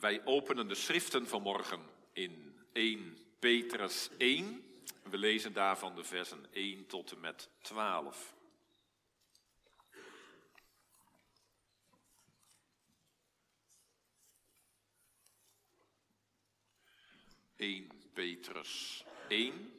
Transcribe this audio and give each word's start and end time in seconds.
Wij 0.00 0.24
openen 0.24 0.68
de 0.68 0.74
schriften 0.74 1.26
vanmorgen 1.26 1.80
in 2.12 2.56
1 2.72 3.18
Petrus 3.38 4.10
1. 4.18 4.64
We 5.02 5.18
lezen 5.18 5.52
daarvan 5.52 5.94
de 5.94 6.04
versen 6.04 6.46
1 6.52 6.86
tot 6.86 7.12
en 7.12 7.20
met 7.20 7.48
12. 7.62 8.34
...1 17.56 17.86
Petrus 18.12 19.04
1, 19.28 19.72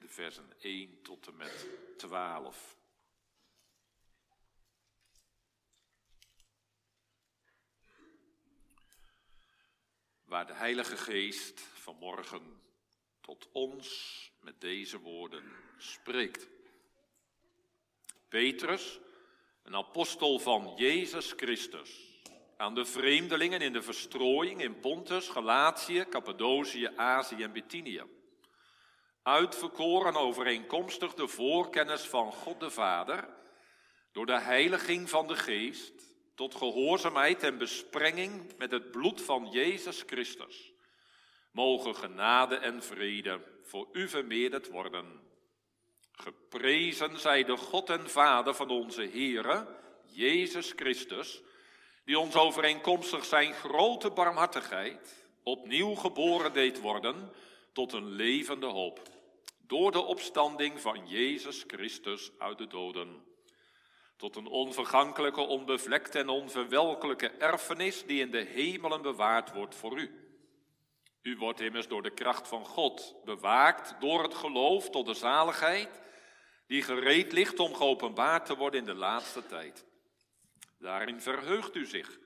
de 0.00 0.08
versen 0.08 0.52
1 0.60 1.02
tot 1.02 1.26
en 1.26 1.36
met 1.36 1.66
12. 1.96 2.77
Waar 10.28 10.46
de 10.46 10.52
Heilige 10.52 10.96
Geest 10.96 11.60
vanmorgen 11.60 12.60
tot 13.20 13.48
ons 13.52 14.30
met 14.40 14.60
deze 14.60 14.98
woorden 14.98 15.44
spreekt. 15.76 16.48
Petrus, 18.28 19.00
een 19.62 19.74
apostel 19.74 20.38
van 20.38 20.72
Jezus 20.76 21.32
Christus, 21.36 22.20
aan 22.56 22.74
de 22.74 22.84
vreemdelingen 22.84 23.60
in 23.60 23.72
de 23.72 23.82
verstrooiing 23.82 24.62
in 24.62 24.80
Pontus, 24.80 25.28
Galatië, 25.28 26.04
Cappadocië, 26.10 26.90
Azië 26.96 27.42
en 27.42 27.52
Bithynië. 27.52 28.04
Uitverkoren 29.22 30.16
overeenkomstig 30.16 31.14
de 31.14 31.28
voorkennis 31.28 32.02
van 32.02 32.32
God 32.32 32.60
de 32.60 32.70
Vader, 32.70 33.28
door 34.12 34.26
de 34.26 34.40
heiliging 34.40 35.10
van 35.10 35.26
de 35.26 35.36
Geest, 35.36 36.07
tot 36.38 36.54
gehoorzaamheid 36.54 37.42
en 37.42 37.58
besprenging 37.58 38.56
met 38.58 38.70
het 38.70 38.90
bloed 38.90 39.22
van 39.22 39.48
Jezus 39.50 40.02
Christus. 40.06 40.72
Mogen 41.50 41.94
genade 41.94 42.56
en 42.56 42.82
vrede 42.82 43.40
voor 43.62 43.88
u 43.92 44.08
vermeerderd 44.08 44.68
worden. 44.68 45.20
Geprezen 46.12 47.18
zij 47.18 47.44
de 47.44 47.56
God 47.56 47.90
en 47.90 48.10
Vader 48.10 48.54
van 48.54 48.70
onze 48.70 49.02
Heere, 49.02 49.66
Jezus 50.06 50.72
Christus, 50.76 51.42
die 52.04 52.18
ons 52.18 52.34
overeenkomstig 52.34 53.24
zijn 53.24 53.54
grote 53.54 54.10
barmhartigheid 54.10 55.26
opnieuw 55.42 55.94
geboren 55.94 56.52
deed 56.52 56.80
worden 56.80 57.32
tot 57.72 57.92
een 57.92 58.10
levende 58.10 58.66
hoop, 58.66 59.02
door 59.66 59.92
de 59.92 60.02
opstanding 60.02 60.80
van 60.80 61.08
Jezus 61.08 61.64
Christus 61.66 62.30
uit 62.38 62.58
de 62.58 62.66
doden 62.66 63.27
tot 64.18 64.36
een 64.36 64.46
onvergankelijke, 64.46 65.40
onbevlekte 65.40 66.18
en 66.18 66.28
onverwelkelijke 66.28 67.28
erfenis 67.28 68.06
die 68.06 68.20
in 68.20 68.30
de 68.30 68.44
hemelen 68.44 69.02
bewaard 69.02 69.52
wordt 69.52 69.74
voor 69.74 69.98
u. 69.98 70.10
U 71.22 71.36
wordt 71.36 71.60
immers 71.60 71.88
door 71.88 72.02
de 72.02 72.10
kracht 72.10 72.48
van 72.48 72.64
God 72.64 73.14
bewaakt 73.24 73.94
door 74.00 74.22
het 74.22 74.34
geloof 74.34 74.90
tot 74.90 75.06
de 75.06 75.14
zaligheid 75.14 76.00
die 76.66 76.82
gereed 76.82 77.32
ligt 77.32 77.58
om 77.58 77.74
geopenbaard 77.74 78.46
te 78.46 78.56
worden 78.56 78.80
in 78.80 78.86
de 78.86 78.94
laatste 78.94 79.46
tijd. 79.46 79.84
Daarin 80.78 81.20
verheugt 81.20 81.74
u 81.74 81.86
zich, 81.86 82.18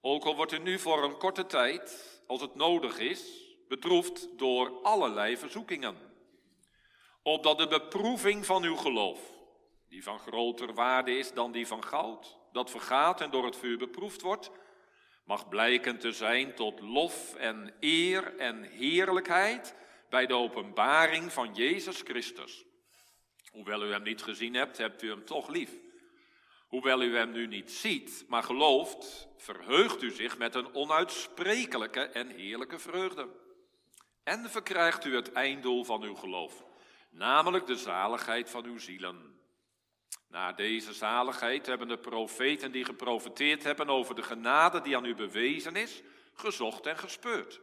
ook 0.00 0.24
al 0.24 0.36
wordt 0.36 0.52
u 0.52 0.58
nu 0.58 0.78
voor 0.78 1.04
een 1.04 1.18
korte 1.18 1.46
tijd, 1.46 2.20
als 2.26 2.40
het 2.40 2.54
nodig 2.54 2.98
is, 2.98 3.54
bedroefd 3.68 4.38
door 4.38 4.82
allerlei 4.82 5.36
verzoekingen, 5.36 5.96
opdat 7.22 7.58
de 7.58 7.68
beproeving 7.68 8.46
van 8.46 8.62
uw 8.62 8.76
geloof 8.76 9.35
die 9.88 10.02
van 10.02 10.18
groter 10.18 10.74
waarde 10.74 11.18
is 11.18 11.32
dan 11.32 11.52
die 11.52 11.66
van 11.66 11.84
goud, 11.84 12.38
dat 12.52 12.70
vergaat 12.70 13.20
en 13.20 13.30
door 13.30 13.44
het 13.44 13.56
vuur 13.56 13.78
beproefd 13.78 14.22
wordt, 14.22 14.50
mag 15.24 15.48
blijken 15.48 15.98
te 15.98 16.12
zijn 16.12 16.54
tot 16.54 16.80
lof 16.80 17.34
en 17.34 17.74
eer 17.80 18.36
en 18.36 18.62
heerlijkheid 18.62 19.74
bij 20.08 20.26
de 20.26 20.34
openbaring 20.34 21.32
van 21.32 21.54
Jezus 21.54 22.00
Christus. 22.00 22.64
Hoewel 23.50 23.84
u 23.84 23.90
hem 23.90 24.02
niet 24.02 24.22
gezien 24.22 24.54
hebt, 24.54 24.78
hebt 24.78 25.02
u 25.02 25.08
hem 25.08 25.24
toch 25.24 25.48
lief. 25.48 25.70
Hoewel 26.66 27.02
u 27.02 27.16
hem 27.16 27.32
nu 27.32 27.46
niet 27.46 27.72
ziet, 27.72 28.24
maar 28.28 28.42
gelooft, 28.42 29.28
verheugt 29.36 30.02
u 30.02 30.10
zich 30.10 30.38
met 30.38 30.54
een 30.54 30.74
onuitsprekelijke 30.74 32.00
en 32.00 32.28
heerlijke 32.28 32.78
vreugde. 32.78 33.28
En 34.22 34.50
verkrijgt 34.50 35.04
u 35.04 35.14
het 35.14 35.32
einddoel 35.32 35.84
van 35.84 36.02
uw 36.02 36.14
geloof, 36.14 36.64
namelijk 37.10 37.66
de 37.66 37.76
zaligheid 37.76 38.50
van 38.50 38.64
uw 38.64 38.78
zielen. 38.78 39.35
Na 40.28 40.52
deze 40.52 40.92
zaligheid 40.92 41.66
hebben 41.66 41.88
de 41.88 41.98
profeten 41.98 42.72
die 42.72 42.84
geprofeteerd 42.84 43.62
hebben 43.62 43.88
over 43.88 44.14
de 44.14 44.22
genade 44.22 44.80
die 44.80 44.96
aan 44.96 45.04
u 45.04 45.14
bewezen 45.14 45.76
is, 45.76 46.02
gezocht 46.34 46.86
en 46.86 46.98
gespeurd. 46.98 47.60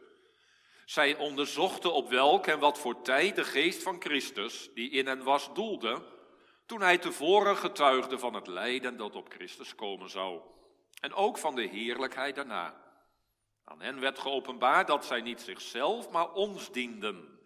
Zij 0.84 1.16
onderzochten 1.16 1.92
op 1.92 2.08
welk 2.08 2.46
en 2.46 2.58
wat 2.58 2.78
voor 2.78 3.02
tijd 3.02 3.36
de 3.36 3.44
geest 3.44 3.82
van 3.82 4.00
Christus, 4.00 4.70
die 4.74 4.90
in 4.90 5.06
hen 5.06 5.22
was, 5.22 5.54
doelde, 5.54 6.02
toen 6.66 6.80
hij 6.80 6.98
tevoren 6.98 7.56
getuigde 7.56 8.18
van 8.18 8.34
het 8.34 8.46
lijden 8.46 8.96
dat 8.96 9.16
op 9.16 9.32
Christus 9.32 9.74
komen 9.74 10.10
zou, 10.10 10.40
en 11.00 11.14
ook 11.14 11.38
van 11.38 11.54
de 11.54 11.66
heerlijkheid 11.66 12.34
daarna. 12.34 12.82
Aan 13.64 13.80
hen 13.80 14.00
werd 14.00 14.18
geopenbaard 14.18 14.86
dat 14.86 15.04
zij 15.04 15.20
niet 15.20 15.40
zichzelf, 15.40 16.10
maar 16.10 16.32
ons 16.32 16.72
dienden, 16.72 17.38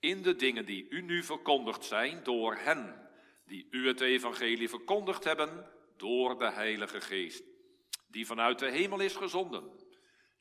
in 0.00 0.22
de 0.22 0.36
dingen 0.36 0.66
die 0.66 0.86
u 0.88 1.02
nu 1.02 1.22
verkondigd 1.22 1.84
zijn 1.84 2.22
door 2.22 2.54
hen 2.54 3.05
die 3.46 3.66
u 3.70 3.86
het 3.86 4.00
evangelie 4.00 4.68
verkondigd 4.68 5.24
hebben 5.24 5.70
door 5.96 6.38
de 6.38 6.50
Heilige 6.50 7.00
Geest, 7.00 7.42
die 8.08 8.26
vanuit 8.26 8.58
de 8.58 8.70
hemel 8.70 9.00
is 9.00 9.16
gezonden. 9.16 9.70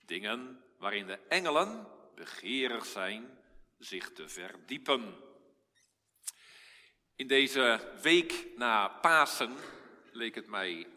Dingen 0.06 0.64
waarin 0.78 1.08
de 1.08 1.20
engelen 1.28 1.88
begeerig 2.16 2.86
zijn 2.86 3.40
zich 3.78 4.12
te 4.12 4.30
verdiepen. 4.30 5.16
In 7.16 7.28
deze 7.28 7.92
week 8.02 8.48
na 8.56 8.88
Pasen 8.88 9.56
leek 10.12 10.36
het 10.36 10.48
mij 10.48 10.88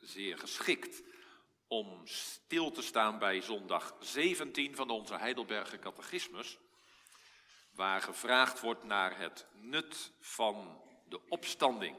zeer 0.00 0.38
geschikt 0.38 1.02
om 1.66 2.00
stil 2.04 2.70
te 2.70 2.82
staan 2.82 3.18
bij 3.18 3.40
zondag 3.40 3.96
17 4.00 4.76
van 4.76 4.90
onze 4.90 5.16
Heidelberger 5.16 5.78
Catechismus, 5.78 6.58
waar 7.70 8.02
gevraagd 8.02 8.60
wordt 8.60 8.84
naar 8.84 9.18
het 9.18 9.46
nut 9.52 10.12
van 10.20 10.82
de 11.12 11.20
opstanding. 11.28 11.96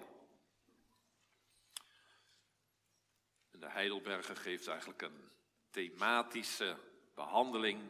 En 3.51 3.59
de 3.59 3.69
Heidelberger 3.69 4.35
geeft 4.35 4.68
eigenlijk 4.68 5.01
een 5.01 5.29
thematische 5.69 6.78
behandeling 7.16 7.81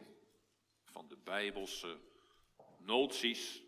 van 0.82 1.08
de 1.08 1.16
Bijbelse 1.16 1.98
noties 2.78 3.62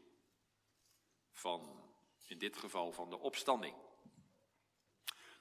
van, 1.33 1.85
in 2.27 2.39
dit 2.39 2.57
geval, 2.57 2.93
van 2.93 3.11
de 3.11 3.19
opstanding. 3.19 3.75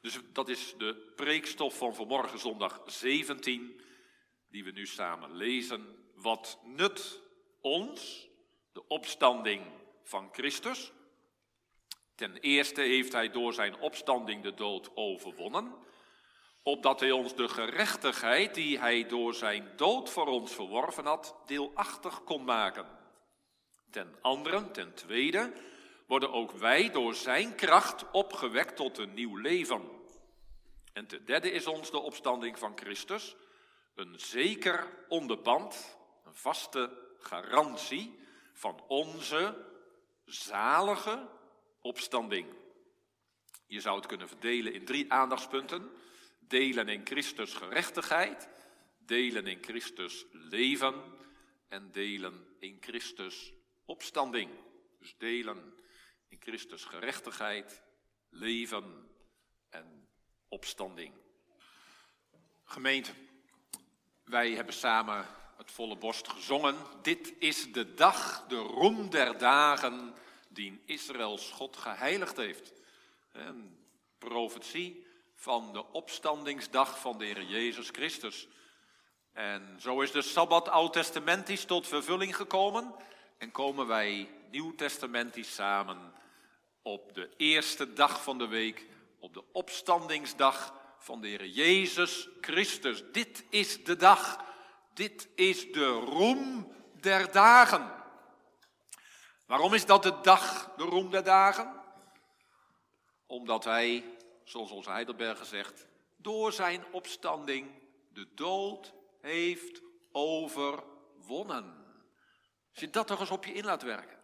Dus 0.01 0.19
dat 0.33 0.49
is 0.49 0.73
de 0.77 1.13
preekstof 1.15 1.77
van 1.77 1.95
vanmorgen 1.95 2.39
zondag 2.39 2.83
17, 2.85 3.81
die 4.47 4.63
we 4.63 4.71
nu 4.71 4.87
samen 4.87 5.35
lezen. 5.35 6.09
Wat 6.13 6.59
nut 6.63 7.21
ons 7.61 8.29
de 8.71 8.87
opstanding 8.87 9.65
van 10.03 10.29
Christus? 10.33 10.91
Ten 12.15 12.37
eerste 12.37 12.81
heeft 12.81 13.11
hij 13.11 13.31
door 13.31 13.53
zijn 13.53 13.79
opstanding 13.79 14.43
de 14.43 14.53
dood 14.53 14.89
overwonnen, 14.95 15.73
opdat 16.63 16.99
hij 16.99 17.11
ons 17.11 17.35
de 17.35 17.47
gerechtigheid 17.47 18.53
die 18.53 18.79
hij 18.79 19.07
door 19.07 19.33
zijn 19.33 19.71
dood 19.75 20.09
voor 20.09 20.27
ons 20.27 20.53
verworven 20.53 21.05
had, 21.05 21.35
deelachtig 21.45 22.23
kon 22.23 22.43
maken. 22.43 22.85
Ten 23.89 24.15
andere, 24.21 24.71
ten 24.71 24.93
tweede, 24.93 25.53
worden 26.07 26.31
ook 26.31 26.51
wij 26.51 26.91
door 26.91 27.15
zijn 27.15 27.55
kracht 27.55 28.11
opgewekt 28.11 28.75
tot 28.75 28.97
een 28.97 29.13
nieuw 29.13 29.35
leven. 29.35 29.81
En 30.93 31.07
ten 31.07 31.25
derde 31.25 31.51
is 31.51 31.67
ons 31.67 31.91
de 31.91 31.99
opstanding 31.99 32.59
van 32.59 32.71
Christus 32.75 33.35
een 33.95 34.19
zeker 34.19 34.87
onderpand, 35.07 35.97
een 36.25 36.35
vaste 36.35 36.97
garantie 37.19 38.19
van 38.53 38.83
onze 38.87 39.65
zalige 40.25 41.27
opstanding. 41.85 42.47
Je 43.67 43.81
zou 43.81 43.97
het 43.97 44.05
kunnen 44.05 44.27
verdelen 44.27 44.73
in 44.73 44.85
drie 44.85 45.11
aandachtspunten. 45.11 45.91
Delen 46.39 46.87
in 46.89 47.05
Christus 47.05 47.53
gerechtigheid, 47.53 48.49
delen 48.97 49.47
in 49.47 49.63
Christus 49.63 50.25
leven 50.31 51.03
en 51.67 51.91
delen 51.91 52.47
in 52.59 52.77
Christus 52.79 53.53
opstanding. 53.85 54.49
Dus 54.99 55.15
delen 55.17 55.73
in 56.27 56.41
Christus 56.41 56.83
gerechtigheid, 56.83 57.81
leven 58.29 59.09
en 59.69 60.07
opstanding. 60.47 61.13
Gemeente, 62.63 63.11
wij 64.23 64.51
hebben 64.51 64.73
samen 64.73 65.25
het 65.57 65.71
volle 65.71 65.97
borst 65.97 66.27
gezongen. 66.27 66.75
Dit 67.01 67.33
is 67.39 67.71
de 67.71 67.93
dag, 67.93 68.45
de 68.47 68.57
roem 68.57 69.09
der 69.09 69.37
dagen 69.37 70.15
die 70.55 70.81
Israëls 70.85 71.51
God 71.51 71.77
geheiligd 71.77 72.37
heeft. 72.37 72.73
Een 73.31 73.77
profetie 74.17 75.05
van 75.35 75.73
de 75.73 75.91
opstandingsdag 75.91 76.99
van 76.99 77.17
de 77.17 77.25
Heer 77.25 77.43
Jezus 77.43 77.89
Christus. 77.89 78.47
En 79.33 79.77
zo 79.79 80.01
is 80.01 80.11
de 80.11 80.21
Sabbat 80.21 80.69
oud-testamentisch 80.69 81.65
tot 81.65 81.87
vervulling 81.87 82.35
gekomen 82.35 82.95
en 83.37 83.51
komen 83.51 83.87
wij 83.87 84.29
nieuw-testamentisch 84.51 85.53
samen 85.53 86.13
op 86.81 87.13
de 87.13 87.29
eerste 87.37 87.93
dag 87.93 88.23
van 88.23 88.37
de 88.37 88.47
week, 88.47 88.85
op 89.19 89.33
de 89.33 89.43
opstandingsdag 89.51 90.73
van 90.97 91.21
de 91.21 91.27
Heer 91.27 91.45
Jezus 91.45 92.27
Christus. 92.41 93.03
Dit 93.11 93.45
is 93.49 93.83
de 93.83 93.95
dag, 93.95 94.43
dit 94.93 95.27
is 95.35 95.71
de 95.71 95.87
roem 95.87 96.73
der 96.99 97.31
dagen. 97.31 98.04
Waarom 99.45 99.73
is 99.73 99.85
dat 99.85 100.03
de 100.03 100.21
dag, 100.21 100.73
de 100.77 100.83
roem 100.83 101.09
der 101.09 101.23
dagen? 101.23 101.83
Omdat 103.25 103.63
hij, 103.63 104.17
zoals 104.43 104.71
onze 104.71 104.89
Heidelberger 104.89 105.45
zegt, 105.45 105.87
door 106.15 106.51
zijn 106.51 106.85
opstanding 106.91 107.71
de 108.13 108.33
dood 108.33 108.93
heeft 109.21 109.81
overwonnen. 110.11 111.83
Als 112.71 112.79
je 112.79 112.89
dat 112.89 113.07
toch 113.07 113.19
eens 113.19 113.31
op 113.31 113.45
je 113.45 113.53
in 113.53 113.65
laat 113.65 113.81
werken. 113.81 114.19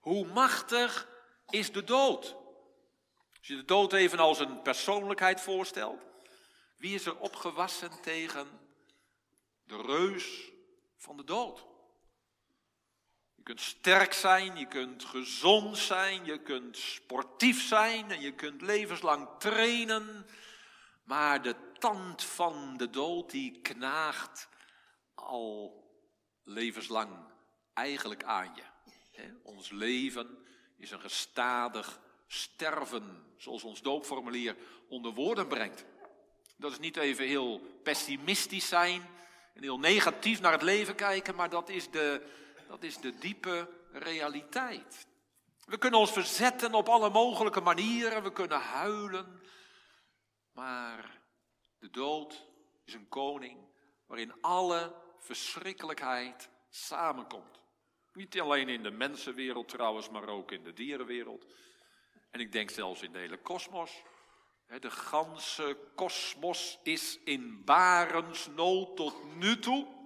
Hoe 0.00 0.26
machtig 0.26 1.08
is 1.48 1.72
de 1.72 1.84
dood? 1.84 2.36
Als 3.38 3.48
je 3.48 3.56
de 3.56 3.64
dood 3.64 3.92
even 3.92 4.18
als 4.18 4.38
een 4.38 4.62
persoonlijkheid 4.62 5.40
voorstelt. 5.40 6.02
Wie 6.76 6.94
is 6.94 7.06
er 7.06 7.18
opgewassen 7.18 8.00
tegen 8.02 8.60
de 9.64 9.82
reus 9.82 10.50
van 10.96 11.16
de 11.16 11.24
dood? 11.24 11.69
Je 13.50 13.56
kunt 13.56 13.68
sterk 13.68 14.12
zijn, 14.12 14.56
je 14.56 14.66
kunt 14.66 15.04
gezond 15.04 15.78
zijn, 15.78 16.24
je 16.24 16.38
kunt 16.38 16.76
sportief 16.76 17.62
zijn 17.66 18.10
en 18.10 18.20
je 18.20 18.32
kunt 18.32 18.62
levenslang 18.62 19.28
trainen. 19.38 20.26
Maar 21.04 21.42
de 21.42 21.54
tand 21.78 22.24
van 22.24 22.76
de 22.76 22.90
dood 22.90 23.30
die 23.30 23.60
knaagt 23.62 24.48
al 25.14 25.84
levenslang 26.44 27.10
eigenlijk 27.74 28.24
aan 28.24 28.52
je. 28.54 28.62
Ons 29.42 29.70
leven 29.70 30.38
is 30.76 30.90
een 30.90 31.00
gestadig 31.00 32.00
sterven, 32.26 33.24
zoals 33.36 33.62
ons 33.62 33.82
doopformulier 33.82 34.56
onder 34.88 35.12
woorden 35.12 35.48
brengt. 35.48 35.84
Dat 36.56 36.72
is 36.72 36.78
niet 36.78 36.96
even 36.96 37.26
heel 37.26 37.58
pessimistisch 37.82 38.68
zijn 38.68 39.02
en 39.54 39.62
heel 39.62 39.78
negatief 39.78 40.40
naar 40.40 40.52
het 40.52 40.62
leven 40.62 40.94
kijken, 40.94 41.34
maar 41.34 41.50
dat 41.50 41.68
is 41.68 41.90
de, 41.90 42.38
dat 42.70 42.82
is 42.82 42.98
de 42.98 43.18
diepe 43.18 43.68
realiteit. 43.92 45.06
We 45.64 45.78
kunnen 45.78 46.00
ons 46.00 46.12
verzetten 46.12 46.74
op 46.74 46.88
alle 46.88 47.10
mogelijke 47.10 47.60
manieren, 47.60 48.22
we 48.22 48.32
kunnen 48.32 48.60
huilen, 48.60 49.40
maar 50.52 51.20
de 51.78 51.90
dood 51.90 52.46
is 52.84 52.94
een 52.94 53.08
koning 53.08 53.58
waarin 54.06 54.34
alle 54.40 54.94
verschrikkelijkheid 55.18 56.50
samenkomt. 56.68 57.64
Niet 58.12 58.40
alleen 58.40 58.68
in 58.68 58.82
de 58.82 58.90
mensenwereld 58.90 59.68
trouwens, 59.68 60.10
maar 60.10 60.28
ook 60.28 60.52
in 60.52 60.62
de 60.62 60.72
dierenwereld. 60.72 61.46
En 62.30 62.40
ik 62.40 62.52
denk 62.52 62.70
zelfs 62.70 63.02
in 63.02 63.12
de 63.12 63.18
hele 63.18 63.38
kosmos. 63.38 64.02
De 64.80 64.90
ganse 64.90 65.76
kosmos 65.94 66.78
is 66.82 67.18
in 67.24 67.64
barensnood 67.64 68.96
tot 68.96 69.34
nu 69.34 69.58
toe. 69.58 69.99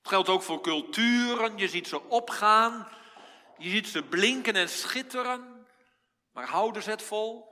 Het 0.00 0.08
geldt 0.08 0.28
ook 0.28 0.42
voor 0.42 0.60
culturen. 0.60 1.58
Je 1.58 1.68
ziet 1.68 1.88
ze 1.88 2.02
opgaan. 2.02 2.88
Je 3.58 3.70
ziet 3.70 3.88
ze 3.88 4.02
blinken 4.02 4.56
en 4.56 4.68
schitteren. 4.68 5.66
Maar 6.32 6.48
houden 6.48 6.82
ze 6.82 6.90
het 6.90 7.02
vol? 7.02 7.48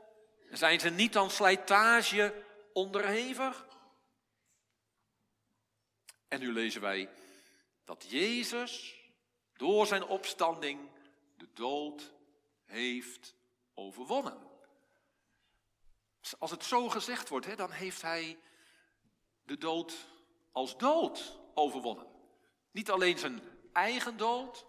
Zijn 0.51 0.81
ze 0.81 0.91
niet 0.91 1.17
aan 1.17 1.31
slijtage 1.31 2.45
onderhevig? 2.73 3.67
En 6.29 6.41
nu 6.41 6.53
lezen 6.53 6.81
wij 6.81 7.11
dat 7.85 8.05
Jezus 8.09 8.97
door 9.57 9.87
zijn 9.87 10.05
opstanding 10.05 10.91
de 11.37 11.49
dood 11.53 12.13
heeft 12.65 13.35
overwonnen. 13.75 14.47
Als 16.39 16.51
het 16.51 16.65
zo 16.65 16.89
gezegd 16.89 17.29
wordt, 17.29 17.47
hè, 17.47 17.57
dan 17.57 17.71
heeft 17.71 18.03
hij 18.03 18.39
de 19.43 19.59
dood 19.59 19.95
als 20.53 20.77
dood 20.77 21.39
overwonnen. 21.55 22.18
Niet 22.79 22.91
alleen 22.91 23.19
zijn 23.19 23.43
eigen 23.73 24.17
dood, 24.17 24.67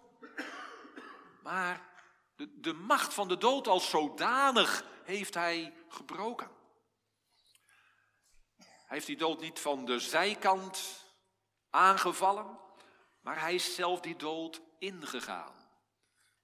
maar 1.42 1.88
de, 2.36 2.60
de 2.60 2.72
macht 2.72 3.14
van 3.14 3.28
de 3.28 3.38
dood 3.38 3.68
als 3.68 3.90
zodanig 3.90 4.84
heeft 5.04 5.34
hij 5.34 5.74
gebroken. 5.88 6.50
Hij 8.56 8.86
heeft 8.86 9.06
die 9.06 9.16
dood 9.16 9.40
niet 9.40 9.58
van 9.58 9.84
de 9.84 9.98
zijkant 9.98 11.04
aangevallen, 11.70 12.58
maar 13.20 13.40
hij 13.40 13.54
is 13.54 13.74
zelf 13.74 14.00
die 14.00 14.16
dood 14.16 14.60
ingegaan. 14.78 15.54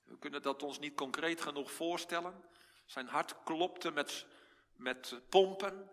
We 0.05 0.19
kunnen 0.19 0.43
dat 0.43 0.63
ons 0.63 0.79
niet 0.79 0.95
concreet 0.95 1.41
genoeg 1.41 1.73
voorstellen. 1.73 2.45
Zijn 2.85 3.09
hart 3.09 3.43
klopte 3.45 3.91
met, 3.91 4.27
met 4.77 5.21
pompen. 5.29 5.91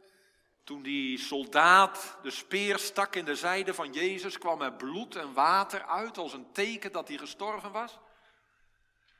Toen 0.63 0.81
die 0.81 1.17
soldaat 1.17 2.17
de 2.21 2.31
speer 2.31 2.79
stak 2.79 3.15
in 3.15 3.25
de 3.25 3.35
zijde 3.35 3.73
van 3.73 3.93
Jezus, 3.93 4.37
kwam 4.37 4.61
er 4.61 4.73
bloed 4.73 5.15
en 5.15 5.33
water 5.33 5.85
uit 5.85 6.17
als 6.17 6.33
een 6.33 6.51
teken 6.51 6.91
dat 6.91 7.07
hij 7.07 7.17
gestorven 7.17 7.71
was. 7.71 7.99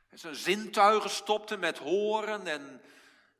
En 0.08 0.18
zijn 0.18 0.34
zintuigen 0.34 1.10
stopten 1.10 1.58
met 1.58 1.78
horen 1.78 2.46
en, 2.46 2.82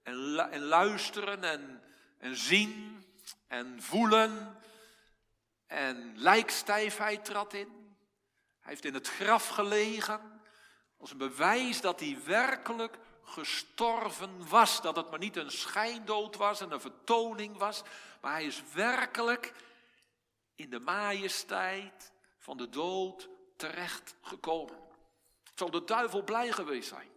en, 0.03 0.39
en 0.51 0.62
luisteren 0.62 1.45
en, 1.45 1.83
en 2.19 2.37
zien 2.37 3.05
en 3.47 3.83
voelen. 3.83 4.59
En 5.67 6.12
lijkstijfheid 6.17 7.25
trad 7.25 7.53
in. 7.53 7.97
Hij 8.61 8.73
heeft 8.73 8.85
in 8.85 8.95
het 8.95 9.09
graf 9.09 9.49
gelegen 9.49 10.43
als 10.99 11.11
een 11.11 11.19
bewijs 11.19 11.81
dat 11.81 12.01
hij 12.01 12.19
werkelijk 12.25 12.99
gestorven 13.25 14.49
was. 14.49 14.81
Dat 14.81 14.97
het 14.97 15.11
maar 15.11 15.19
niet 15.19 15.37
een 15.37 15.50
schijndood 15.50 16.37
was 16.37 16.61
en 16.61 16.71
een 16.71 16.81
vertoning 16.81 17.56
was, 17.56 17.82
maar 18.21 18.32
hij 18.32 18.44
is 18.44 18.62
werkelijk 18.73 19.53
in 20.55 20.71
de 20.71 20.81
majesteit 20.81 22.12
van 22.38 22.56
de 22.56 22.69
dood 22.69 23.29
terecht 23.56 24.17
gekomen. 24.23 24.79
Zal 25.55 25.71
de 25.71 25.85
duivel 25.85 26.23
blij 26.23 26.53
geweest 26.53 26.88
zijn. 26.88 27.12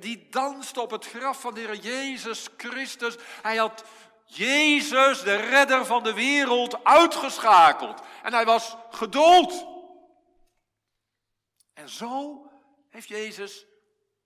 die 0.00 0.28
danste 0.28 0.80
op 0.80 0.90
het 0.90 1.06
graf 1.06 1.40
van 1.40 1.54
de 1.54 1.60
Heer 1.60 1.76
Jezus 1.76 2.48
Christus. 2.56 3.16
Hij 3.42 3.56
had 3.56 3.84
Jezus, 4.26 5.22
de 5.22 5.36
redder 5.36 5.86
van 5.86 6.02
de 6.02 6.14
wereld, 6.14 6.84
uitgeschakeld. 6.84 8.00
En 8.22 8.32
hij 8.32 8.44
was 8.44 8.76
gedood. 8.90 9.66
En 11.72 11.88
zo 11.88 12.46
heeft 12.88 13.08
Jezus 13.08 13.66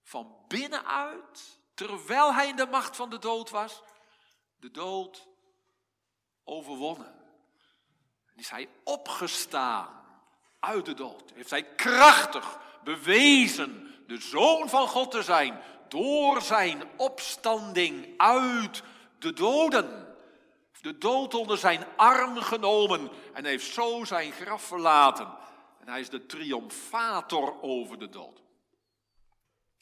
van 0.09 0.35
binnenuit, 0.47 1.59
terwijl 1.73 2.33
hij 2.33 2.47
in 2.47 2.55
de 2.55 2.65
macht 2.65 2.95
van 2.95 3.09
de 3.09 3.19
dood 3.19 3.49
was, 3.49 3.81
de 4.59 4.71
dood 4.71 5.27
overwonnen. 6.43 7.15
Is 8.35 8.49
hij 8.49 8.69
opgestaan 8.83 9.89
uit 10.59 10.85
de 10.85 10.93
dood. 10.93 11.31
Heeft 11.33 11.49
hij 11.49 11.63
krachtig 11.63 12.59
bewezen 12.83 13.95
de 14.07 14.21
zoon 14.21 14.69
van 14.69 14.87
God 14.87 15.11
te 15.11 15.23
zijn 15.23 15.61
door 15.87 16.41
zijn 16.41 16.83
opstanding 16.97 18.13
uit 18.17 18.83
de 19.19 19.33
doden. 19.33 20.15
De 20.81 20.97
dood 20.97 21.33
onder 21.33 21.57
zijn 21.57 21.85
arm 21.95 22.37
genomen 22.37 23.09
en 23.33 23.45
heeft 23.45 23.73
zo 23.73 24.03
zijn 24.03 24.31
graf 24.31 24.63
verlaten 24.63 25.37
hij 25.89 25.99
is 25.99 26.09
de 26.09 26.25
triomfator 26.25 27.61
over 27.61 27.99
de 27.99 28.09
dood. 28.09 28.41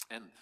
En, 0.08 0.34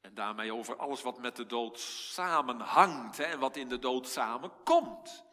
en 0.00 0.14
daarmee 0.14 0.54
over 0.54 0.76
alles 0.76 1.02
wat 1.02 1.18
met 1.18 1.36
de 1.36 1.46
dood 1.46 1.78
samenhangt 1.80 3.16
hè, 3.16 3.24
en 3.24 3.38
wat 3.38 3.56
in 3.56 3.68
de 3.68 3.78
dood 3.78 4.08
samenkomt. 4.08 5.24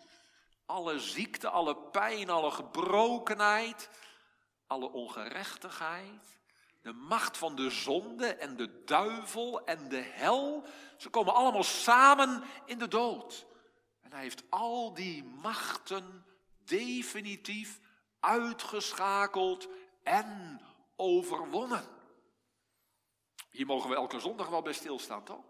Alle 0.65 0.99
ziekte, 0.99 1.49
alle 1.49 1.75
pijn, 1.75 2.29
alle 2.29 2.51
gebrokenheid, 2.51 3.89
alle 4.67 4.91
ongerechtigheid, 4.91 6.39
de 6.81 6.93
macht 6.93 7.37
van 7.37 7.55
de 7.55 7.69
zonde 7.69 8.27
en 8.35 8.55
de 8.55 8.83
duivel 8.83 9.65
en 9.65 9.89
de 9.89 10.01
hel, 10.01 10.63
ze 10.97 11.09
komen 11.09 11.33
allemaal 11.33 11.63
samen 11.63 12.43
in 12.65 12.77
de 12.77 12.87
dood. 12.87 13.45
En 14.01 14.11
hij 14.11 14.21
heeft 14.21 14.43
al 14.49 14.93
die 14.93 15.23
machten 15.23 16.25
definitief 16.63 17.79
uitgeschakeld 18.19 19.67
en 20.03 20.61
overwonnen. 20.95 21.98
Hier 23.49 23.65
mogen 23.65 23.89
we 23.89 23.95
elke 23.95 24.19
zondag 24.19 24.47
wel 24.47 24.61
bij 24.61 24.73
stilstaan, 24.73 25.23
toch? 25.23 25.43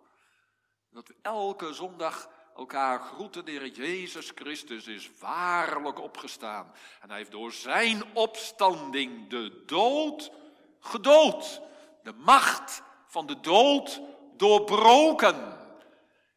Dat 0.90 1.08
we 1.08 1.16
elke 1.22 1.74
zondag 1.74 2.30
elkaar 2.56 3.00
groeten, 3.00 3.46
de 3.46 3.52
Heer 3.52 3.68
Jezus 3.68 4.32
Christus 4.36 4.88
is 4.88 5.10
waarlijk 5.20 6.00
opgestaan. 6.00 6.74
En 7.02 7.10
hij 7.10 7.18
heeft 7.18 7.32
door 7.32 7.52
zijn 7.52 8.04
opstanding 8.14 9.30
de 9.30 9.64
dood 9.66 10.32
gedood. 10.80 11.62
De 12.04 12.14
macht 12.14 12.82
van 13.06 13.26
de 13.28 13.40
dood 13.40 14.02
doorbroken. 14.38 15.58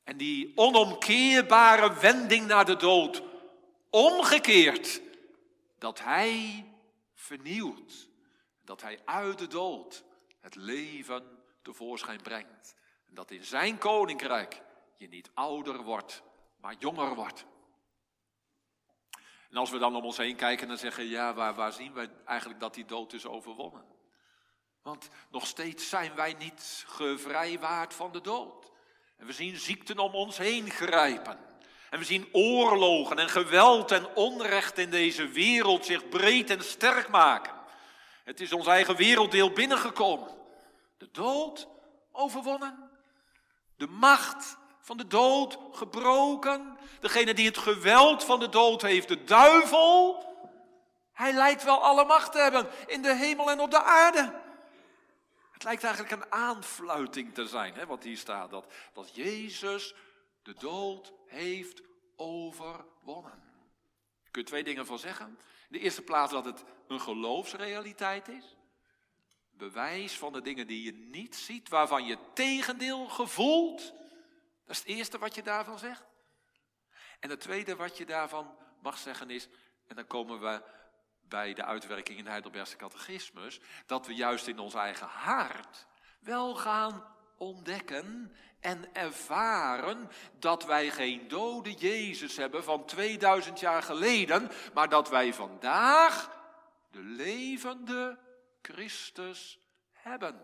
En 0.04 0.16
die 0.16 0.52
onomkeerbare 0.54 2.00
wending 2.00 2.47
naar 2.47 2.64
de 2.64 2.76
dood 2.76 3.23
omgekeerd 3.90 5.00
dat 5.78 6.00
hij 6.00 6.64
vernieuwt. 7.14 8.09
Dat 8.64 8.83
hij 8.83 9.00
uit 9.04 9.38
de 9.38 9.47
dood 9.47 10.04
het 10.40 10.54
leven 10.54 11.42
tevoorschijn 11.62 12.23
brengt. 12.23 12.75
En 13.09 13.14
dat 13.14 13.31
in 13.31 13.45
zijn 13.45 13.78
koninkrijk 13.78 14.62
je 14.97 15.09
niet 15.09 15.31
ouder 15.35 15.83
wordt, 15.83 16.23
maar 16.57 16.75
jonger 16.78 17.14
wordt. 17.14 17.45
En 19.50 19.57
als 19.59 19.71
we 19.71 19.78
dan 19.78 19.97
om 19.97 20.04
ons 20.04 20.16
heen 20.16 20.37
kijken 20.37 20.71
en 20.71 20.78
zeggen, 20.78 21.09
ja, 21.09 21.35
waar, 21.35 21.54
waar 21.54 21.73
zien 21.73 21.92
we 21.92 22.11
eigenlijk 22.25 22.61
dat 22.61 22.75
die 22.75 22.85
dood 22.85 23.12
is 23.12 23.26
overwonnen? 23.26 23.85
Want 24.83 25.09
nog 25.31 25.47
steeds 25.47 25.88
zijn 25.88 26.14
wij 26.14 26.33
niet 26.33 26.85
gevrijwaard 26.87 27.95
van 27.95 28.12
de 28.12 28.21
dood. 28.21 28.71
En 29.16 29.26
we 29.26 29.33
zien 29.33 29.57
ziekten 29.57 29.99
om 29.99 30.14
ons 30.14 30.38
heen 30.38 30.71
grijpen. 30.71 31.38
En 31.90 31.99
we 31.99 32.04
zien 32.04 32.28
oorlogen 32.33 33.19
en 33.19 33.28
geweld 33.28 33.90
en 33.90 34.14
onrecht 34.14 34.78
in 34.78 34.90
deze 34.90 35.28
wereld 35.28 35.85
zich 35.87 36.09
breed 36.09 36.50
en 36.50 36.64
sterk 36.64 37.09
maken. 37.09 37.54
Het 38.25 38.40
is 38.40 38.52
ons 38.52 38.66
eigen 38.66 38.97
werelddeel 38.97 39.50
binnengekomen. 39.52 40.42
De 41.03 41.11
dood 41.11 41.69
overwonnen. 42.13 42.91
De 43.77 43.87
macht 43.87 44.59
van 44.81 44.97
de 44.97 45.07
dood 45.07 45.59
gebroken. 45.73 46.79
Degene 47.01 47.35
die 47.35 47.47
het 47.47 47.59
geweld 47.59 48.25
van 48.25 48.41
de 48.41 48.49
dood 48.49 48.83
heeft, 48.83 49.09
de 49.09 49.25
duivel. 49.25 50.25
Hij 51.13 51.33
lijkt 51.33 51.65
wel 51.65 51.83
alle 51.83 52.05
macht 52.05 52.33
te 52.33 52.39
hebben 52.39 52.69
in 52.87 53.03
de 53.03 53.15
hemel 53.15 53.51
en 53.51 53.61
op 53.61 53.71
de 53.71 53.83
aarde. 53.83 54.41
Het 55.53 55.65
lijkt 55.65 55.85
eigenlijk 55.85 56.15
een 56.15 56.33
aanfluiting 56.33 57.35
te 57.35 57.47
zijn, 57.47 57.75
hè, 57.75 57.87
wat 57.87 58.03
hier 58.03 58.17
staat. 58.17 58.51
Dat, 58.51 58.73
dat 58.93 59.15
Jezus 59.15 59.95
de 60.43 60.55
dood 60.55 61.13
heeft 61.27 61.83
overwonnen. 62.17 63.43
Kun 64.31 64.43
je 64.43 64.49
twee 64.49 64.65
dingen 64.65 64.87
van 64.87 64.99
zeggen. 64.99 65.27
In 65.27 65.39
de 65.69 65.79
eerste 65.79 66.03
plaats 66.03 66.33
dat 66.33 66.45
het 66.45 66.65
een 66.89 67.01
geloofsrealiteit 67.01 68.29
is. 68.29 68.57
Bewijs 69.62 70.19
van 70.19 70.33
de 70.33 70.42
dingen 70.42 70.66
die 70.66 70.83
je 70.83 70.92
niet 70.92 71.37
ziet, 71.37 71.69
waarvan 71.69 72.04
je 72.04 72.19
tegendeel 72.35 73.09
gevoelt. 73.09 73.92
Dat 74.64 74.76
is 74.76 74.78
het 74.78 74.87
eerste 74.87 75.19
wat 75.19 75.35
je 75.35 75.42
daarvan 75.42 75.78
zegt. 75.78 76.04
En 77.21 77.31
het 77.31 77.40
tweede 77.40 77.76
wat 77.76 77.97
je 77.97 78.07
daarvan 78.07 78.57
mag 78.81 78.99
zeggen 78.99 79.31
is, 79.31 79.49
en 79.87 79.97
dan 79.97 80.07
komen 80.07 80.40
we 80.40 80.62
bij 81.21 81.54
de 81.54 81.64
uitwerking 81.64 82.19
in 82.19 82.26
Heidelbergse 82.26 82.76
catechismus, 82.76 83.61
dat 83.87 84.07
we 84.07 84.14
juist 84.14 84.47
in 84.47 84.59
ons 84.59 84.75
eigen 84.75 85.07
hart 85.07 85.87
wel 86.21 86.54
gaan 86.54 87.04
ontdekken 87.37 88.37
en 88.61 88.95
ervaren 88.95 90.11
dat 90.38 90.64
wij 90.64 90.90
geen 90.90 91.28
dode 91.28 91.73
Jezus 91.73 92.37
hebben 92.37 92.64
van 92.64 92.85
2000 92.85 93.61
jaar 93.61 93.83
geleden, 93.83 94.50
maar 94.75 94.88
dat 94.88 95.09
wij 95.09 95.35
vandaag 95.35 96.31
de 96.90 97.02
levende 97.02 98.19
Christus 98.62 99.59
hebben. 99.92 100.35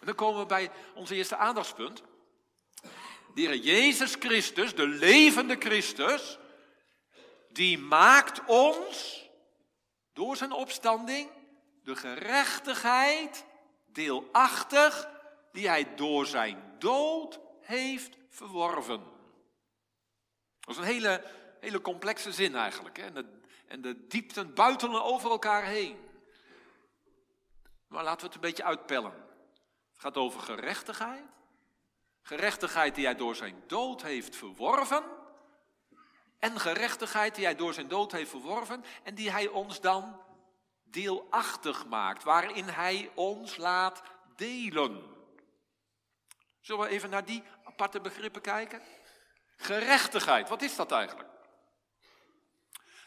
En 0.00 0.06
dan 0.06 0.14
komen 0.14 0.40
we 0.40 0.46
bij 0.46 0.70
ons 0.94 1.10
eerste 1.10 1.36
aandachtspunt. 1.36 2.02
De 3.34 3.40
Heer 3.40 3.56
Jezus 3.56 4.14
Christus, 4.14 4.74
de 4.74 4.86
levende 4.86 5.56
Christus, 5.58 6.38
die 7.48 7.78
maakt 7.78 8.44
ons 8.46 9.28
door 10.12 10.36
zijn 10.36 10.52
opstanding 10.52 11.30
de 11.82 11.96
gerechtigheid 11.96 13.44
deelachtig 13.86 15.08
die 15.52 15.68
hij 15.68 15.94
door 15.94 16.26
zijn 16.26 16.74
dood 16.78 17.40
heeft 17.60 18.16
verworven. 18.28 19.02
Dat 20.60 20.74
is 20.74 20.76
een 20.76 20.92
hele, 20.92 21.24
hele 21.60 21.80
complexe 21.80 22.32
zin 22.32 22.54
eigenlijk. 22.54 22.96
Hè? 22.96 23.04
En, 23.04 23.14
de, 23.14 23.26
en 23.66 23.80
de 23.80 24.06
diepten 24.06 24.54
buitelen 24.54 25.04
over 25.04 25.30
elkaar 25.30 25.64
heen. 25.64 25.96
Maar 27.90 28.04
laten 28.04 28.20
we 28.20 28.26
het 28.26 28.34
een 28.34 28.40
beetje 28.40 28.64
uitpellen. 28.64 29.12
Het 29.92 30.00
gaat 30.00 30.16
over 30.16 30.40
gerechtigheid. 30.40 31.24
Gerechtigheid 32.22 32.94
die 32.94 33.04
hij 33.04 33.14
door 33.14 33.36
zijn 33.36 33.62
dood 33.66 34.02
heeft 34.02 34.36
verworven. 34.36 35.04
En 36.38 36.60
gerechtigheid 36.60 37.34
die 37.34 37.44
hij 37.44 37.54
door 37.54 37.74
zijn 37.74 37.88
dood 37.88 38.12
heeft 38.12 38.30
verworven 38.30 38.84
en 39.02 39.14
die 39.14 39.30
hij 39.30 39.48
ons 39.48 39.80
dan 39.80 40.20
deelachtig 40.82 41.86
maakt, 41.86 42.22
waarin 42.22 42.68
hij 42.68 43.10
ons 43.14 43.56
laat 43.56 44.02
delen. 44.36 45.16
Zullen 46.60 46.84
we 46.84 46.88
even 46.88 47.10
naar 47.10 47.24
die 47.24 47.42
aparte 47.64 48.00
begrippen 48.00 48.42
kijken? 48.42 48.82
Gerechtigheid, 49.56 50.48
wat 50.48 50.62
is 50.62 50.76
dat 50.76 50.92
eigenlijk? 50.92 51.28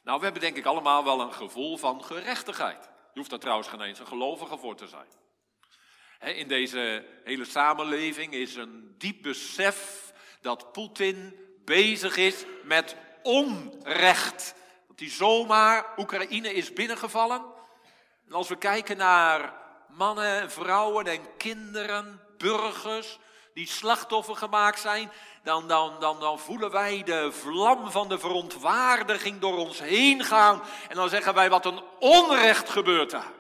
Nou, 0.04 0.18
we 0.18 0.24
hebben 0.24 0.42
denk 0.42 0.58
ik 0.58 0.66
allemaal 0.66 1.04
wel 1.04 1.22
een 1.22 1.34
gevoel 1.34 1.78
van 1.78 2.04
gerechtigheid. 2.04 2.93
Je 3.14 3.20
hoeft 3.20 3.30
daar 3.30 3.40
trouwens 3.40 3.68
geen 3.68 3.82
eens 3.82 4.00
een 4.00 4.08
gelovige 4.08 4.58
voor 4.58 4.76
te 4.76 4.88
zijn. 4.88 5.08
In 6.36 6.48
deze 6.48 7.06
hele 7.24 7.46
samenleving 7.46 8.34
is 8.34 8.56
een 8.56 8.96
diep 8.98 9.22
besef 9.22 10.12
dat 10.42 10.72
Poetin 10.72 11.36
bezig 11.66 12.18
is 12.18 12.46
met 12.64 12.96
onrecht. 13.24 14.56
Dat 14.88 15.00
hij 15.00 15.10
zomaar 15.10 15.94
Oekraïne 15.98 16.54
is 16.54 16.74
binnengevallen. 16.74 17.46
En 18.28 18.34
als 18.34 18.48
we 18.48 18.58
kijken 18.58 18.98
naar 18.98 19.54
mannen, 19.90 20.52
vrouwen 20.52 21.06
en 21.06 21.38
kinderen, 21.38 22.22
burgers 22.38 23.20
die 23.54 23.68
slachtoffer 23.68 24.36
gemaakt 24.36 24.80
zijn, 24.80 25.12
dan, 25.44 25.68
dan, 25.68 26.00
dan, 26.00 26.20
dan 26.20 26.40
voelen 26.40 26.72
wij 26.72 27.04
de 27.04 27.32
vlam 27.32 27.92
van 27.92 28.10
de 28.10 28.20
verontwaardiging 28.20 29.40
door 29.40 29.58
ons 29.58 29.80
heen 29.80 30.24
gaan. 30.24 30.62
En 30.90 30.96
dan 30.96 31.10
zeggen 31.10 31.34
wij 31.34 31.50
wat 31.50 31.66
een 31.66 31.82
onrecht 32.00 32.70
gebeurt 32.70 33.10
daar. 33.12 33.32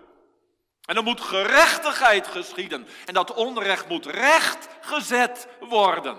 En 0.86 0.96
er 0.96 1.03
moet 1.03 1.22
gerechtigheid 1.22 2.27
geschieden. 2.27 2.88
En 3.05 3.13
dat 3.13 3.34
onrecht 3.34 3.88
moet 3.88 4.05
recht 4.05 4.67
gezet 4.82 5.48
worden. 5.60 6.17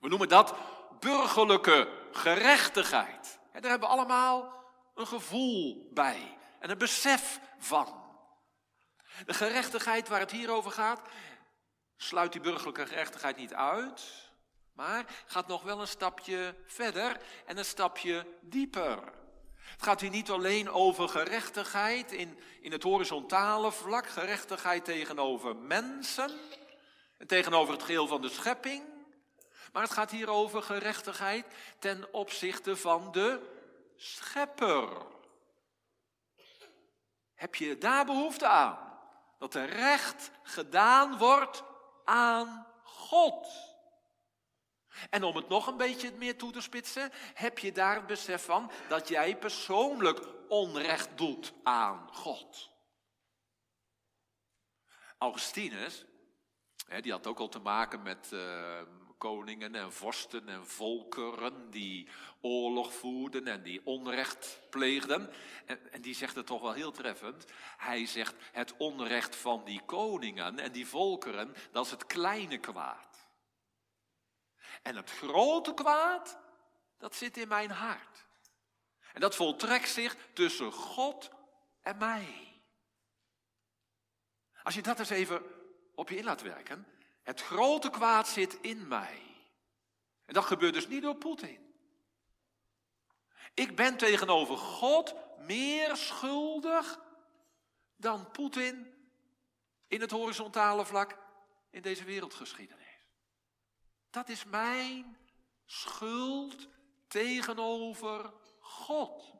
We 0.00 0.08
noemen 0.08 0.28
dat 0.28 0.54
burgerlijke 1.00 1.88
gerechtigheid. 2.12 3.38
En 3.52 3.60
daar 3.60 3.70
hebben 3.70 3.88
we 3.88 3.94
allemaal 3.94 4.52
een 4.94 5.06
gevoel 5.06 5.88
bij 5.92 6.36
en 6.58 6.70
een 6.70 6.78
besef 6.78 7.40
van. 7.58 8.04
De 9.26 9.34
gerechtigheid 9.34 10.08
waar 10.08 10.20
het 10.20 10.30
hier 10.30 10.50
over 10.50 10.70
gaat, 10.70 11.00
sluit 11.96 12.32
die 12.32 12.40
burgerlijke 12.40 12.86
gerechtigheid 12.86 13.36
niet 13.36 13.54
uit, 13.54 14.30
maar 14.72 15.04
gaat 15.26 15.46
nog 15.46 15.62
wel 15.62 15.80
een 15.80 15.88
stapje 15.88 16.54
verder 16.66 17.20
en 17.46 17.58
een 17.58 17.64
stapje 17.64 18.26
dieper. 18.40 18.98
Het 19.56 19.82
gaat 19.82 20.00
hier 20.00 20.10
niet 20.10 20.30
alleen 20.30 20.70
over 20.70 21.08
gerechtigheid 21.08 22.12
in, 22.12 22.40
in 22.60 22.72
het 22.72 22.82
horizontale 22.82 23.72
vlak, 23.72 24.06
gerechtigheid 24.06 24.84
tegenover 24.84 25.56
mensen 25.56 26.30
en 27.18 27.26
tegenover 27.26 27.74
het 27.74 27.82
geheel 27.82 28.06
van 28.06 28.20
de 28.20 28.28
schepping, 28.28 28.84
maar 29.72 29.82
het 29.82 29.92
gaat 29.92 30.10
hier 30.10 30.30
over 30.30 30.62
gerechtigheid 30.62 31.46
ten 31.78 32.12
opzichte 32.12 32.76
van 32.76 33.12
de 33.12 33.40
schepper. 33.96 34.88
Heb 37.34 37.54
je 37.54 37.78
daar 37.78 38.04
behoefte 38.04 38.46
aan? 38.46 38.78
Dat 39.38 39.54
er 39.54 39.68
recht 39.68 40.30
gedaan 40.42 41.18
wordt 41.18 41.64
aan 42.06 42.66
God. 42.82 43.48
En 45.10 45.22
om 45.22 45.36
het 45.36 45.48
nog 45.48 45.66
een 45.66 45.76
beetje 45.76 46.12
meer 46.12 46.38
toe 46.38 46.52
te 46.52 46.60
spitsen, 46.60 47.12
heb 47.34 47.58
je 47.58 47.72
daar 47.72 47.94
het 47.94 48.06
besef 48.06 48.44
van 48.44 48.70
dat 48.88 49.08
jij 49.08 49.36
persoonlijk 49.36 50.20
onrecht 50.48 51.08
doet 51.18 51.52
aan 51.62 52.08
God. 52.12 52.70
Augustinus, 55.18 56.04
die 57.00 57.12
had 57.12 57.26
ook 57.26 57.38
al 57.38 57.48
te 57.48 57.58
maken 57.58 58.02
met 58.02 58.30
uh, 58.32 58.80
koningen 59.18 59.74
en 59.74 59.92
vorsten 59.92 60.48
en 60.48 60.66
volkeren 60.66 61.70
die 61.70 62.08
oorlog 62.40 62.94
voerden 62.94 63.46
en 63.46 63.62
die 63.62 63.80
onrecht 63.84 64.60
pleegden. 64.70 65.32
En, 65.66 65.92
en 65.92 66.00
die 66.00 66.14
zegt 66.14 66.36
het 66.36 66.46
toch 66.46 66.60
wel 66.60 66.72
heel 66.72 66.92
treffend. 66.92 67.44
Hij 67.76 68.06
zegt 68.06 68.34
het 68.52 68.76
onrecht 68.76 69.36
van 69.36 69.64
die 69.64 69.82
koningen 69.84 70.58
en 70.58 70.72
die 70.72 70.86
volkeren, 70.86 71.54
dat 71.72 71.84
is 71.84 71.90
het 71.90 72.06
kleine 72.06 72.58
kwaad. 72.58 73.28
En 74.82 74.96
het 74.96 75.10
grote 75.10 75.74
kwaad, 75.74 76.38
dat 76.98 77.14
zit 77.14 77.36
in 77.36 77.48
mijn 77.48 77.70
hart. 77.70 78.26
En 79.12 79.20
dat 79.20 79.34
voltrekt 79.34 79.88
zich 79.88 80.16
tussen 80.32 80.72
God 80.72 81.30
en 81.80 81.98
mij. 81.98 82.60
Als 84.62 84.74
je 84.74 84.82
dat 84.82 84.98
eens 84.98 85.10
even 85.10 85.42
op 85.96 86.08
je 86.08 86.16
in 86.16 86.24
laat 86.24 86.42
werken, 86.42 86.86
het 87.22 87.42
grote 87.42 87.90
kwaad 87.90 88.28
zit 88.28 88.58
in 88.60 88.88
mij. 88.88 89.22
En 90.24 90.34
dat 90.34 90.44
gebeurt 90.44 90.74
dus 90.74 90.88
niet 90.88 91.02
door 91.02 91.16
Poetin. 91.16 91.74
Ik 93.54 93.76
ben 93.76 93.96
tegenover 93.96 94.56
God 94.56 95.14
meer 95.38 95.96
schuldig 95.96 97.00
dan 97.96 98.30
Poetin 98.30 98.94
in 99.88 100.00
het 100.00 100.10
horizontale 100.10 100.84
vlak 100.84 101.18
in 101.70 101.82
deze 101.82 102.04
wereldgeschiedenis. 102.04 102.84
Dat 104.10 104.28
is 104.28 104.44
mijn 104.44 105.16
schuld 105.64 106.68
tegenover 107.08 108.32
God. 108.60 109.32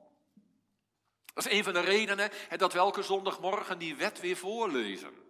Dat 1.34 1.46
is 1.46 1.52
een 1.52 1.64
van 1.64 1.72
de 1.72 1.80
redenen 1.80 2.30
hè, 2.48 2.56
dat 2.56 2.72
we 2.72 2.78
elke 2.78 3.02
zondagmorgen 3.02 3.78
die 3.78 3.96
wet 3.96 4.20
weer 4.20 4.36
voorlezen. 4.36 5.25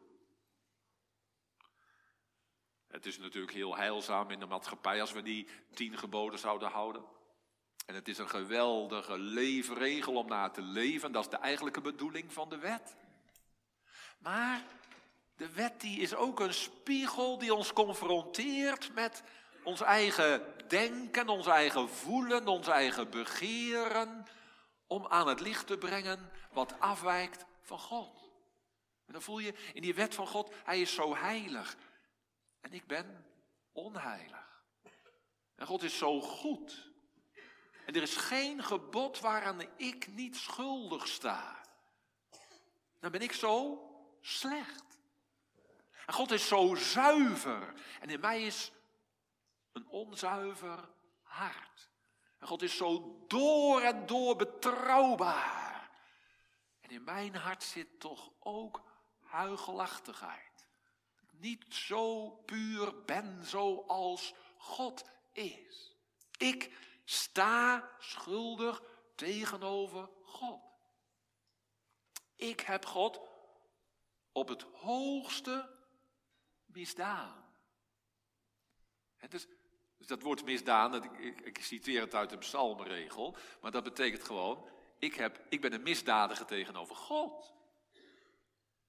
Het 2.89 3.07
is 3.07 3.19
natuurlijk 3.19 3.53
heel 3.53 3.77
heilzaam 3.77 4.31
in 4.31 4.41
de 4.41 4.47
maatschappij 4.47 5.01
als 5.01 5.13
we 5.13 5.23
die 5.23 5.49
tien 5.75 5.99
geboden 5.99 6.39
zouden 6.39 6.71
houden. 6.71 7.05
En 7.87 7.95
het 7.95 8.09
is 8.09 8.19
een 8.19 8.29
geweldige 8.29 9.19
leefregel 9.19 10.15
om 10.15 10.29
na 10.29 10.49
te 10.49 10.63
leven. 10.63 11.13
Dat 11.13 11.25
is 11.25 11.31
de 11.31 11.37
eigenlijke 11.37 11.81
bedoeling 11.81 12.33
van 12.33 12.49
de 12.49 12.59
wet. 12.59 12.97
Maar 14.19 14.63
de 15.37 15.53
wet 15.53 15.81
die 15.81 16.01
is 16.01 16.15
ook 16.15 16.41
een 16.41 16.55
spiegel 16.55 17.39
die 17.39 17.55
ons 17.55 17.73
confronteert 17.73 18.95
met 18.95 19.23
ons 19.63 19.81
eigen 19.81 20.55
denken, 20.69 21.29
ons 21.29 21.47
eigen 21.47 21.89
voelen, 21.89 22.49
ons 22.49 22.67
eigen 22.67 23.11
begeren. 23.11 24.27
Om 24.87 25.07
aan 25.07 25.29
het 25.29 25.41
licht 25.41 25.67
te 25.67 25.79
brengen 25.79 26.31
wat 26.53 26.81
afwijkt 26.81 27.45
van 27.61 27.79
God. 27.79 28.31
En 29.07 29.13
dan 29.13 29.23
voel 29.23 29.39
je 29.39 29.55
in 29.73 29.83
die 29.83 29.95
wet 29.95 30.15
van 30.15 30.27
God, 30.27 30.55
hij 30.65 30.81
is 30.81 30.95
zo 30.95 31.17
heilig. 31.17 31.77
En 32.67 32.73
ik 32.73 32.87
ben 32.87 33.27
onheilig. 33.73 34.65
En 35.55 35.67
God 35.67 35.83
is 35.83 35.99
zo 35.99 36.21
goed. 36.21 36.91
En 37.85 37.95
er 37.95 38.03
is 38.03 38.17
geen 38.17 38.65
gebod 38.65 39.21
waaraan 39.21 39.61
ik 39.77 40.07
niet 40.07 40.37
schuldig 40.37 41.09
sta. 41.09 41.61
Dan 43.01 43.11
ben 43.11 43.21
ik 43.21 43.33
zo 43.33 43.83
slecht. 44.21 45.01
En 46.07 46.15
God 46.15 46.31
is 46.31 46.49
zo 46.49 46.75
zuiver. 46.75 47.75
En 48.01 48.11
in 48.11 48.21
mij 48.21 48.43
is 48.43 48.73
een 49.73 49.89
onzuiver 49.89 50.89
hart. 51.23 51.91
En 52.39 52.47
God 52.47 52.63
is 52.63 52.77
zo 52.77 53.25
door 53.29 53.81
en 53.81 54.07
door 54.07 54.37
betrouwbaar. 54.37 55.91
En 56.81 56.91
in 56.91 57.05
mijn 57.05 57.37
hart 57.37 57.63
zit 57.63 58.01
toch 58.01 58.31
ook 58.39 58.83
huigelachtigheid. 59.21 60.46
Niet 61.39 61.65
zo 61.69 62.31
puur 62.31 63.05
ben 63.05 63.45
zoals 63.45 64.35
God 64.57 65.05
is. 65.33 65.97
Ik 66.39 66.73
sta 67.05 67.91
schuldig 67.99 68.83
tegenover 69.15 70.09
God. 70.23 70.61
Ik 72.37 72.61
heb 72.61 72.85
God 72.85 73.21
op 74.33 74.49
het 74.49 74.63
hoogste 74.63 75.71
misdaan. 76.65 77.45
dus, 79.29 79.47
dus, 79.97 80.07
dat 80.07 80.23
woord 80.23 80.45
misdaan, 80.45 81.19
ik, 81.45 81.59
citeer 81.63 82.01
het 82.01 82.15
uit 82.15 82.31
de 82.31 82.39
psalmregel, 82.39 83.37
maar 83.61 83.71
dat 83.71 83.85
betekent 83.85 84.25
gewoon, 84.25 84.69
ik, 84.99 85.15
heb, 85.15 85.45
ik 85.49 85.61
ben 85.61 85.73
een 85.73 85.83
misdadiger 85.83 86.47
tegenover 86.47 86.97
God. 86.97 87.55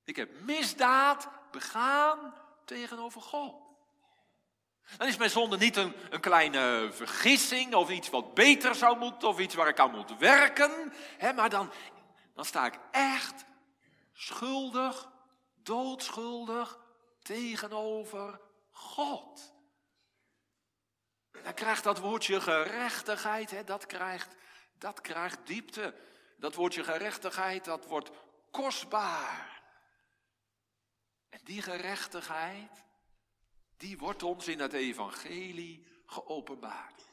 Ik 0.07 0.15
heb 0.15 0.41
misdaad 0.41 1.29
begaan 1.51 2.33
tegenover 2.65 3.21
God. 3.21 3.55
Dan 4.97 5.07
is 5.07 5.17
mijn 5.17 5.29
zonde 5.29 5.57
niet 5.57 5.75
een, 5.75 5.93
een 6.09 6.19
kleine 6.19 6.89
vergissing 6.91 7.75
of 7.75 7.89
iets 7.89 8.09
wat 8.09 8.33
beter 8.33 8.75
zou 8.75 8.97
moeten 8.97 9.27
of 9.27 9.39
iets 9.39 9.55
waar 9.55 9.67
ik 9.67 9.79
aan 9.79 9.91
moet 9.91 10.17
werken. 10.17 10.93
Hè, 11.17 11.33
maar 11.33 11.49
dan, 11.49 11.71
dan 12.33 12.45
sta 12.45 12.65
ik 12.65 12.79
echt 12.91 13.45
schuldig, 14.13 15.09
doodschuldig 15.63 16.77
tegenover 17.21 18.39
God. 18.71 19.53
Dan 21.43 21.53
krijgt 21.53 21.83
dat 21.83 21.99
woordje 21.99 22.41
gerechtigheid, 22.41 23.51
hè, 23.51 23.63
dat, 23.63 23.85
krijgt, 23.85 24.35
dat 24.77 25.01
krijgt 25.01 25.39
diepte. 25.43 25.95
Dat 26.37 26.55
woordje 26.55 26.83
gerechtigheid, 26.83 27.65
dat 27.65 27.85
wordt 27.85 28.11
kostbaar. 28.51 29.56
Die 31.43 31.61
gerechtigheid, 31.61 32.83
die 33.77 33.97
wordt 33.97 34.23
ons 34.23 34.47
in 34.47 34.59
het 34.59 34.73
evangelie 34.73 35.85
geopenbaard. 36.05 37.03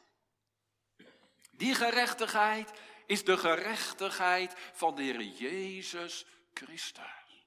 Die 1.51 1.75
gerechtigheid 1.75 2.81
is 3.07 3.25
de 3.25 3.37
gerechtigheid 3.37 4.55
van 4.73 4.97
de 4.97 5.03
Heer 5.03 5.23
Jezus 5.23 6.27
Christus. 6.55 7.47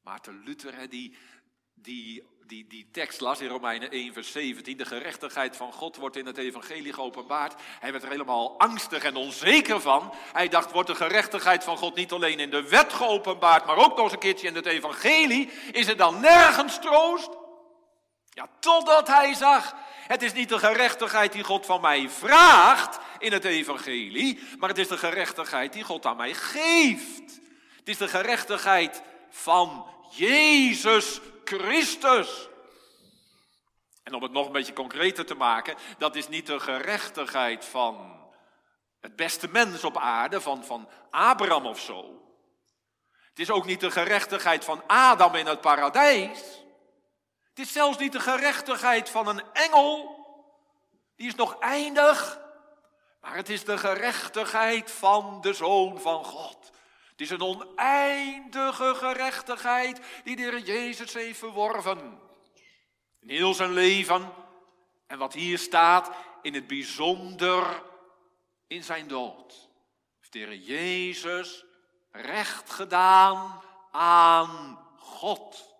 Maarten 0.00 0.42
Luther, 0.44 0.88
die, 0.88 1.16
die, 1.82 2.22
die, 2.46 2.66
die 2.68 2.86
tekst 2.92 3.20
las 3.20 3.40
in 3.40 3.48
Romeinen 3.48 3.90
1, 3.90 4.12
vers 4.12 4.32
17. 4.32 4.76
De 4.76 4.84
gerechtigheid 4.84 5.56
van 5.56 5.72
God 5.72 5.96
wordt 5.96 6.16
in 6.16 6.26
het 6.26 6.38
evangelie 6.38 6.92
geopenbaard. 6.92 7.54
Hij 7.80 7.90
werd 7.92 8.02
er 8.02 8.10
helemaal 8.10 8.58
angstig 8.58 9.02
en 9.02 9.16
onzeker 9.16 9.80
van. 9.80 10.14
Hij 10.32 10.48
dacht, 10.48 10.72
wordt 10.72 10.88
de 10.88 10.94
gerechtigheid 10.94 11.64
van 11.64 11.76
God 11.76 11.94
niet 11.94 12.12
alleen 12.12 12.40
in 12.40 12.50
de 12.50 12.68
wet 12.68 12.92
geopenbaard, 12.92 13.66
maar 13.66 13.76
ook 13.76 13.96
nog 13.96 14.04
eens 14.04 14.12
een 14.12 14.18
keertje 14.18 14.46
in 14.46 14.54
het 14.54 14.66
evangelie? 14.66 15.50
Is 15.72 15.88
er 15.88 15.96
dan 15.96 16.20
nergens 16.20 16.80
troost? 16.80 17.30
Ja, 18.30 18.48
totdat 18.60 19.06
hij 19.06 19.34
zag, 19.34 19.74
het 20.06 20.22
is 20.22 20.32
niet 20.32 20.48
de 20.48 20.58
gerechtigheid 20.58 21.32
die 21.32 21.44
God 21.44 21.66
van 21.66 21.80
mij 21.80 22.08
vraagt 22.08 22.98
in 23.18 23.32
het 23.32 23.44
evangelie, 23.44 24.40
maar 24.58 24.68
het 24.68 24.78
is 24.78 24.88
de 24.88 24.98
gerechtigheid 24.98 25.72
die 25.72 25.82
God 25.82 26.06
aan 26.06 26.16
mij 26.16 26.34
geeft. 26.34 27.40
Het 27.76 27.88
is 27.88 27.96
de 27.96 28.08
gerechtigheid 28.08 29.02
van 29.30 29.86
Jezus 30.10 31.20
Christus. 31.44 32.48
En 34.02 34.14
om 34.14 34.22
het 34.22 34.32
nog 34.32 34.46
een 34.46 34.52
beetje 34.52 34.72
concreter 34.72 35.26
te 35.26 35.34
maken, 35.34 35.76
dat 35.98 36.16
is 36.16 36.28
niet 36.28 36.46
de 36.46 36.60
gerechtigheid 36.60 37.64
van 37.64 38.20
het 39.00 39.16
beste 39.16 39.48
mens 39.48 39.84
op 39.84 39.98
aarde, 39.98 40.40
van, 40.40 40.64
van 40.64 40.88
Abraham 41.10 41.66
of 41.66 41.80
zo. 41.80 42.20
Het 43.28 43.38
is 43.38 43.50
ook 43.50 43.66
niet 43.66 43.80
de 43.80 43.90
gerechtigheid 43.90 44.64
van 44.64 44.82
Adam 44.86 45.34
in 45.34 45.46
het 45.46 45.60
paradijs. 45.60 46.38
Het 47.48 47.58
is 47.58 47.72
zelfs 47.72 47.98
niet 47.98 48.12
de 48.12 48.20
gerechtigheid 48.20 49.10
van 49.10 49.28
een 49.28 49.42
engel, 49.52 50.18
die 51.16 51.26
is 51.28 51.34
nog 51.34 51.58
eindig, 51.58 52.40
maar 53.20 53.34
het 53.34 53.48
is 53.48 53.64
de 53.64 53.78
gerechtigheid 53.78 54.90
van 54.90 55.40
de 55.40 55.52
Zoon 55.52 56.00
van 56.00 56.24
God. 56.24 56.70
Het 57.20 57.30
is 57.30 57.34
een 57.34 57.46
oneindige 57.46 58.94
gerechtigheid 58.94 60.00
die 60.24 60.36
de 60.36 60.62
Jezus 60.64 61.14
heeft 61.14 61.38
verworven. 61.38 62.20
In 63.20 63.28
heel 63.28 63.54
zijn 63.54 63.72
leven 63.72 64.32
en 65.06 65.18
wat 65.18 65.32
hier 65.32 65.58
staat, 65.58 66.10
in 66.42 66.54
het 66.54 66.66
bijzonder 66.66 67.82
in 68.66 68.82
zijn 68.82 69.08
dood. 69.08 69.68
Heeft 70.18 70.32
de 70.32 70.38
Heer 70.38 70.56
Jezus 70.56 71.64
recht 72.10 72.70
gedaan 72.70 73.60
aan 73.90 74.78
God. 74.96 75.74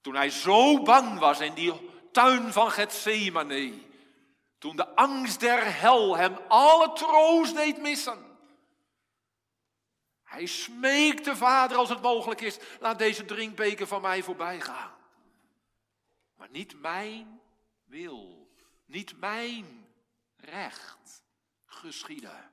Toen 0.00 0.14
hij 0.14 0.30
zo 0.30 0.82
bang 0.82 1.18
was 1.18 1.40
in 1.40 1.54
die 1.54 1.72
tuin 2.12 2.52
van 2.52 2.70
Gethsemane. 2.70 3.72
Toen 4.58 4.76
de 4.76 4.94
angst 4.94 5.40
der 5.40 5.80
hel 5.80 6.16
hem 6.16 6.36
alle 6.48 6.92
troost 6.92 7.54
deed 7.54 7.78
missen. 7.78 8.29
Hij 10.30 10.46
smeekte 10.46 11.36
vader 11.36 11.76
als 11.76 11.88
het 11.88 12.02
mogelijk 12.02 12.40
is, 12.40 12.58
laat 12.80 12.98
deze 12.98 13.24
drinkbeker 13.24 13.86
van 13.86 14.00
mij 14.00 14.22
voorbij 14.22 14.60
gaan. 14.60 14.94
Maar 16.36 16.48
niet 16.50 16.80
mijn 16.80 17.40
wil, 17.84 18.50
niet 18.86 19.18
mijn 19.20 19.86
recht 20.36 21.22
geschieden, 21.66 22.50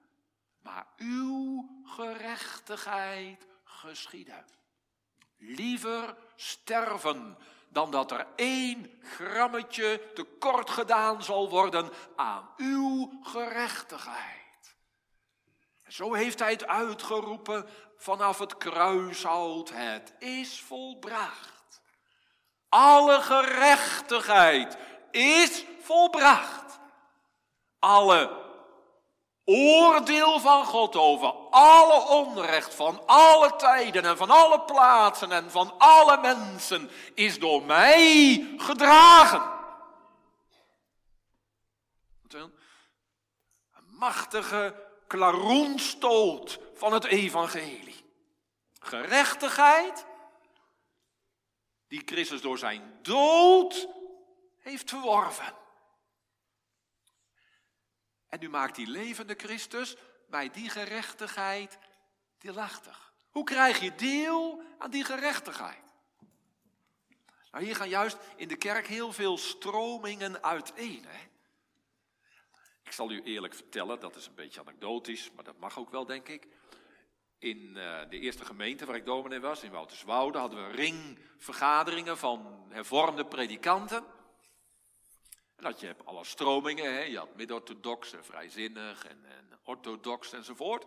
maar 0.62 0.88
uw 0.98 1.70
gerechtigheid 1.84 3.48
geschieden. 3.64 4.46
Liever 5.38 6.16
sterven 6.36 7.38
dan 7.70 7.92
dat 7.92 8.12
er 8.12 8.28
één 8.36 9.00
grammetje 9.02 10.12
tekort 10.14 10.70
gedaan 10.70 11.24
zal 11.24 11.50
worden 11.50 11.90
aan 12.16 12.50
uw 12.58 13.20
gerechtigheid. 13.22 14.47
Zo 15.88 16.14
heeft 16.14 16.40
hij 16.40 16.52
het 16.52 16.68
uitgeroepen 16.68 17.70
vanaf 17.98 18.38
het 18.38 18.58
kruishout. 18.58 19.70
Het 19.74 20.14
is 20.20 20.62
volbracht. 20.62 21.82
Alle 22.70 23.22
gerechtigheid 23.22 24.78
is 25.12 25.66
volbracht. 25.80 26.80
Alle 27.80 28.46
oordeel 29.46 30.40
van 30.40 30.66
God 30.66 30.96
over 30.96 31.34
alle 31.50 32.08
onrecht 32.08 32.74
van 32.74 33.04
alle 33.06 33.56
tijden 33.56 34.06
en 34.06 34.18
van 34.18 34.30
alle 34.30 34.62
plaatsen 34.62 35.32
en 35.32 35.52
van 35.52 35.74
alle 35.78 36.18
mensen 36.18 36.90
is 37.14 37.40
door 37.40 37.64
mij 37.64 38.48
gedragen. 38.58 39.56
Een 42.28 42.54
machtige 43.86 44.87
klaroenstoot 45.08 46.60
van 46.74 46.94
het 46.94 47.06
evangelie. 47.06 48.06
Gerechtigheid 48.80 50.06
die 51.88 52.02
Christus 52.06 52.42
door 52.42 52.58
zijn 52.58 53.00
dood 53.02 53.88
heeft 54.60 54.90
verworven. 54.90 55.54
En 58.28 58.40
nu 58.40 58.50
maakt 58.50 58.76
die 58.76 58.88
levende 58.88 59.34
Christus 59.38 59.96
bij 60.30 60.50
die 60.50 60.70
gerechtigheid 60.70 61.78
deelachtig. 62.38 63.14
Hoe 63.30 63.44
krijg 63.44 63.80
je 63.80 63.96
deel 63.96 64.64
aan 64.78 64.92
die 64.92 65.04
gerechtigheid? 65.04 65.86
Nou, 67.52 67.64
hier 67.64 67.76
gaan 67.76 67.90
juist 67.90 68.18
in 68.36 68.48
de 68.48 68.56
kerk 68.56 68.88
heel 68.88 69.14
veel 69.14 69.38
stromingen 69.38 70.44
uiteen. 70.44 71.06
Hè? 71.08 71.28
Ik 72.88 72.94
zal 72.94 73.12
u 73.12 73.22
eerlijk 73.22 73.54
vertellen, 73.54 74.00
dat 74.00 74.16
is 74.16 74.28
een 74.28 74.36
beetje 74.36 74.60
anekdotisch, 74.60 75.32
maar 75.36 75.44
dat 75.44 75.60
mag 75.60 75.80
ook 75.80 75.90
wel, 75.90 76.06
denk 76.06 76.28
ik. 76.28 76.48
In 77.38 77.78
eh, 77.78 78.10
de 78.10 78.20
eerste 78.20 78.46
gemeente 78.46 78.86
waar 78.86 78.96
ik 78.96 79.06
dominee 79.06 79.40
was, 79.40 79.64
in 79.64 79.72
Wouterswoude, 79.72 80.38
hadden 80.38 80.68
we 80.68 80.76
ringvergaderingen 80.76 82.18
van 82.18 82.66
hervormde 82.70 83.26
predikanten. 83.26 83.98
En 85.56 85.64
dat 85.64 85.80
je 85.80 85.86
hebt 85.86 86.06
alle 86.06 86.24
stromingen, 86.24 86.94
hè? 86.94 87.02
je 87.02 87.18
had 87.18 87.36
mid-orthodox 87.36 88.14
en 88.14 88.26
vrijzinnig 88.26 89.06
en, 89.06 89.26
en 89.26 89.60
orthodox 89.64 90.34
enzovoort. 90.34 90.86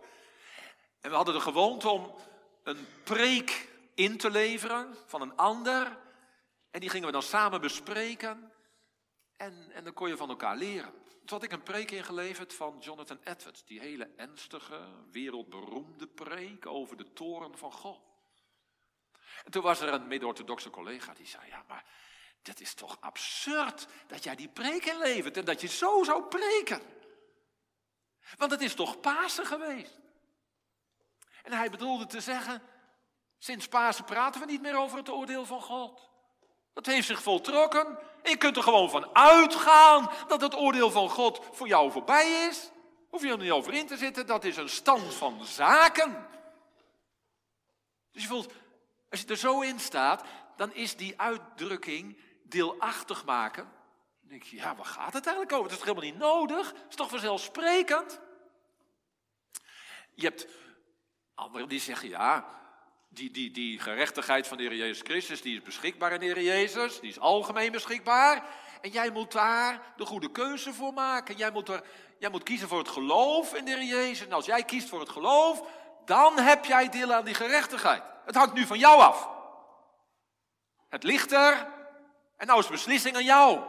En 1.01 1.09
we 1.09 1.15
hadden 1.15 1.33
de 1.33 1.41
gewoonte 1.41 1.89
om 1.89 2.15
een 2.63 2.87
preek 3.03 3.69
in 3.95 4.17
te 4.17 4.31
leveren 4.31 4.95
van 5.05 5.21
een 5.21 5.35
ander. 5.35 5.97
En 6.71 6.79
die 6.79 6.89
gingen 6.89 7.05
we 7.05 7.13
dan 7.13 7.23
samen 7.23 7.61
bespreken. 7.61 8.51
En, 9.37 9.71
en 9.73 9.83
dan 9.83 9.93
kon 9.93 10.07
je 10.07 10.17
van 10.17 10.29
elkaar 10.29 10.57
leren. 10.57 10.93
Toen 11.31 11.39
had 11.39 11.49
ik 11.49 11.57
een 11.57 11.63
preek 11.63 11.91
ingeleverd 11.91 12.53
van 12.53 12.77
Jonathan 12.79 13.19
Edwards. 13.23 13.65
Die 13.65 13.79
hele 13.79 14.09
ernstige, 14.15 14.79
wereldberoemde 15.11 16.07
preek 16.07 16.65
over 16.65 16.97
de 16.97 17.13
toren 17.13 17.57
van 17.57 17.71
God. 17.71 18.01
En 19.43 19.51
toen 19.51 19.63
was 19.63 19.79
er 19.79 19.93
een 19.93 20.07
mede-orthodoxe 20.07 20.69
collega 20.69 21.13
die 21.13 21.25
zei, 21.27 21.47
ja 21.47 21.63
maar 21.67 21.85
dat 22.41 22.59
is 22.59 22.73
toch 22.73 22.97
absurd 23.01 23.87
dat 24.07 24.23
jij 24.23 24.35
die 24.35 24.49
preek 24.49 24.85
inlevert 24.85 25.37
en 25.37 25.45
dat 25.45 25.61
je 25.61 25.67
zo 25.67 26.03
zou 26.03 26.23
preken. 26.23 26.81
Want 28.37 28.51
het 28.51 28.61
is 28.61 28.73
toch 28.73 28.99
Pasen 28.99 29.45
geweest. 29.45 29.99
En 31.43 31.53
hij 31.53 31.69
bedoelde 31.69 32.05
te 32.05 32.21
zeggen, 32.21 32.61
sinds 33.37 33.67
Pasen 33.67 34.05
praten 34.05 34.41
we 34.41 34.47
niet 34.47 34.61
meer 34.61 34.77
over 34.77 34.97
het 34.97 35.09
oordeel 35.09 35.45
van 35.45 35.61
God. 35.61 36.09
Dat 36.73 36.85
heeft 36.85 37.07
zich 37.07 37.21
voltrokken. 37.21 37.99
Je 38.23 38.37
kunt 38.37 38.57
er 38.57 38.63
gewoon 38.63 38.89
van 38.89 39.15
uitgaan 39.15 40.11
dat 40.27 40.41
het 40.41 40.55
oordeel 40.55 40.91
van 40.91 41.09
God 41.09 41.39
voor 41.51 41.67
jou 41.67 41.91
voorbij 41.91 42.47
is. 42.49 42.71
Hoef 43.09 43.21
je 43.21 43.29
er 43.29 43.37
niet 43.37 43.51
over 43.51 43.73
in 43.73 43.87
te 43.87 43.97
zitten, 43.97 44.25
dat 44.25 44.43
is 44.43 44.57
een 44.57 44.69
stand 44.69 45.13
van 45.13 45.45
zaken. 45.45 46.27
Dus 48.11 48.21
je 48.21 48.27
voelt, 48.27 48.53
als 49.09 49.21
je 49.21 49.27
er 49.27 49.37
zo 49.37 49.61
in 49.61 49.79
staat, 49.79 50.23
dan 50.55 50.73
is 50.73 50.95
die 50.95 51.19
uitdrukking 51.19 52.17
deelachtig 52.43 53.25
maken. 53.25 53.63
Dan 54.19 54.29
denk 54.29 54.43
je, 54.43 54.55
ja, 54.55 54.75
waar 54.75 54.85
gaat 54.85 55.13
het 55.13 55.25
eigenlijk 55.25 55.55
over? 55.55 55.71
Het 55.71 55.79
is 55.79 55.85
helemaal 55.85 56.09
niet 56.09 56.17
nodig. 56.17 56.67
Het 56.67 56.89
is 56.89 56.95
toch 56.95 57.09
vanzelfsprekend? 57.09 58.19
Je 60.13 60.23
hebt 60.23 60.47
anderen 61.35 61.69
die 61.69 61.79
zeggen, 61.79 62.09
ja, 62.09 62.60
die, 63.13 63.31
die, 63.31 63.51
die 63.51 63.79
gerechtigheid 63.79 64.47
van 64.47 64.57
de 64.57 64.63
Heer 64.63 64.75
Jezus 64.75 65.01
Christus, 65.03 65.41
die 65.41 65.55
is 65.55 65.61
beschikbaar 65.61 66.11
in 66.11 66.19
de 66.19 66.25
Heer 66.25 66.41
Jezus, 66.41 66.99
die 66.99 67.09
is 67.09 67.19
algemeen 67.19 67.71
beschikbaar. 67.71 68.45
En 68.81 68.89
jij 68.89 69.09
moet 69.09 69.31
daar 69.31 69.81
de 69.97 70.05
goede 70.05 70.31
keuze 70.31 70.73
voor 70.73 70.93
maken. 70.93 71.35
Jij 71.35 71.51
moet, 71.51 71.69
er, 71.69 71.83
jij 72.19 72.29
moet 72.29 72.43
kiezen 72.43 72.67
voor 72.67 72.77
het 72.79 72.89
geloof 72.89 73.53
in 73.53 73.65
de 73.65 73.71
Heer 73.71 73.83
Jezus. 73.83 74.25
En 74.25 74.33
als 74.33 74.45
jij 74.45 74.63
kiest 74.63 74.89
voor 74.89 74.99
het 74.99 75.09
geloof, 75.09 75.63
dan 76.05 76.39
heb 76.39 76.65
jij 76.65 76.89
deel 76.89 77.13
aan 77.13 77.25
die 77.25 77.33
gerechtigheid. 77.33 78.03
Het 78.25 78.35
hangt 78.35 78.53
nu 78.53 78.65
van 78.65 78.79
jou 78.79 78.99
af. 78.99 79.29
Het 80.89 81.03
ligt 81.03 81.31
er 81.31 81.67
en 82.37 82.47
nou 82.47 82.59
is 82.59 82.67
beslissing 82.67 83.15
aan 83.15 83.23
jou. 83.23 83.59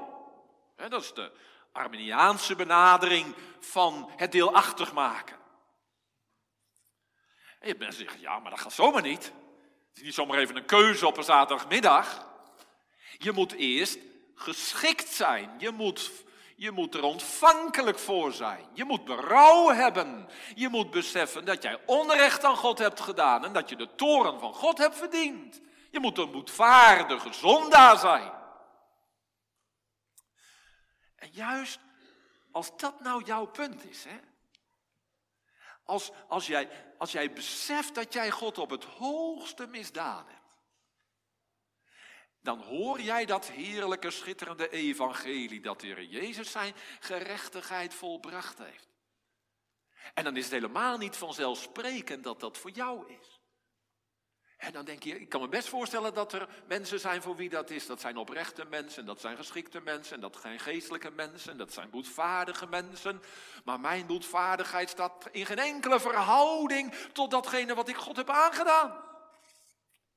dat 0.88 1.02
is 1.02 1.14
de 1.14 1.32
Arminiaanse 1.72 2.56
benadering 2.56 3.34
van 3.60 4.10
het 4.16 4.32
deelachtig 4.32 4.92
maken. 4.92 5.36
En 7.62 7.68
je 7.68 7.74
hebt 7.74 7.98
mensen 7.98 8.20
ja, 8.20 8.38
maar 8.38 8.50
dat 8.50 8.60
gaat 8.60 8.72
zomaar 8.72 9.02
niet. 9.02 9.24
Het 9.88 9.96
is 9.96 10.02
niet 10.02 10.14
zomaar 10.14 10.38
even 10.38 10.56
een 10.56 10.64
keuze 10.64 11.06
op 11.06 11.16
een 11.16 11.24
zaterdagmiddag. 11.24 12.28
Je 13.18 13.32
moet 13.32 13.52
eerst 13.52 13.98
geschikt 14.34 15.08
zijn. 15.08 15.50
Je 15.58 15.70
moet, 15.70 16.10
je 16.56 16.70
moet 16.70 16.94
er 16.94 17.02
ontvankelijk 17.02 17.98
voor 17.98 18.32
zijn. 18.32 18.66
Je 18.72 18.84
moet 18.84 19.04
berouw 19.04 19.68
hebben. 19.68 20.28
Je 20.54 20.68
moet 20.68 20.90
beseffen 20.90 21.44
dat 21.44 21.62
jij 21.62 21.78
onrecht 21.86 22.44
aan 22.44 22.56
God 22.56 22.78
hebt 22.78 23.00
gedaan 23.00 23.44
en 23.44 23.52
dat 23.52 23.68
je 23.68 23.76
de 23.76 23.94
toren 23.94 24.40
van 24.40 24.54
God 24.54 24.78
hebt 24.78 24.96
verdiend. 24.96 25.60
Je 25.90 26.00
moet 26.00 26.18
een 26.18 26.30
moedvaardige 26.30 27.32
zondaar 27.32 27.98
zijn. 27.98 28.32
En 31.16 31.28
juist 31.32 31.78
als 32.50 32.76
dat 32.76 33.00
nou 33.00 33.24
jouw 33.24 33.46
punt 33.46 33.84
is, 33.84 34.04
hè? 34.04 34.31
Als, 35.84 36.10
als, 36.28 36.46
jij, 36.46 36.68
als 36.98 37.12
jij 37.12 37.32
beseft 37.32 37.94
dat 37.94 38.12
jij 38.12 38.30
God 38.30 38.58
op 38.58 38.70
het 38.70 38.84
hoogste 38.84 39.66
misdaan 39.66 40.26
hebt, 40.26 40.40
dan 42.40 42.62
hoor 42.62 43.00
jij 43.00 43.24
dat 43.24 43.50
heerlijke, 43.50 44.10
schitterende 44.10 44.68
evangelie 44.68 45.60
dat 45.60 45.80
de 45.80 45.86
Heer 45.86 46.04
Jezus 46.04 46.50
zijn 46.50 46.74
gerechtigheid 47.00 47.94
volbracht 47.94 48.58
heeft. 48.58 48.88
En 50.14 50.24
dan 50.24 50.36
is 50.36 50.44
het 50.44 50.52
helemaal 50.52 50.98
niet 50.98 51.16
vanzelfsprekend 51.16 52.24
dat 52.24 52.40
dat 52.40 52.58
voor 52.58 52.70
jou 52.70 53.12
is. 53.20 53.31
En 54.62 54.72
dan 54.72 54.84
denk 54.84 55.02
je, 55.02 55.20
ik 55.20 55.28
kan 55.28 55.40
me 55.40 55.48
best 55.48 55.68
voorstellen 55.68 56.14
dat 56.14 56.32
er 56.32 56.48
mensen 56.66 57.00
zijn 57.00 57.22
voor 57.22 57.36
wie 57.36 57.48
dat 57.48 57.70
is. 57.70 57.86
Dat 57.86 58.00
zijn 58.00 58.16
oprechte 58.16 58.64
mensen, 58.64 59.06
dat 59.06 59.20
zijn 59.20 59.36
geschikte 59.36 59.80
mensen, 59.80 60.20
dat 60.20 60.38
zijn 60.40 60.60
geestelijke 60.60 61.10
mensen, 61.10 61.56
dat 61.56 61.72
zijn 61.72 61.90
boetvaardige 61.90 62.66
mensen. 62.66 63.22
Maar 63.64 63.80
mijn 63.80 64.06
boetvaardigheid 64.06 64.88
staat 64.90 65.28
in 65.30 65.46
geen 65.46 65.58
enkele 65.58 66.00
verhouding 66.00 66.94
tot 66.94 67.30
datgene 67.30 67.74
wat 67.74 67.88
ik 67.88 67.96
God 67.96 68.16
heb 68.16 68.30
aangedaan. 68.30 69.04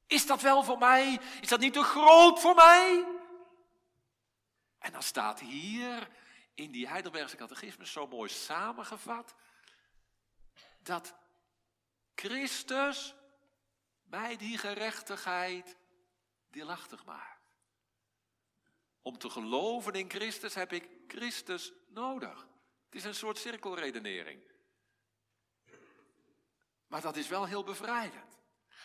Is 0.08 0.26
dat 0.26 0.42
wel 0.42 0.64
voor 0.64 0.78
mij? 0.78 1.20
Is 1.42 1.50
dat 1.50 1.60
niet 1.60 1.74
te 1.74 1.84
groot 1.84 2.40
voor 2.40 2.56
mij? 2.56 3.06
En 4.80 4.92
dan 4.92 5.04
staat 5.04 5.40
hier 5.40 6.08
in 6.54 6.72
die 6.72 6.88
Heidelbergse 6.88 7.36
catechismus 7.36 7.92
zo 7.92 8.08
mooi 8.08 8.30
samengevat 8.30 9.36
dat 10.80 11.14
Christus 12.16 13.16
mij 14.16 14.38
die 14.38 14.58
gerechtigheid 14.58 15.76
deelachtig 16.50 17.06
maakt. 17.06 17.58
Om 19.02 19.18
te 19.18 19.30
geloven 19.30 19.94
in 19.94 20.10
Christus 20.10 20.54
heb 20.54 20.74
ik 20.74 20.90
Christus 21.08 21.74
nodig. 21.88 22.48
Het 22.86 22.96
is 22.96 23.04
een 23.04 23.16
soort 23.16 23.38
cirkelredenering. 23.38 24.42
Maar 26.88 27.02
dat 27.02 27.16
is 27.16 27.28
wel 27.28 27.46
heel 27.46 27.64
bevrijdend. 27.64 28.40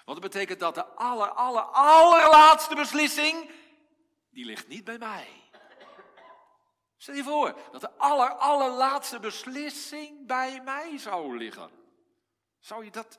Want 0.04 0.20
dat 0.20 0.30
betekent 0.32 0.60
dat 0.60 0.74
de 0.74 0.84
aller, 0.84 1.30
aller, 1.30 1.62
allerlaatste 1.62 2.74
beslissing, 2.74 3.50
die 4.30 4.44
ligt 4.44 4.68
niet 4.68 4.84
bij 4.84 4.98
mij. 4.98 5.28
Stel 6.96 7.14
je 7.14 7.22
voor 7.22 7.58
dat 7.72 7.80
de 7.80 7.96
aller, 7.96 8.30
allerlaatste 8.34 9.20
beslissing 9.20 10.26
bij 10.26 10.60
mij 10.62 10.98
zou 10.98 11.36
liggen. 11.36 11.70
Zou 12.58 12.84
je 12.84 12.90
dat 12.90 13.18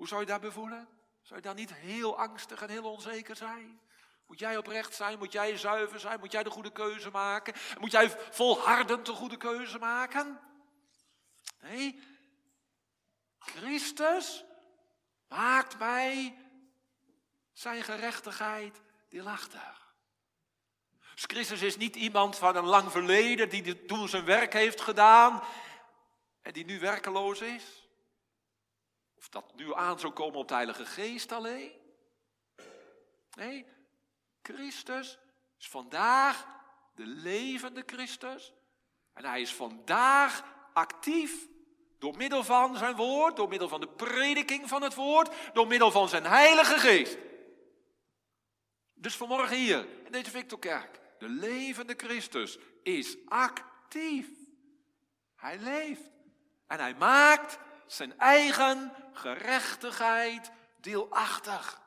hoe 0.00 0.08
zou 0.08 0.20
je 0.20 0.26
daarbij 0.26 0.50
voelen? 0.50 0.88
Zou 1.22 1.40
je 1.40 1.46
dan 1.46 1.56
niet 1.56 1.74
heel 1.74 2.18
angstig 2.18 2.62
en 2.62 2.68
heel 2.68 2.92
onzeker 2.92 3.36
zijn? 3.36 3.80
Moet 4.26 4.38
jij 4.38 4.56
oprecht 4.56 4.94
zijn? 4.94 5.18
Moet 5.18 5.32
jij 5.32 5.56
zuiver 5.56 6.00
zijn? 6.00 6.20
Moet 6.20 6.32
jij 6.32 6.42
de 6.42 6.50
goede 6.50 6.72
keuze 6.72 7.10
maken? 7.10 7.54
Moet 7.78 7.90
jij 7.90 8.10
volhardend 8.30 9.06
de 9.06 9.12
goede 9.12 9.36
keuze 9.36 9.78
maken? 9.78 10.40
Nee. 11.60 12.02
Christus 13.38 14.44
maakt 15.28 15.78
mij 15.78 16.36
zijn 17.52 17.82
gerechtigheid 17.82 18.80
deelachtig. 19.08 19.94
Dus 21.14 21.24
Christus 21.24 21.62
is 21.62 21.76
niet 21.76 21.96
iemand 21.96 22.36
van 22.36 22.56
een 22.56 22.66
lang 22.66 22.90
verleden 22.90 23.48
die 23.48 23.84
toen 23.84 24.08
zijn 24.08 24.24
werk 24.24 24.52
heeft 24.52 24.80
gedaan 24.80 25.42
en 26.42 26.52
die 26.52 26.64
nu 26.64 26.78
werkeloos 26.78 27.40
is. 27.40 27.79
Of 29.20 29.28
dat 29.28 29.54
nu 29.54 29.74
aan 29.74 29.98
zou 29.98 30.12
komen 30.12 30.38
op 30.38 30.48
de 30.48 30.54
Heilige 30.54 30.86
Geest 30.86 31.32
alleen. 31.32 31.72
Nee, 33.36 33.66
Christus 34.42 35.18
is 35.58 35.68
vandaag 35.68 36.46
de 36.94 37.06
levende 37.06 37.82
Christus. 37.86 38.52
En 39.12 39.24
hij 39.24 39.40
is 39.40 39.54
vandaag 39.54 40.44
actief 40.72 41.48
door 41.98 42.16
middel 42.16 42.44
van 42.44 42.76
zijn 42.76 42.96
woord, 42.96 43.36
door 43.36 43.48
middel 43.48 43.68
van 43.68 43.80
de 43.80 43.88
prediking 43.88 44.68
van 44.68 44.82
het 44.82 44.94
woord, 44.94 45.34
door 45.52 45.66
middel 45.66 45.90
van 45.90 46.08
zijn 46.08 46.24
Heilige 46.24 46.78
Geest. 46.78 47.18
Dus 48.94 49.16
vanmorgen 49.16 49.56
hier 49.56 49.86
in 50.04 50.12
deze 50.12 50.30
Victorkerk, 50.30 51.00
de 51.18 51.28
levende 51.28 51.94
Christus 51.96 52.58
is 52.82 53.16
actief. 53.28 54.28
Hij 55.36 55.58
leeft 55.58 56.10
en 56.66 56.78
hij 56.78 56.94
maakt 56.94 57.58
zijn 57.92 58.18
eigen 58.18 58.92
gerechtigheid 59.12 60.50
deelachtig. 60.76 61.80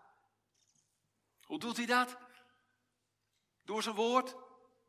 Hoe 1.44 1.60
doet 1.60 1.78
hij 1.78 1.86
dat? 1.86 2.18
Door 3.64 3.84
zijn 3.84 3.96
woord. 3.96 4.36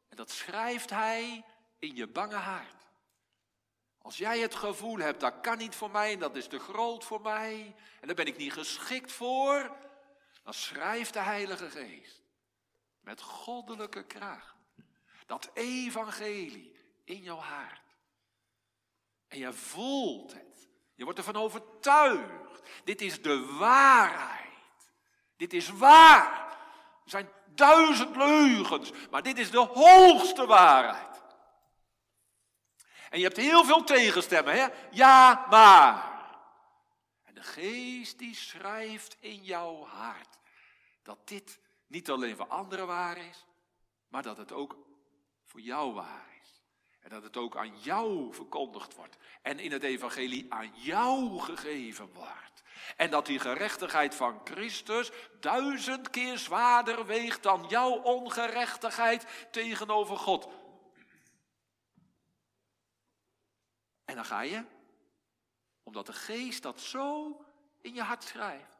En 0.08 0.16
dat 0.16 0.30
schrijft 0.30 0.90
hij 0.90 1.44
in 1.78 1.96
je 1.96 2.06
bange 2.06 2.36
hart. 2.36 2.86
Als 3.98 4.16
jij 4.16 4.38
het 4.38 4.54
gevoel 4.54 4.98
hebt, 4.98 5.20
dat 5.20 5.40
kan 5.40 5.58
niet 5.58 5.74
voor 5.74 5.90
mij 5.90 6.12
en 6.12 6.18
dat 6.18 6.36
is 6.36 6.46
te 6.46 6.58
groot 6.58 7.04
voor 7.04 7.20
mij 7.20 7.74
en 8.00 8.06
daar 8.06 8.16
ben 8.16 8.26
ik 8.26 8.36
niet 8.36 8.52
geschikt 8.52 9.12
voor, 9.12 9.76
dan 10.42 10.54
schrijft 10.54 11.12
de 11.12 11.20
Heilige 11.20 11.70
Geest 11.70 12.22
met 13.00 13.20
goddelijke 13.20 14.06
kracht 14.06 14.54
dat 15.26 15.50
evangelie 15.54 16.76
in 17.04 17.22
jouw 17.22 17.36
hart. 17.36 17.82
En 19.28 19.38
je 19.38 19.52
voelt 19.52 20.32
het. 20.32 20.68
Je 20.94 21.04
wordt 21.04 21.18
ervan 21.18 21.36
overtuigd. 21.36 22.62
Dit 22.84 23.00
is 23.00 23.22
de 23.22 23.46
waarheid. 23.58 24.92
Dit 25.36 25.52
is 25.52 25.68
waar. 25.68 26.56
Er 27.04 27.10
zijn 27.10 27.28
duizend 27.46 28.16
leugens, 28.16 28.92
maar 29.10 29.22
dit 29.22 29.38
is 29.38 29.50
de 29.50 29.58
hoogste 29.58 30.46
waarheid. 30.46 31.22
En 33.10 33.18
je 33.18 33.24
hebt 33.24 33.36
heel 33.36 33.64
veel 33.64 33.84
tegenstemmen, 33.84 34.54
hè? 34.54 34.66
Ja, 34.90 35.46
maar. 35.50 36.12
En 37.22 37.34
de 37.34 37.42
geest 37.42 38.18
die 38.18 38.34
schrijft 38.34 39.16
in 39.20 39.42
jouw 39.42 39.84
hart 39.84 40.38
dat 41.02 41.28
dit 41.28 41.60
niet 41.86 42.10
alleen 42.10 42.36
voor 42.36 42.48
anderen 42.48 42.86
waar 42.86 43.16
is, 43.16 43.44
maar 44.08 44.22
dat 44.22 44.36
het 44.36 44.52
ook 44.52 44.76
voor 45.44 45.60
jou 45.60 45.92
waar 45.92 46.26
is. 46.28 46.33
En 47.04 47.10
dat 47.10 47.22
het 47.22 47.36
ook 47.36 47.56
aan 47.56 47.78
jou 47.78 48.34
verkondigd 48.34 48.94
wordt. 48.94 49.16
En 49.42 49.58
in 49.58 49.72
het 49.72 49.82
evangelie 49.82 50.52
aan 50.52 50.70
jou 50.74 51.38
gegeven 51.40 52.12
wordt. 52.12 52.62
En 52.96 53.10
dat 53.10 53.26
die 53.26 53.38
gerechtigheid 53.38 54.14
van 54.14 54.40
Christus 54.44 55.10
duizend 55.40 56.10
keer 56.10 56.38
zwaarder 56.38 57.06
weegt 57.06 57.42
dan 57.42 57.64
jouw 57.68 57.90
ongerechtigheid 57.90 59.48
tegenover 59.50 60.16
God. 60.16 60.48
En 64.04 64.14
dan 64.14 64.24
ga 64.24 64.40
je, 64.40 64.64
omdat 65.82 66.06
de 66.06 66.12
geest 66.12 66.62
dat 66.62 66.80
zo 66.80 67.40
in 67.80 67.94
je 67.94 68.02
hart 68.02 68.24
schrijft, 68.24 68.78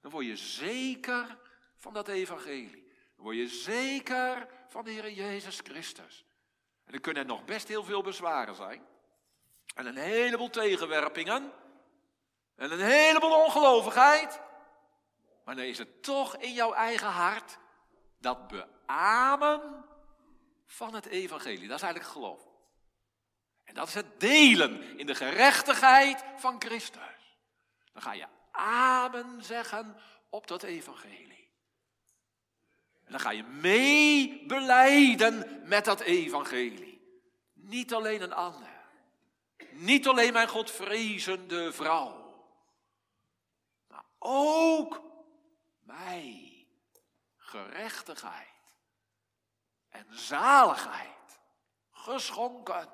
dan 0.00 0.10
word 0.10 0.26
je 0.26 0.36
zeker 0.36 1.38
van 1.76 1.92
dat 1.92 2.08
evangelie. 2.08 2.92
Dan 3.14 3.24
word 3.24 3.36
je 3.36 3.48
zeker 3.48 4.48
van 4.68 4.84
de 4.84 4.90
Heer 4.90 5.12
Jezus 5.12 5.60
Christus. 5.60 6.24
En 6.86 6.94
er 6.94 7.00
kunnen 7.00 7.26
nog 7.26 7.44
best 7.44 7.68
heel 7.68 7.84
veel 7.84 8.02
bezwaren 8.02 8.54
zijn. 8.54 8.82
En 9.74 9.86
een 9.86 9.96
heleboel 9.96 10.50
tegenwerpingen. 10.50 11.52
En 12.56 12.72
een 12.72 12.80
heleboel 12.80 13.44
ongelovigheid. 13.44 14.40
Maar 15.44 15.56
dan 15.56 15.64
is 15.64 15.78
het 15.78 16.02
toch 16.02 16.36
in 16.36 16.52
jouw 16.52 16.72
eigen 16.72 17.08
hart 17.08 17.58
dat 18.18 18.48
beamen 18.48 19.84
van 20.66 20.94
het 20.94 21.06
evangelie. 21.06 21.68
Dat 21.68 21.76
is 21.76 21.82
eigenlijk 21.82 22.12
geloof. 22.12 22.42
En 23.64 23.74
dat 23.74 23.88
is 23.88 23.94
het 23.94 24.20
delen 24.20 24.98
in 24.98 25.06
de 25.06 25.14
gerechtigheid 25.14 26.24
van 26.36 26.56
Christus. 26.58 27.36
Dan 27.92 28.02
ga 28.02 28.12
je 28.12 28.26
amen 28.50 29.42
zeggen 29.42 29.96
op 30.30 30.46
dat 30.46 30.62
evangelie. 30.62 31.52
En 33.04 33.12
dan 33.12 33.20
ga 33.20 33.30
je 33.30 33.42
meebeleiden 33.42 35.53
met 35.64 35.84
dat 35.84 36.00
evangelie. 36.00 37.02
Niet 37.52 37.94
alleen 37.94 38.22
een 38.22 38.32
ander. 38.32 38.72
Niet 39.70 40.08
alleen 40.08 40.32
mijn 40.32 40.48
Godvrezende 40.48 41.72
vrouw. 41.72 42.44
Maar 43.88 44.04
ook 44.18 45.02
mij. 45.82 46.66
Gerechtigheid. 47.36 48.48
En 49.88 50.06
zaligheid. 50.10 51.40
Geschonken. 51.90 52.88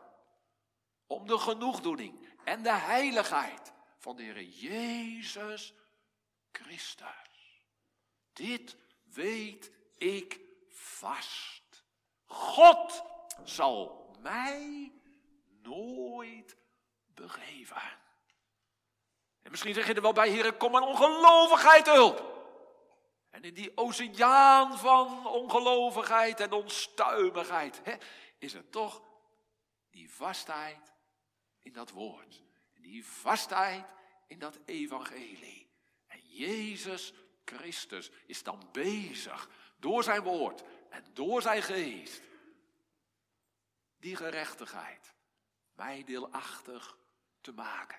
Om 1.07 1.27
de 1.27 1.39
genoegdoening 1.39 2.29
en 2.45 2.63
de 2.63 2.73
heiligheid 2.73 3.73
van 3.99 4.17
de 4.17 4.23
Heer 4.23 4.43
Jezus 4.43 5.75
Christus. 6.53 7.65
Dit 8.33 8.77
weet 9.03 9.71
ik 9.99 10.41
vast. 10.69 11.60
God 12.31 13.03
zal 13.45 14.11
mij 14.21 14.93
nooit 15.63 16.57
begeven. 17.15 17.83
En 19.43 19.51
misschien 19.51 19.75
zeg 19.75 19.87
je 19.87 19.95
er 19.95 20.03
wel 20.03 20.13
bij, 20.13 20.29
Heer, 20.29 20.53
kom 20.53 20.77
aan 20.77 20.83
ongelovigheid 20.83 21.87
hulp. 21.87 22.29
En 23.31 23.43
in 23.43 23.55
die 23.55 23.77
oceaan 23.77 24.79
van 24.79 25.27
ongelovigheid 25.27 26.41
en 26.41 26.53
onstuimigheid 26.53 27.81
hè, 27.85 27.95
is 28.39 28.53
het 28.53 28.73
toch 28.73 29.03
die 29.91 30.11
vastheid 30.11 30.93
in 31.59 31.73
dat 31.73 31.91
woord. 31.91 32.43
Die 32.75 33.07
vastheid 33.07 33.85
in 34.27 34.39
dat 34.39 34.59
evangelie. 34.65 35.71
En 36.07 36.21
Jezus 36.27 37.13
Christus 37.45 38.11
is 38.27 38.43
dan 38.43 38.69
bezig 38.73 39.49
door 39.77 40.03
zijn 40.03 40.23
woord 40.23 40.63
en 40.91 41.05
door 41.13 41.43
zijn 41.43 41.63
geest 41.63 42.23
die 43.99 44.17
gerechtigheid 44.17 45.13
mij 45.75 46.05
deelachtig 46.05 46.97
te 47.41 47.53
maken. 47.53 47.99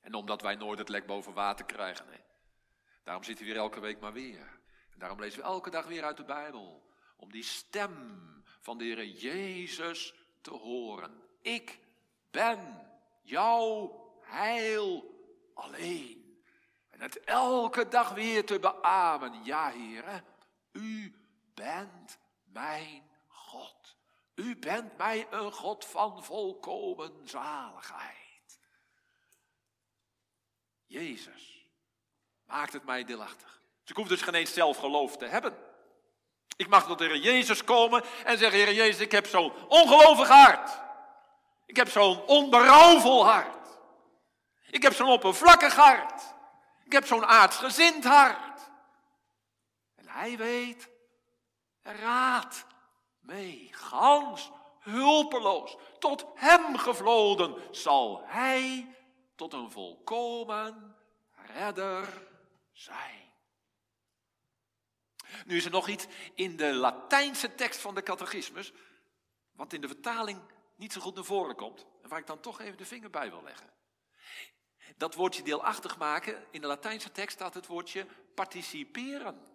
En 0.00 0.14
omdat 0.14 0.42
wij 0.42 0.54
nooit 0.54 0.78
het 0.78 0.88
lek 0.88 1.06
boven 1.06 1.32
water 1.32 1.64
krijgen, 1.64 2.06
daarom 3.02 3.24
zitten 3.24 3.44
we 3.44 3.50
hier 3.50 3.60
elke 3.60 3.80
week 3.80 4.00
maar 4.00 4.12
weer. 4.12 4.58
En 4.92 4.98
daarom 4.98 5.20
lezen 5.20 5.38
we 5.38 5.44
elke 5.44 5.70
dag 5.70 5.86
weer 5.86 6.04
uit 6.04 6.16
de 6.16 6.24
Bijbel. 6.24 6.88
Om 7.16 7.32
die 7.32 7.42
stem 7.42 8.42
van 8.60 8.78
de 8.78 8.84
Heer 8.84 9.04
Jezus 9.04 10.14
te 10.40 10.50
horen. 10.50 11.22
Ik 11.42 11.78
ben 12.30 12.90
jouw 13.22 13.98
heil 14.20 15.14
alleen. 15.54 16.42
En 16.90 17.00
het 17.00 17.20
elke 17.24 17.88
dag 17.88 18.14
weer 18.14 18.46
te 18.46 18.58
beamen. 18.58 19.44
Ja, 19.44 19.70
Heer, 19.70 20.24
u 20.72 21.14
bent 21.54 22.18
mijn 22.44 23.10
God. 23.26 23.96
U 24.34 24.56
bent 24.56 24.96
mij 24.96 25.26
een 25.30 25.52
God 25.52 25.84
van 25.84 26.24
volkomen 26.24 27.28
zaligheid. 27.28 28.58
Jezus 30.86 31.68
maakt 32.46 32.72
het 32.72 32.84
mij 32.84 33.04
deelachtig. 33.04 33.62
Dus 33.80 33.90
ik 33.90 33.96
hoef 33.96 34.08
dus 34.08 34.22
geen 34.22 34.34
eens 34.34 34.52
zelf 34.52 34.76
geloof 34.76 35.16
te 35.16 35.26
hebben. 35.26 35.56
Ik 36.56 36.68
mag 36.68 36.86
tot 36.86 36.98
de 36.98 37.04
Heer 37.04 37.16
Jezus 37.16 37.64
komen 37.64 38.04
en 38.24 38.38
zeggen, 38.38 38.58
Heer 38.58 38.72
Jezus, 38.74 39.00
ik 39.00 39.12
heb 39.12 39.26
zo'n 39.26 39.52
ongelovig 39.68 40.28
hart. 40.28 40.80
Ik 41.66 41.76
heb 41.76 41.88
zo'n 41.88 42.26
onberouwvol 42.26 43.24
hart. 43.24 43.78
Ik 44.70 44.82
heb 44.82 44.94
zo'n 44.94 45.08
oppervlakkig 45.08 45.74
hart. 45.74 46.22
Ik 46.84 46.92
heb 46.92 47.06
zo'n 47.06 47.26
aardsgezind 47.26 48.04
hart. 48.04 48.70
En 49.94 50.08
hij 50.08 50.36
weet, 50.36 50.89
raad 51.82 52.66
mee, 53.20 53.68
gans 53.72 54.50
hulpeloos, 54.80 55.76
tot 55.98 56.26
hem 56.34 56.76
gevloden, 56.76 57.56
zal 57.70 58.22
hij 58.24 58.94
tot 59.34 59.52
een 59.52 59.70
volkomen 59.70 60.96
redder 61.46 62.28
zijn. 62.72 63.28
Nu 65.46 65.56
is 65.56 65.64
er 65.64 65.70
nog 65.70 65.88
iets 65.88 66.06
in 66.34 66.56
de 66.56 66.74
Latijnse 66.74 67.54
tekst 67.54 67.80
van 67.80 67.94
de 67.94 68.02
catechismus, 68.02 68.72
wat 69.52 69.72
in 69.72 69.80
de 69.80 69.86
vertaling 69.86 70.40
niet 70.76 70.92
zo 70.92 71.00
goed 71.00 71.14
naar 71.14 71.24
voren 71.24 71.56
komt. 71.56 71.86
En 72.02 72.08
waar 72.08 72.18
ik 72.18 72.26
dan 72.26 72.40
toch 72.40 72.60
even 72.60 72.78
de 72.78 72.84
vinger 72.84 73.10
bij 73.10 73.30
wil 73.30 73.42
leggen. 73.42 73.70
Dat 74.96 75.14
woordje 75.14 75.42
deelachtig 75.42 75.98
maken, 75.98 76.46
in 76.50 76.60
de 76.60 76.66
Latijnse 76.66 77.12
tekst 77.12 77.36
staat 77.36 77.54
het 77.54 77.66
woordje 77.66 78.06
participeren. 78.34 79.46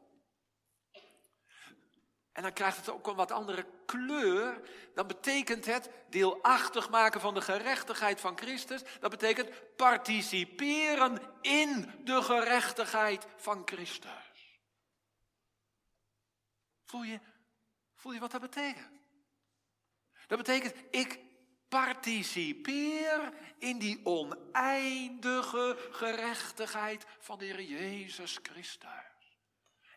En 2.36 2.42
dan 2.42 2.54
krijgt 2.54 2.78
het 2.78 2.90
ook 2.90 3.08
een 3.08 3.16
wat 3.16 3.32
andere 3.32 3.66
kleur. 3.86 4.62
Dan 4.94 5.08
betekent 5.08 5.66
het 5.66 5.90
deelachtig 6.10 6.90
maken 6.90 7.22
van 7.22 7.34
de 7.34 7.42
gerechtigheid 7.42 8.20
van 8.20 8.38
Christus. 8.38 8.82
Dat 9.00 9.12
betekent 9.12 9.76
participeren 9.76 11.22
in 11.42 11.92
de 12.04 12.22
gerechtigheid 12.22 13.26
van 13.38 13.62
Christus. 13.66 14.60
Voel 16.84 17.04
je, 17.04 17.20
voel 17.96 18.14
je 18.14 18.20
wat 18.20 18.32
dat 18.32 18.42
betekent? 18.42 18.92
Dat 20.28 20.38
betekent, 20.38 20.76
ik 20.92 21.20
participeer 21.68 23.34
in 23.60 23.80
die 23.80 24.06
oneindige 24.06 25.78
gerechtigheid 25.92 27.06
van 27.20 27.40
de 27.40 27.46
Heer 27.46 27.62
Jezus 27.62 28.40
Christus. 28.44 29.15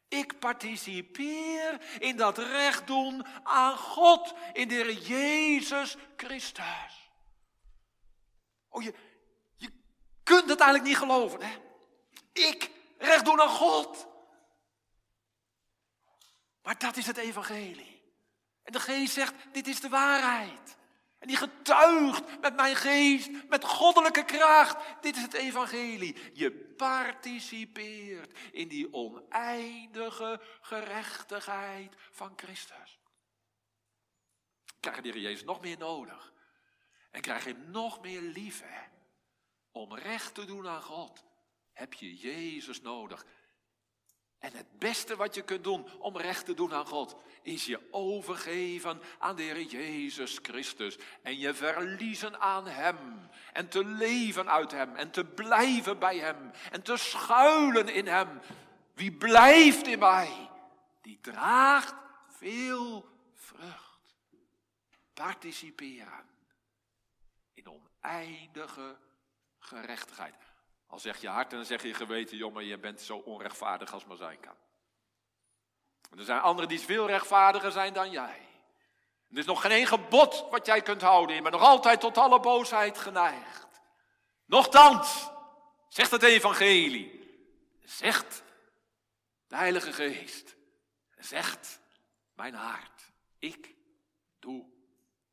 Ik 0.09 0.39
participeer 0.39 2.01
in 2.01 2.17
dat 2.17 2.39
recht 2.39 2.87
doen 2.87 3.27
aan 3.43 3.77
God, 3.77 4.35
in 4.53 4.69
de 4.69 4.75
Heer 4.75 4.93
Jezus 4.93 5.97
Christus. 6.17 7.11
Oh, 8.69 8.83
je, 8.83 8.95
je 9.57 9.73
kunt 10.23 10.49
het 10.49 10.61
eigenlijk 10.61 10.89
niet 10.89 10.99
geloven, 10.99 11.43
hè? 11.43 11.57
Ik 12.33 12.71
recht 12.99 13.25
doen 13.25 13.41
aan 13.41 13.49
God. 13.49 14.07
Maar 16.63 16.79
dat 16.79 16.97
is 16.97 17.07
het 17.07 17.17
evangelie. 17.17 18.03
En 18.63 18.73
de 18.73 18.81
geest 18.81 19.13
zegt, 19.13 19.35
dit 19.53 19.67
is 19.67 19.81
de 19.81 19.89
waarheid. 19.89 20.78
En 21.19 21.29
die 21.29 21.37
getuigt 21.37 22.41
met 22.41 22.57
mijn 22.57 22.77
geest, 22.77 23.31
met 23.49 23.65
goddelijke 23.65 24.25
kracht. 24.25 24.77
Dit 25.01 25.17
is 25.17 25.23
het 25.23 25.35
evangelie. 25.35 26.17
Je 26.33 26.53
participeert 26.53 28.39
in 28.53 28.69
die 28.69 28.93
oneindige 28.93 30.41
gerechtigheid 30.61 31.95
van 32.11 32.33
Christus. 32.37 32.99
Krijg 34.81 34.97
je 34.97 35.13
de 35.13 35.21
Jezus 35.21 35.45
nog 35.45 35.61
meer 35.61 35.79
nodig. 35.79 36.33
En 37.11 37.21
krijg 37.21 37.45
je 37.45 37.55
nog 37.55 38.01
meer 38.01 38.21
lief? 38.21 38.63
Om 39.73 39.95
recht 39.95 40.35
te 40.35 40.45
doen 40.45 40.69
aan 40.69 40.83
God, 40.83 41.25
heb 41.73 41.95
je 41.95 42.17
Jezus 42.17 42.81
nodig. 42.81 43.27
En 44.39 44.53
het 44.53 44.79
beste 44.79 45.17
wat 45.17 45.35
je 45.35 45.43
kunt 45.43 45.65
doen 45.65 45.89
om 45.99 46.17
recht 46.17 46.45
te 46.45 46.55
doen 46.55 46.73
aan 46.73 46.87
God, 46.87 47.17
is 47.43 47.65
je 47.65 47.89
overgeven 47.91 49.01
aan 49.19 49.37
de 49.37 49.43
Heer 49.43 49.63
Jezus 49.63 50.39
Christus. 50.43 50.99
En 51.23 51.39
je 51.39 51.55
verliezen 51.55 52.41
aan 52.41 52.67
Hem. 52.67 53.29
En 53.53 53.69
te 53.69 53.85
leven 53.85 54.51
uit 54.51 54.71
Hem. 54.71 54.97
En 54.97 55.11
te 55.11 55.25
blijven 55.25 55.99
bij 55.99 56.19
Hem. 56.19 56.51
En 56.71 56.83
te 56.83 56.97
schuilen 56.97 57.89
in 57.89 58.07
Hem. 58.07 58.41
Wie 58.95 59.13
blijft 59.13 59.87
in 59.87 59.99
mij, 59.99 60.51
die 61.03 61.19
draagt 61.21 61.95
veel 62.27 63.09
vrucht. 63.35 64.17
Participeren 65.15 66.27
in 67.55 67.69
oneindige 67.69 68.99
gerechtigheid. 69.59 70.35
Al 70.89 70.99
zeg 70.99 71.21
je 71.21 71.29
hart 71.29 71.51
en 71.51 71.57
dan 71.57 71.67
zeg 71.67 71.83
je 71.83 71.95
geweten, 71.95 72.37
jongen, 72.37 72.65
je 72.65 72.79
bent 72.79 73.01
zo 73.01 73.17
onrechtvaardig 73.17 73.93
als 73.93 74.05
maar 74.05 74.17
zijn 74.17 74.41
kan. 74.41 74.57
er 76.19 76.25
zijn 76.25 76.41
anderen 76.41 76.69
die 76.69 76.81
veel 76.81 77.07
rechtvaardiger 77.07 77.73
zijn 77.73 77.93
dan 77.93 78.11
jij. 78.11 78.47
Er 79.31 79.39
is 79.39 79.47
nog 79.47 79.61
geen 79.61 79.71
één 79.71 79.87
gebod 79.87 80.47
wat 80.51 80.67
jij 80.67 80.83
kunt 80.83 81.01
houden. 81.01 81.37
Je 81.37 81.43
bent 81.43 81.55
nog 81.55 81.65
altijd 81.65 82.01
tot 82.01 82.19
alle 82.19 82.41
boosheid 82.41 82.99
geneigd. 82.99 83.67
Nochtans, 84.45 85.31
zegt 85.89 86.11
het 86.11 86.23
evangelie, 86.23 87.21
zegt 87.85 88.43
de 89.47 89.57
Heilige 89.57 89.93
Geest, 89.93 90.57
zegt 91.17 91.81
mijn 92.35 92.55
hart, 92.55 93.13
ik 93.39 93.75
doe 94.39 94.67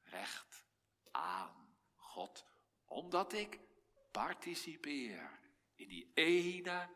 recht 0.04 0.64
aan 1.12 1.76
God, 1.96 2.46
omdat 2.86 3.34
ik 3.34 3.60
participeer 4.12 5.40
in 5.76 5.88
die 5.88 6.12
ene 6.14 6.90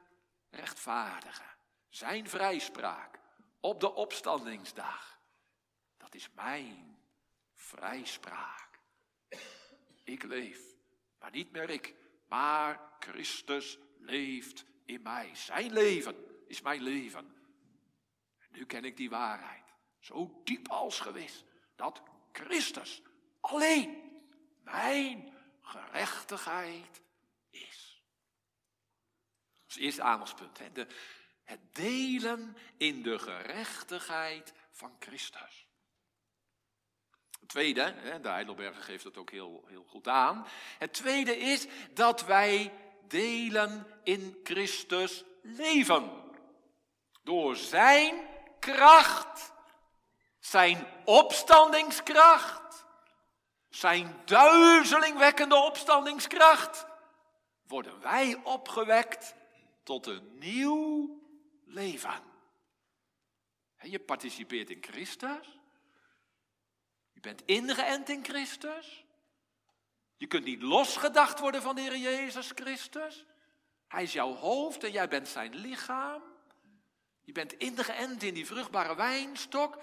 rechtvaardige, 0.50 1.44
zijn 1.90 2.30
vrijspraak 2.30 3.20
op 3.60 3.80
de 3.80 3.94
opstandingsdag. 3.94 5.20
Dat 5.98 6.16
is 6.16 6.30
mijn 6.34 7.00
vrijspraak. 7.54 8.80
Ik 10.04 10.24
leef, 10.24 10.60
maar 11.20 11.32
niet 11.32 11.52
meer 11.52 11.70
ik, 11.70 11.96
maar 12.28 12.96
Christus 13.00 13.78
leeft 13.98 14.66
in 14.86 15.02
mij. 15.02 15.36
Zijn 15.36 15.74
leven 15.74 16.16
is 16.48 16.62
mijn 16.62 16.82
leven. 16.82 17.36
En 18.38 18.48
nu 18.52 18.66
ken 18.66 18.86
ik 18.86 18.98
die 18.98 19.10
waarheid, 19.10 19.74
zo 20.00 20.42
diep 20.44 20.68
als 20.68 21.00
gewis, 21.00 21.44
dat 21.76 22.02
Christus 22.32 23.02
alleen 23.40 24.22
mijn 24.64 25.34
gerechtigheid 25.62 27.02
is 29.70 29.76
het 29.76 29.84
eerste 29.84 30.02
aandachtspunt. 30.02 30.58
Hè? 30.58 30.72
De, 30.72 30.88
het 31.44 31.76
delen 31.76 32.58
in 32.78 33.04
de 33.04 33.20
gerechtigheid 33.20 34.54
van 34.72 34.96
Christus. 35.00 35.68
Het 37.40 37.50
tweede, 37.50 37.82
hè, 37.82 38.20
de 38.20 38.30
Heidelberger 38.30 38.84
geeft 38.84 39.04
dat 39.04 39.18
ook 39.18 39.32
heel, 39.32 39.64
heel 39.68 39.84
goed 39.84 40.08
aan. 40.08 40.48
Het 40.78 40.94
tweede 40.94 41.38
is 41.38 41.68
dat 41.94 42.26
wij 42.26 42.74
delen 43.08 43.88
in 44.04 44.40
Christus 44.44 45.24
leven. 45.42 46.12
Door 47.24 47.56
zijn 47.56 48.28
kracht, 48.60 49.54
zijn 50.40 50.88
opstandingskracht, 51.06 52.86
zijn 53.70 54.22
duizelingwekkende 54.26 55.56
opstandingskracht, 55.56 56.86
worden 57.68 58.02
wij 58.02 58.42
opgewekt 58.44 59.38
tot 59.90 60.06
een 60.06 60.38
nieuw 60.38 61.20
leven. 61.66 62.24
Je 63.82 64.00
participeert 64.00 64.70
in 64.70 64.84
Christus. 64.84 65.60
Je 67.12 67.20
bent 67.20 67.42
ingeënt 67.46 68.10
in 68.10 68.24
Christus. 68.24 69.06
Je 70.18 70.28
kunt 70.28 70.44
niet 70.46 70.62
losgedacht 70.62 71.40
worden 71.40 71.62
van 71.62 71.76
de 71.76 71.82
Heer 71.82 71.98
Jezus 71.98 72.52
Christus. 72.56 73.26
Hij 73.88 74.04
is 74.04 74.14
jouw 74.14 74.34
hoofd 74.34 74.84
en 74.84 74.92
jij 74.92 75.08
bent 75.08 75.28
zijn 75.28 75.56
lichaam. 75.56 76.24
Je 77.22 77.32
bent 77.32 77.54
ingeënt 77.54 78.24
in 78.24 78.34
die 78.34 78.46
vruchtbare 78.46 78.96
wijnstok. 78.96 79.76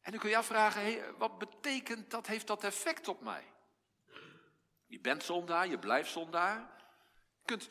En 0.00 0.10
dan 0.10 0.20
kun 0.20 0.30
je 0.30 0.36
afvragen, 0.36 1.18
wat 1.18 1.38
betekent 1.38 2.10
dat, 2.10 2.26
heeft 2.26 2.46
dat 2.46 2.64
effect 2.64 3.08
op 3.08 3.20
mij? 3.20 3.44
Je 4.86 5.00
bent 5.00 5.22
zondaar, 5.22 5.68
je 5.68 5.78
blijft 5.78 6.10
zondaar. 6.10 6.58
Je 7.38 7.44
kunt 7.44 7.68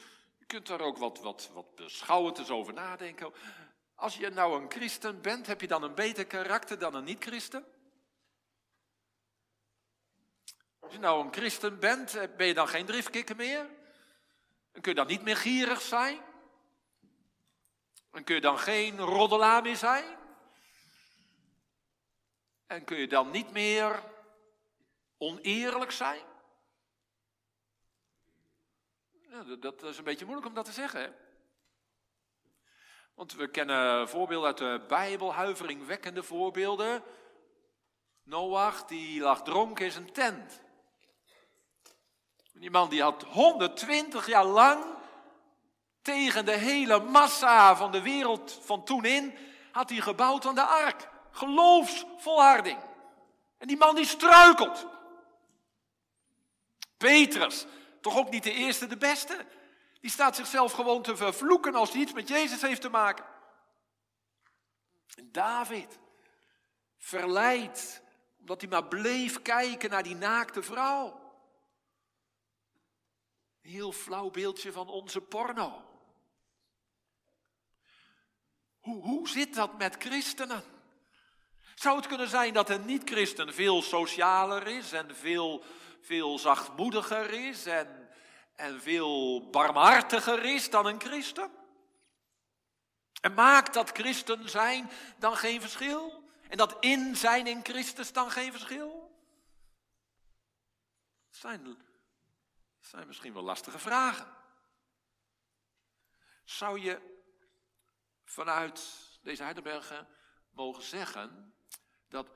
kunt 0.48 0.68
daar 0.68 0.82
ook 0.82 0.98
wat, 0.98 1.20
wat, 1.20 1.50
wat 1.54 1.76
beschouwend 1.76 2.50
over 2.50 2.74
nadenken. 2.74 3.34
Als 3.96 4.18
je 4.18 4.30
nou 4.30 4.62
een 4.62 4.72
christen 4.72 5.22
bent, 5.22 5.48
heb 5.48 5.62
je 5.62 5.68
dan 5.68 5.84
een 5.84 5.96
beter 5.96 6.26
karakter 6.26 6.80
dan 6.80 6.96
een 6.96 7.04
niet-christen? 7.04 7.66
Als 10.80 10.94
je 10.94 11.00
nou 11.00 11.26
een 11.26 11.34
christen 11.34 11.80
bent, 11.80 12.16
eh, 12.16 12.36
ben 12.38 12.48
je 12.48 12.54
dan 12.54 12.68
geen 12.68 12.86
driftkikker 12.86 13.36
meer? 13.36 13.70
En 14.72 14.82
kun 14.82 14.92
je 14.92 14.98
dan 14.98 15.08
niet 15.08 15.22
meer 15.22 15.38
gierig 15.38 15.82
zijn? 15.82 16.20
En 18.12 18.24
kun 18.24 18.36
je 18.36 18.42
dan 18.42 18.60
geen 18.60 19.00
roddelaar 19.00 19.62
meer 19.62 19.76
zijn? 19.76 20.18
En 22.68 22.84
kun 22.84 22.98
je 22.98 23.08
dan 23.08 23.32
niet 23.32 23.52
meer 23.52 24.04
oneerlijk 25.18 25.92
zijn? 25.92 26.27
Dat, 29.60 29.84
is 29.84 29.98
een 29.98 30.04
beetje 30.04 30.26
moeilijk 30.26 30.48
om 30.48 30.54
dat 30.54 30.66
te 30.66 30.72
zeggen. 30.72 31.02
Hè? 31.02 31.10
Want 33.14 33.34
we 33.34 33.48
kennen 33.48 34.10
voorbeelden 34.10 34.48
uit 34.48 34.58
de 34.58 34.86
Bijbel, 34.88 35.34
huiveringwekkende 35.34 36.24
voorbeelden. 36.24 37.04
Noach, 38.24 38.86
die 38.86 39.22
lag 39.22 39.44
dronken 39.44 39.86
in 39.86 39.92
zijn 39.92 40.12
tent. 40.12 40.62
Die 42.54 42.72
man 42.72 42.90
die 42.90 43.02
had 43.02 43.24
120 43.24 44.28
jaar 44.28 44.46
lang 44.46 44.84
tegen 46.02 46.46
de 46.46 46.58
hele 46.58 47.00
massa 47.00 47.76
van 47.76 47.92
de 47.92 48.02
wereld 48.02 48.60
van 48.62 48.84
toen 48.84 49.06
in, 49.06 49.38
had 49.72 49.90
hij 49.90 50.00
gebouwd 50.00 50.46
aan 50.46 50.56
de 50.56 50.66
ark. 50.66 51.10
Geloofsvolharding. 51.32 52.80
En 53.58 53.68
die 53.68 53.78
man 53.78 53.96
die 53.96 54.06
struikelt. 54.06 54.86
Petrus, 56.98 57.66
toch 58.08 58.18
ook 58.18 58.30
niet 58.30 58.44
de 58.44 58.54
eerste, 58.54 58.88
de 58.88 58.98
beste. 58.98 59.46
Die 60.02 60.12
staat 60.12 60.36
zichzelf 60.36 60.72
gewoon 60.72 61.02
te 61.02 61.16
vervloeken 61.16 61.76
als 61.76 61.92
hij 61.92 62.02
iets 62.02 62.14
met 62.14 62.28
Jezus 62.28 62.62
heeft 62.62 62.82
te 62.82 62.90
maken. 62.90 63.26
David, 65.24 66.00
verleid, 66.98 68.02
omdat 68.40 68.62
hij 68.62 68.70
maar 68.70 68.86
bleef 68.86 69.42
kijken 69.42 69.90
naar 69.90 70.04
die 70.04 70.16
naakte 70.16 70.64
vrouw. 70.64 71.06
Een 73.62 73.72
heel 73.72 73.92
flauw 73.92 74.30
beeldje 74.30 74.72
van 74.72 74.88
onze 74.88 75.22
porno. 75.22 75.84
Hoe, 78.80 79.02
hoe 79.02 79.30
zit 79.30 79.56
dat 79.56 79.78
met 79.78 79.96
christenen? 80.00 80.64
Zou 81.76 81.98
het 81.98 82.08
kunnen 82.08 82.28
zijn 82.28 82.54
dat 82.54 82.70
een 82.70 82.86
niet-christen 82.86 83.54
veel 83.54 83.82
socialer 83.82 84.68
is 84.68 84.92
en 84.92 85.16
veel 85.16 85.64
veel 86.08 86.40
zachtmoediger 86.40 87.32
is 87.32 87.66
en, 87.66 88.07
en 88.58 88.82
veel 88.82 89.50
barmhartiger 89.50 90.46
is 90.46 90.70
dan 90.70 90.86
een 90.86 91.02
christen? 91.02 91.52
En 93.22 93.34
maakt 93.34 93.74
dat 93.74 93.90
christen 93.90 94.50
zijn 94.50 94.90
dan 95.18 95.38
geen 95.38 95.62
verschil? 95.62 96.24
En 96.50 96.58
dat 96.58 96.78
in 96.80 97.16
zijn 97.16 97.48
in 97.48 97.64
Christus 97.64 98.14
dan 98.14 98.32
geen 98.32 98.52
verschil? 98.52 99.16
Dat 101.30 101.40
zijn, 102.80 103.08
misschien 103.08 103.34
wel 103.34 103.44
lastige 103.44 103.80
vragen. 103.80 104.36
Zou 106.44 106.80
je 106.80 107.22
vanuit 108.26 108.82
deze 109.22 109.44
Heidelbergen 109.44 110.08
mogen 110.50 110.84
zeggen 110.84 111.56
dat 112.08 112.30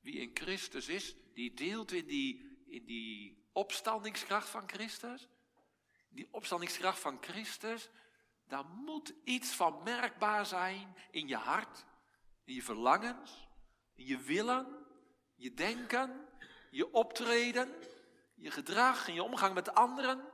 wie 0.00 0.20
in 0.20 0.30
Christus 0.34 0.88
is, 0.88 1.14
die 1.34 1.54
deelt 1.54 1.92
in 1.92 2.06
die 2.06 2.48
in 2.70 2.84
die 2.84 3.48
opstandingskracht 3.52 4.48
van 4.48 4.68
Christus, 4.68 5.28
die 6.10 6.28
opstandingskracht 6.30 6.98
van 6.98 7.18
Christus, 7.20 7.88
daar 8.46 8.64
moet 8.64 9.12
iets 9.24 9.50
van 9.50 9.82
merkbaar 9.82 10.46
zijn 10.46 10.96
in 11.10 11.28
je 11.28 11.36
hart, 11.36 11.84
in 12.44 12.54
je 12.54 12.62
verlangens, 12.62 13.48
in 13.94 14.06
je 14.06 14.18
willen, 14.18 14.86
je 15.34 15.54
denken, 15.54 16.28
je 16.70 16.92
optreden, 16.92 17.74
je 18.34 18.50
gedrag 18.50 19.08
en 19.08 19.14
je 19.14 19.22
omgang 19.22 19.54
met 19.54 19.74
anderen, 19.74 20.24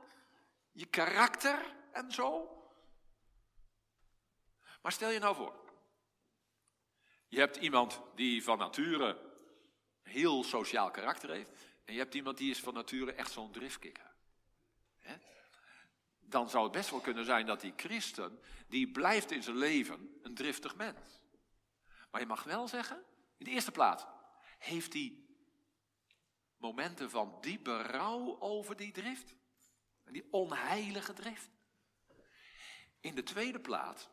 je 0.71 0.85
karakter 0.85 1.75
en 1.91 2.11
zo. 2.11 2.51
Maar 4.81 4.91
stel 4.91 5.09
je 5.09 5.19
nou 5.19 5.35
voor, 5.35 5.65
je 7.27 7.39
hebt 7.39 7.57
iemand 7.57 8.01
die 8.15 8.43
van 8.43 8.57
nature 8.57 9.35
heel 10.01 10.43
sociaal 10.43 10.91
karakter 10.91 11.29
heeft, 11.29 11.51
en 11.85 11.93
je 11.93 11.99
hebt 11.99 12.13
iemand 12.13 12.37
die 12.37 12.49
is 12.49 12.59
van 12.59 12.73
nature 12.73 13.13
echt 13.13 13.31
zo'n 13.31 13.51
driftkikker. 13.51 14.06
Dan 16.29 16.49
zou 16.49 16.63
het 16.63 16.71
best 16.71 16.89
wel 16.89 16.99
kunnen 16.99 17.25
zijn 17.25 17.45
dat 17.45 17.61
die 17.61 17.73
christen, 17.75 18.39
die 18.67 18.91
blijft 18.91 19.31
in 19.31 19.43
zijn 19.43 19.57
leven 19.57 20.19
een 20.21 20.35
driftig 20.35 20.75
mens. 20.75 21.21
Maar 22.11 22.21
je 22.21 22.27
mag 22.27 22.43
wel 22.43 22.67
zeggen, 22.67 23.03
in 23.37 23.45
de 23.45 23.51
eerste 23.51 23.71
plaats, 23.71 24.05
heeft 24.57 24.93
hij 24.93 25.19
momenten 26.57 27.09
van 27.09 27.37
diepe 27.41 27.81
rouw 27.81 28.39
over 28.39 28.75
die 28.75 28.91
drift. 28.91 29.35
Die 30.05 30.27
onheilige 30.31 31.13
drift. 31.13 31.49
In 32.99 33.15
de 33.15 33.23
tweede 33.23 33.59
plaats, 33.59 34.09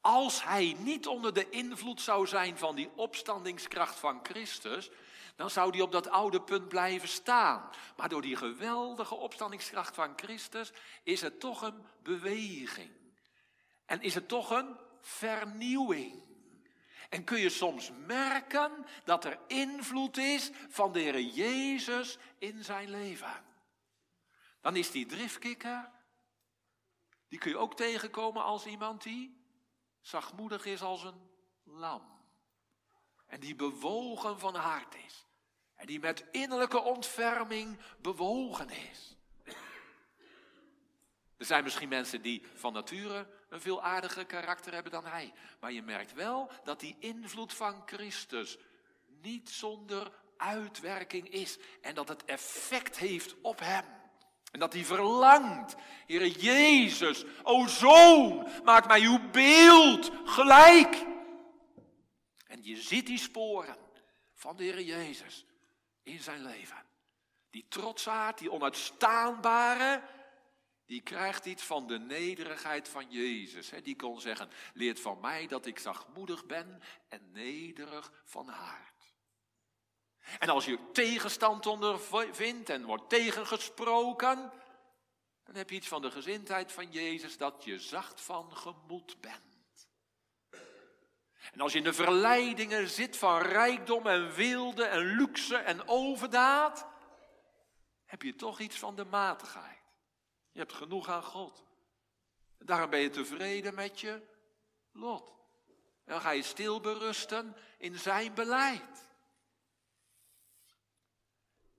als 0.00 0.44
hij 0.44 0.76
niet 0.78 1.06
onder 1.06 1.34
de 1.34 1.50
invloed 1.50 2.00
zou 2.00 2.26
zijn 2.26 2.58
van 2.58 2.74
die 2.74 2.90
opstandingskracht 2.96 3.98
van 3.98 4.20
Christus, 4.22 4.90
dan 5.36 5.50
zou 5.50 5.70
hij 5.70 5.80
op 5.80 5.92
dat 5.92 6.08
oude 6.08 6.42
punt 6.42 6.68
blijven 6.68 7.08
staan. 7.08 7.70
Maar 7.96 8.08
door 8.08 8.22
die 8.22 8.36
geweldige 8.36 9.14
opstandingskracht 9.14 9.94
van 9.94 10.12
Christus 10.16 10.72
is 11.02 11.20
het 11.20 11.40
toch 11.40 11.62
een 11.62 11.86
beweging. 12.02 12.90
En 13.86 14.00
is 14.00 14.14
het 14.14 14.28
toch 14.28 14.50
een 14.50 14.76
vernieuwing. 15.00 16.22
En 17.08 17.24
kun 17.24 17.38
je 17.38 17.50
soms 17.50 17.90
merken 18.06 18.86
dat 19.04 19.24
er 19.24 19.38
invloed 19.46 20.16
is 20.16 20.50
van 20.68 20.92
de 20.92 21.00
Heer 21.00 21.20
Jezus 21.20 22.18
in 22.38 22.64
zijn 22.64 22.90
leven. 22.90 23.44
Dan 24.60 24.76
is 24.76 24.90
die 24.90 25.06
driftkikker, 25.06 25.90
die 27.28 27.38
kun 27.38 27.50
je 27.50 27.58
ook 27.58 27.76
tegenkomen 27.76 28.42
als 28.42 28.66
iemand 28.66 29.02
die 29.02 29.44
zachtmoedig 30.00 30.64
is 30.64 30.82
als 30.82 31.04
een 31.04 31.30
lam. 31.62 32.13
En 33.34 33.40
die 33.40 33.54
bewogen 33.54 34.38
van 34.38 34.54
hart 34.54 34.94
is. 35.06 35.26
En 35.74 35.86
die 35.86 36.00
met 36.00 36.24
innerlijke 36.30 36.80
ontferming 36.80 37.78
bewogen 38.02 38.70
is. 38.70 39.16
Er 41.36 41.44
zijn 41.44 41.64
misschien 41.64 41.88
mensen 41.88 42.22
die 42.22 42.46
van 42.54 42.72
nature 42.72 43.26
een 43.48 43.60
veel 43.60 43.82
aardiger 43.82 44.26
karakter 44.26 44.72
hebben 44.72 44.92
dan 44.92 45.06
hij. 45.06 45.32
Maar 45.60 45.72
je 45.72 45.82
merkt 45.82 46.12
wel 46.12 46.50
dat 46.64 46.80
die 46.80 46.96
invloed 46.98 47.52
van 47.52 47.82
Christus 47.86 48.58
niet 49.22 49.50
zonder 49.50 50.12
uitwerking 50.36 51.28
is. 51.28 51.58
En 51.80 51.94
dat 51.94 52.08
het 52.08 52.24
effect 52.24 52.98
heeft 52.98 53.34
op 53.40 53.60
hem. 53.60 53.84
En 54.52 54.60
dat 54.60 54.72
hij 54.72 54.84
verlangt, 54.84 55.74
Heere 56.06 56.30
Jezus, 56.30 57.24
o 57.42 57.66
Zoon, 57.66 58.48
maak 58.64 58.86
mij 58.86 59.00
uw 59.00 59.30
beeld 59.30 60.10
gelijk. 60.24 61.12
En 62.54 62.60
je 62.62 62.82
ziet 62.82 63.06
die 63.06 63.18
sporen 63.18 63.76
van 64.32 64.56
de 64.56 64.62
Heere 64.62 64.84
Jezus 64.84 65.44
in 66.02 66.20
zijn 66.20 66.42
leven. 66.42 66.86
Die 67.50 67.66
trotsaard, 67.68 68.38
die 68.38 68.52
onuitstaanbare, 68.52 70.02
die 70.86 71.00
krijgt 71.00 71.46
iets 71.46 71.62
van 71.62 71.86
de 71.86 71.98
nederigheid 71.98 72.88
van 72.88 73.10
Jezus. 73.10 73.70
Die 73.82 73.96
kon 73.96 74.20
zeggen, 74.20 74.50
leert 74.74 75.00
van 75.00 75.20
mij 75.20 75.46
dat 75.46 75.66
ik 75.66 75.78
zachtmoedig 75.78 76.46
ben 76.46 76.82
en 77.08 77.32
nederig 77.32 78.12
van 78.24 78.48
hart. 78.48 79.14
En 80.38 80.48
als 80.48 80.64
je 80.64 80.90
tegenstand 80.92 81.66
ondervindt 81.66 82.68
en 82.68 82.84
wordt 82.84 83.08
tegengesproken, 83.08 84.52
dan 85.44 85.54
heb 85.54 85.70
je 85.70 85.76
iets 85.76 85.88
van 85.88 86.02
de 86.02 86.10
gezindheid 86.10 86.72
van 86.72 86.92
Jezus 86.92 87.36
dat 87.36 87.64
je 87.64 87.78
zacht 87.78 88.20
van 88.20 88.56
gemoed 88.56 89.20
bent. 89.20 89.53
En 91.52 91.60
als 91.60 91.72
je 91.72 91.78
in 91.78 91.84
de 91.84 91.92
verleidingen 91.92 92.88
zit 92.88 93.16
van 93.16 93.38
rijkdom 93.38 94.06
en 94.06 94.32
wilde 94.32 94.84
en 94.84 95.00
luxe 95.00 95.56
en 95.56 95.88
overdaad, 95.88 96.86
heb 98.04 98.22
je 98.22 98.34
toch 98.34 98.60
iets 98.60 98.78
van 98.78 98.96
de 98.96 99.04
matigheid. 99.04 99.82
Je 100.52 100.58
hebt 100.58 100.72
genoeg 100.72 101.08
aan 101.08 101.22
God. 101.22 101.64
Daarom 102.58 102.90
ben 102.90 103.00
je 103.00 103.10
tevreden 103.10 103.74
met 103.74 104.00
je 104.00 104.22
lot. 104.92 105.28
En 106.04 106.12
dan 106.12 106.20
ga 106.20 106.30
je 106.30 106.42
stil 106.42 106.80
berusten 106.80 107.56
in 107.78 107.98
zijn 107.98 108.34
beleid. 108.34 109.08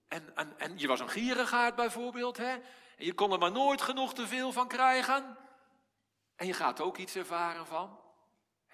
En, 0.08 0.36
en, 0.36 0.60
en 0.60 0.78
je 0.78 0.88
was 0.88 1.00
een 1.00 1.10
gierigaard 1.10 1.76
bijvoorbeeld, 1.76 2.38
hè? 2.38 2.52
En 2.98 3.06
je 3.06 3.14
kon 3.14 3.32
er 3.32 3.40
maar 3.40 3.52
nooit 3.52 3.82
genoeg 3.82 4.14
te 4.14 4.28
veel 4.28 4.52
van 4.52 4.68
krijgen. 4.68 5.38
En 6.36 6.48
je 6.48 6.54
gaat 6.54 6.82
ook 6.82 6.98
iets 6.98 7.16
ervaren 7.16 7.66
van. 7.66 8.05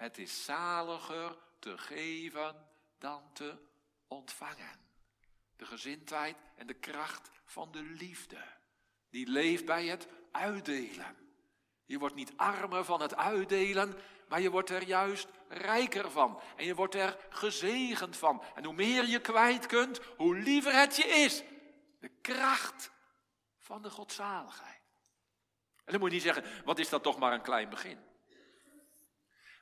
Het 0.02 0.18
is 0.18 0.44
zaliger 0.44 1.36
te 1.58 1.78
geven 1.78 2.68
dan 2.98 3.32
te 3.32 3.58
ontvangen. 4.08 4.80
De 5.56 5.66
gezindheid 5.66 6.36
en 6.56 6.66
de 6.66 6.74
kracht 6.74 7.30
van 7.44 7.72
de 7.72 7.82
liefde. 7.82 8.44
Die 9.10 9.26
leeft 9.26 9.64
bij 9.64 9.86
het 9.86 10.08
uitdelen. 10.32 11.16
Je 11.84 11.98
wordt 11.98 12.14
niet 12.14 12.32
armer 12.36 12.84
van 12.84 13.00
het 13.00 13.16
uitdelen, 13.16 13.94
maar 14.28 14.40
je 14.40 14.50
wordt 14.50 14.70
er 14.70 14.82
juist 14.82 15.28
rijker 15.48 16.10
van. 16.10 16.40
En 16.56 16.64
je 16.64 16.74
wordt 16.74 16.94
er 16.94 17.18
gezegend 17.28 18.16
van. 18.16 18.42
En 18.54 18.64
hoe 18.64 18.74
meer 18.74 19.06
je 19.06 19.20
kwijt 19.20 19.66
kunt, 19.66 20.00
hoe 20.16 20.36
liever 20.36 20.72
het 20.72 20.96
je 20.96 21.04
is. 21.04 21.42
De 22.00 22.10
kracht 22.20 22.90
van 23.58 23.82
de 23.82 23.90
godzaligheid. 23.90 24.82
En 25.84 25.92
dan 25.92 26.00
moet 26.00 26.08
je 26.08 26.14
niet 26.14 26.34
zeggen, 26.34 26.64
wat 26.64 26.78
is 26.78 26.88
dat 26.88 27.02
toch 27.02 27.18
maar 27.18 27.32
een 27.32 27.42
klein 27.42 27.68
begin. 27.68 28.10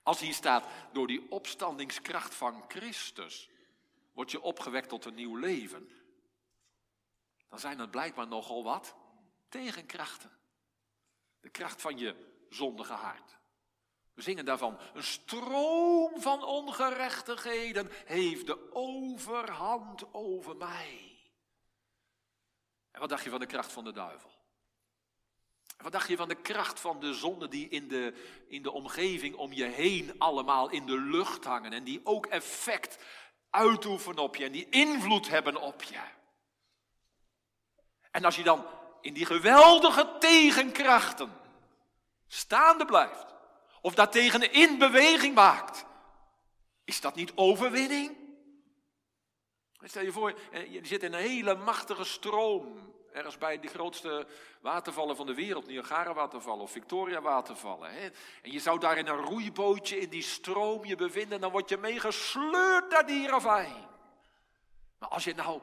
Als 0.03 0.20
hier 0.20 0.34
staat, 0.34 0.66
door 0.92 1.07
die 1.07 1.30
opstandingskracht 1.30 2.34
van 2.34 2.64
Christus 2.68 3.48
word 4.12 4.30
je 4.30 4.40
opgewekt 4.40 4.88
tot 4.88 5.05
een 5.05 5.14
nieuw 5.14 5.36
leven. 5.36 5.90
Dan 7.48 7.59
zijn 7.59 7.80
er 7.80 7.88
blijkbaar 7.88 8.28
nogal 8.28 8.64
wat 8.64 8.94
tegenkrachten. 9.48 10.30
De 11.40 11.51
kracht 11.51 11.80
van 11.80 11.98
je 11.98 12.44
zondige 12.48 12.92
hart. 12.92 13.38
We 14.14 14.22
zingen 14.22 14.44
daarvan, 14.44 14.78
een 14.94 15.03
stroom 15.03 16.20
van 16.20 16.44
ongerechtigheden 16.44 17.88
heeft 17.90 18.46
de 18.46 18.72
overhand 18.72 20.14
over 20.14 20.57
mij. 20.57 21.18
En 22.90 23.01
wat 23.01 23.09
dacht 23.09 23.24
je 23.24 23.30
van 23.30 23.40
de 23.40 23.46
kracht 23.46 23.72
van 23.72 23.84
de 23.84 23.92
duivel? 23.92 24.39
Wat 25.83 25.93
dacht 25.93 26.09
je 26.09 26.16
van 26.16 26.28
de 26.28 26.35
kracht 26.35 26.81
van 26.81 27.01
de 27.01 27.14
zonde 27.14 27.49
die 27.49 27.68
in 27.68 27.89
de, 27.89 28.14
in 28.49 28.62
de 28.62 28.70
omgeving 28.70 29.35
om 29.35 29.53
je 29.53 29.64
heen 29.64 30.14
allemaal 30.18 30.70
in 30.70 30.87
de 30.87 31.01
lucht 31.01 31.45
hangen 31.45 31.72
en 31.72 31.85
die 31.85 32.01
ook 32.05 32.26
effect 32.26 32.99
uitoefenen 33.51 34.22
op 34.22 34.37
je 34.37 34.45
en 34.45 34.53
die 34.53 34.66
invloed 34.70 35.28
hebben 35.28 35.57
op 35.57 35.83
je? 35.83 36.01
En 38.11 38.24
als 38.24 38.37
je 38.37 38.43
dan 38.43 38.66
in 39.01 39.14
die 39.14 39.26
geweldige 39.26 40.16
tegenkrachten 40.18 41.33
staande 42.26 42.85
blijft, 42.85 43.26
of 43.81 43.95
daartegen 43.95 44.53
in 44.53 44.78
beweging 44.78 45.35
maakt, 45.35 45.85
is 46.85 47.01
dat 47.01 47.14
niet 47.14 47.33
overwinning? 47.35 48.18
Stel 49.83 50.03
je 50.03 50.12
voor, 50.12 50.39
eh, 50.53 50.72
je 50.72 50.87
zit 50.87 51.03
in 51.03 51.12
een 51.12 51.20
hele 51.20 51.55
machtige 51.55 52.05
stroom, 52.05 52.95
ergens 53.13 53.39
bij 53.39 53.61
de 53.61 53.69
grootste 53.69 54.27
watervallen 54.61 55.17
van 55.17 55.27
de 55.27 55.35
wereld, 55.35 55.67
Niagara-watervallen 55.67 56.63
of 56.63 56.71
Victoria-watervallen. 56.71 57.91
En 57.91 58.13
je 58.43 58.61
zou 58.61 58.79
daar 58.79 58.99
in 58.99 59.07
een 59.07 59.25
roeibootje 59.25 60.01
in 60.01 60.09
die 60.09 60.23
stroom 60.23 60.85
je 60.85 60.97
bevinden, 60.97 61.41
dan 61.41 61.51
word 61.51 61.69
je 61.69 61.77
meegesleurd 61.77 62.91
naar 62.91 63.07
die 63.07 63.29
ravijn. 63.29 63.89
Maar 64.99 65.09
als 65.09 65.25
je 65.25 65.35
nou 65.35 65.61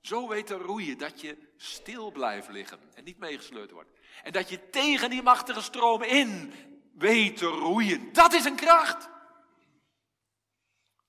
zo 0.00 0.28
weet 0.28 0.46
te 0.46 0.54
roeien 0.54 0.98
dat 0.98 1.20
je 1.20 1.52
stil 1.56 2.10
blijft 2.10 2.48
liggen 2.48 2.80
en 2.94 3.04
niet 3.04 3.18
meegesleurd 3.18 3.70
wordt. 3.70 3.90
En 4.22 4.32
dat 4.32 4.48
je 4.48 4.70
tegen 4.70 5.10
die 5.10 5.22
machtige 5.22 5.62
stroom 5.62 6.02
in 6.02 6.52
weet 6.94 7.36
te 7.36 7.46
roeien. 7.46 8.12
Dat 8.12 8.32
is 8.32 8.44
een 8.44 8.56
kracht. 8.56 9.08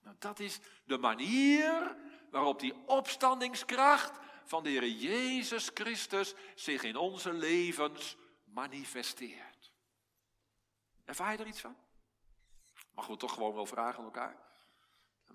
Nou, 0.03 0.15
dat 0.19 0.39
is 0.39 0.59
de 0.85 0.97
manier 0.97 1.95
waarop 2.31 2.59
die 2.59 2.73
opstandingskracht 2.85 4.19
van 4.47 4.63
de 4.63 4.69
Heer 4.69 4.87
Jezus 4.87 5.69
Christus 5.73 6.33
zich 6.55 6.83
in 6.83 6.95
onze 6.95 7.33
levens 7.33 8.17
manifesteert. 8.43 9.71
Ervaar 11.05 11.31
je 11.31 11.37
er 11.37 11.47
iets 11.47 11.61
van? 11.61 11.75
Mag 12.91 13.07
we 13.07 13.17
toch 13.17 13.33
gewoon 13.33 13.53
wel 13.53 13.65
vragen 13.65 13.99
aan 13.99 14.05
elkaar? 14.05 14.37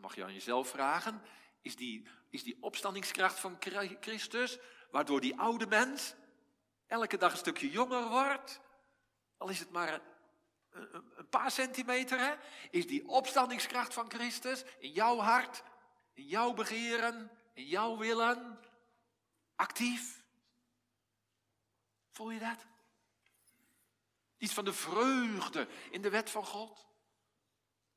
Mag 0.01 0.15
je 0.15 0.25
aan 0.25 0.33
jezelf 0.33 0.69
vragen. 0.69 1.23
Is 1.61 1.77
die, 1.77 2.07
is 2.31 2.43
die 2.43 2.57
opstandingskracht 2.61 3.41
van 3.41 3.57
Christus, 4.01 4.59
waardoor 4.91 5.21
die 5.21 5.39
oude 5.39 5.67
mens 5.67 6.15
elke 6.87 7.17
dag 7.17 7.33
een 7.33 7.39
stukje 7.39 7.71
jonger 7.71 8.09
wordt, 8.09 8.61
al 9.37 9.49
is 9.49 9.59
het 9.59 9.71
maar 9.71 10.01
een, 10.71 11.05
een 11.17 11.29
paar 11.29 11.51
centimeter, 11.51 12.19
hè, 12.19 12.35
is 12.71 12.87
die 12.87 13.09
opstandingskracht 13.09 13.95
van 13.95 14.11
Christus 14.11 14.65
in 14.79 14.91
jouw 14.91 15.19
hart, 15.19 15.63
in 16.13 16.25
jouw 16.25 16.53
begeren, 16.53 17.31
in 17.55 17.67
jouw 17.67 17.97
willen 17.97 18.59
actief. 19.57 20.25
Voel 22.11 22.31
je 22.31 22.39
dat? 22.39 22.67
Iets 24.39 24.55
van 24.55 24.65
de 24.65 24.73
vreugde 24.73 25.69
in 25.91 26.03
de 26.03 26.11
wet 26.11 26.31
van 26.31 26.45
God. 26.45 26.87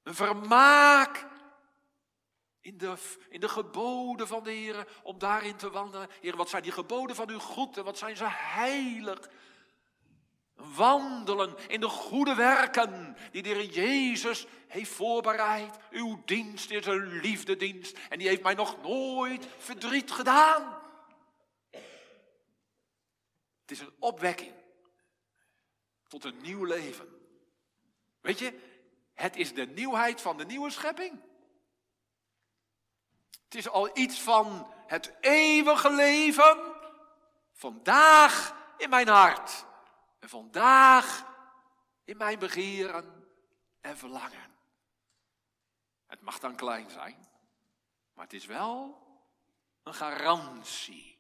Een 0.04 0.16
vermaak 0.16 1.28
in 2.66 2.78
de, 2.78 2.94
in 3.30 3.40
de 3.40 3.50
geboden 3.50 4.28
van 4.28 4.44
de 4.44 4.52
Heer, 4.52 4.88
om 5.04 5.20
daarin 5.20 5.56
te 5.56 5.70
wandelen. 5.70 6.10
Heer, 6.22 6.36
wat 6.36 6.50
zijn 6.50 6.64
die 6.64 6.72
geboden 6.72 7.16
van 7.16 7.30
uw 7.30 7.40
goed 7.40 7.78
en 7.78 7.84
wat 7.84 7.98
zijn 7.98 8.18
ze 8.18 8.26
heilig. 8.28 9.30
Wandelen 10.56 11.56
in 11.68 11.80
de 11.80 11.90
goede 11.90 12.36
werken 12.36 13.18
die 13.32 13.42
de 13.42 13.50
Heer 13.50 13.66
Jezus 13.66 14.48
heeft 14.68 14.92
voorbereid. 14.92 15.78
Uw 15.92 16.22
dienst 16.26 16.72
is 16.72 16.86
een 16.86 17.20
liefdedienst 17.20 17.98
en 18.10 18.18
die 18.18 18.28
heeft 18.28 18.44
mij 18.44 18.54
nog 18.54 18.82
nooit 18.82 19.48
verdriet 19.58 20.12
gedaan. 20.12 20.84
Het 23.66 23.72
is 23.72 23.80
een 23.80 23.96
opwekking 24.00 24.54
tot 26.08 26.24
een 26.24 26.42
nieuw 26.42 26.64
leven. 26.64 27.08
Weet 28.22 28.40
je, 28.40 28.60
het 29.14 29.36
is 29.36 29.54
de 29.54 29.66
nieuwheid 29.66 30.22
van 30.22 30.38
de 30.38 30.46
nieuwe 30.46 30.70
schepping. 30.70 31.22
Het 33.44 33.56
is 33.56 33.70
al 33.70 33.98
iets 33.98 34.22
van 34.22 34.74
het 34.88 35.14
eeuwige 35.20 35.92
leven 35.92 36.76
vandaag 37.52 38.56
in 38.78 38.90
mijn 38.90 39.08
hart. 39.08 39.66
En 40.20 40.30
vandaag 40.30 41.26
in 42.04 42.18
mijn 42.18 42.40
begeren 42.40 43.28
en 43.82 43.98
verlangen. 43.98 44.56
Het 46.08 46.22
mag 46.22 46.40
dan 46.40 46.56
klein 46.56 46.90
zijn, 46.90 47.28
maar 48.14 48.24
het 48.24 48.34
is 48.34 48.46
wel 48.46 49.04
een 49.84 49.94
garantie 49.94 51.15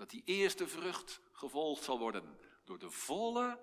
dat 0.00 0.10
die 0.10 0.22
eerste 0.24 0.68
vrucht 0.68 1.20
gevolgd 1.32 1.84
zal 1.84 1.98
worden 1.98 2.38
door 2.64 2.78
de 2.78 2.90
volle 2.90 3.58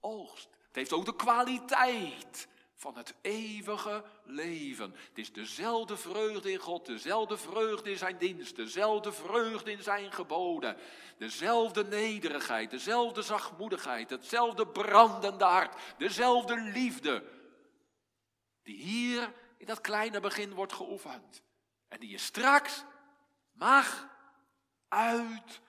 oogst. 0.00 0.48
Het 0.66 0.76
heeft 0.76 0.92
ook 0.92 1.04
de 1.04 1.16
kwaliteit 1.16 2.48
van 2.74 2.96
het 2.96 3.14
eeuwige 3.20 4.04
leven. 4.24 4.94
Het 5.08 5.18
is 5.18 5.32
dezelfde 5.32 5.96
vreugde 5.96 6.52
in 6.52 6.58
God, 6.58 6.86
dezelfde 6.86 7.36
vreugde 7.36 7.90
in 7.90 7.98
zijn 7.98 8.18
dienst, 8.18 8.56
dezelfde 8.56 9.12
vreugde 9.12 9.70
in 9.70 9.82
zijn 9.82 10.12
geboden, 10.12 10.76
dezelfde 11.18 11.84
nederigheid, 11.84 12.70
dezelfde 12.70 13.22
zachtmoedigheid, 13.22 14.10
hetzelfde 14.10 14.66
brandende 14.66 15.44
hart, 15.44 15.80
dezelfde 15.98 16.60
liefde, 16.60 17.24
die 18.62 18.76
hier 18.76 19.32
in 19.56 19.66
dat 19.66 19.80
kleine 19.80 20.20
begin 20.20 20.54
wordt 20.54 20.72
geoefend 20.72 21.42
en 21.88 22.00
die 22.00 22.10
je 22.10 22.18
straks 22.18 22.84
mag 23.52 24.16
uitleven. 24.88 25.66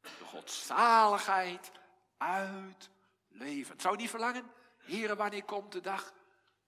De 0.00 0.24
godzaligheid 0.24 1.72
uitleven. 2.16 3.80
Zou 3.80 3.94
je 3.94 4.00
niet 4.00 4.10
verlangen? 4.10 4.50
Heren, 4.78 5.16
wanneer 5.16 5.44
komt 5.44 5.72
de 5.72 5.80
dag 5.80 6.14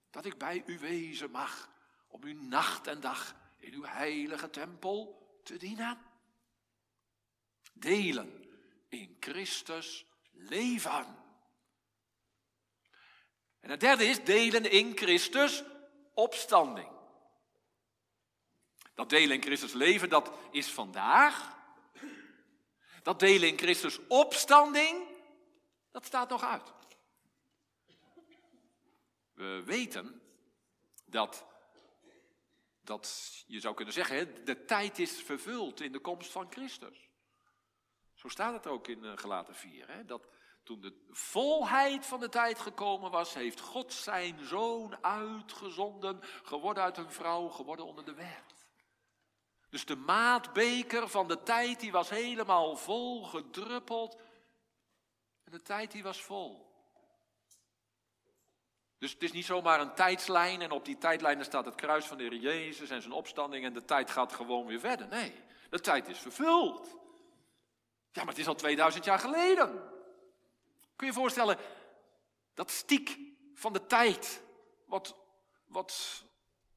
dat 0.09 0.25
ik 0.25 0.37
bij 0.37 0.63
u 0.65 0.79
wezen 0.79 1.31
mag, 1.31 1.69
om 2.07 2.23
u 2.23 2.33
nacht 2.33 2.87
en 2.87 2.99
dag 2.99 3.35
in 3.57 3.73
uw 3.73 3.83
heilige 3.83 4.49
tempel 4.49 5.27
te 5.43 5.57
dienen? 5.57 5.97
Delen 7.73 8.45
in 8.89 9.17
Christus 9.19 10.05
leven. 10.31 11.17
En 13.59 13.69
het 13.69 13.79
derde 13.79 14.05
is 14.05 14.23
delen 14.23 14.71
in 14.71 14.97
Christus 14.97 15.63
opstanding. 16.13 16.98
Dat 18.99 19.09
delen 19.09 19.35
in 19.35 19.41
Christus 19.41 19.73
leven, 19.73 20.09
dat 20.09 20.31
is 20.51 20.67
vandaag. 20.67 21.57
Dat 23.03 23.19
delen 23.19 23.47
in 23.47 23.57
Christus 23.57 23.99
opstanding, 24.07 25.07
dat 25.91 26.05
staat 26.05 26.29
nog 26.29 26.43
uit. 26.43 26.73
We 29.33 29.61
weten 29.65 30.21
dat, 31.05 31.45
dat 32.81 33.33
je 33.47 33.59
zou 33.59 33.75
kunnen 33.75 33.93
zeggen, 33.93 34.45
de 34.45 34.65
tijd 34.65 34.99
is 34.99 35.21
vervuld 35.21 35.81
in 35.81 35.91
de 35.91 35.99
komst 35.99 36.31
van 36.31 36.51
Christus. 36.51 37.09
Zo 38.13 38.27
staat 38.27 38.53
het 38.53 38.67
ook 38.67 38.87
in 38.87 39.05
eh, 39.05 39.11
Gelaten 39.15 39.55
4. 39.55 39.87
Hè? 39.87 40.05
Dat 40.05 40.27
toen 40.63 40.81
de 40.81 41.05
volheid 41.09 42.05
van 42.05 42.19
de 42.19 42.29
tijd 42.29 42.59
gekomen 42.59 43.11
was, 43.11 43.33
heeft 43.33 43.59
God 43.59 43.93
zijn 43.93 44.45
zoon 44.45 45.03
uitgezonden, 45.03 46.19
geworden 46.43 46.83
uit 46.83 46.97
een 46.97 47.11
vrouw, 47.11 47.47
geworden 47.47 47.85
onder 47.85 48.05
de 48.05 48.13
wet. 48.13 48.58
Dus 49.69 49.85
de 49.85 49.95
maatbeker 49.95 51.09
van 51.09 51.27
de 51.27 51.43
tijd 51.43 51.79
die 51.79 51.91
was 51.91 52.09
helemaal 52.09 52.75
vol 52.75 53.23
gedruppeld. 53.23 54.17
En 55.43 55.51
de 55.51 55.61
tijd 55.61 55.91
die 55.91 56.03
was 56.03 56.21
vol. 56.21 56.67
Dus 58.97 59.11
het 59.11 59.23
is 59.23 59.31
niet 59.31 59.45
zomaar 59.45 59.79
een 59.79 59.93
tijdslijn 59.93 60.61
en 60.61 60.71
op 60.71 60.85
die 60.85 60.97
tijdlijn 60.97 61.43
staat 61.43 61.65
het 61.65 61.75
kruis 61.75 62.05
van 62.05 62.17
de 62.17 62.23
Heer 62.23 62.35
Jezus 62.35 62.89
en 62.89 63.01
zijn 63.01 63.13
opstanding 63.13 63.65
en 63.65 63.73
de 63.73 63.85
tijd 63.85 64.11
gaat 64.11 64.33
gewoon 64.33 64.65
weer 64.65 64.79
verder. 64.79 65.07
Nee, 65.07 65.33
de 65.69 65.79
tijd 65.79 66.07
is 66.07 66.19
vervuld. 66.19 66.97
Ja, 68.11 68.23
maar 68.23 68.33
het 68.33 68.37
is 68.37 68.47
al 68.47 68.55
2000 68.55 69.05
jaar 69.05 69.19
geleden. 69.19 69.71
Kun 70.95 71.07
je 71.07 71.13
je 71.13 71.19
voorstellen, 71.19 71.57
dat 72.53 72.71
stiek 72.71 73.17
van 73.53 73.73
de 73.73 73.85
tijd, 73.85 74.41
wat, 74.85 75.15
wat 75.65 76.23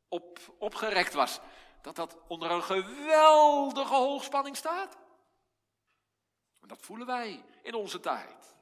op, 0.09 0.39
opgerekt 0.59 1.13
was, 1.13 1.41
dat 1.83 1.97
dat 1.97 2.17
onder 2.27 2.51
een 2.51 2.63
geweldige 2.63 3.95
hoogspanning 3.95 4.57
staat? 4.57 4.99
En 6.61 6.69
dat 6.69 6.81
voelen 6.81 7.07
wij 7.07 7.45
in 7.63 7.75
onze 7.75 8.01
tijd. 8.01 8.55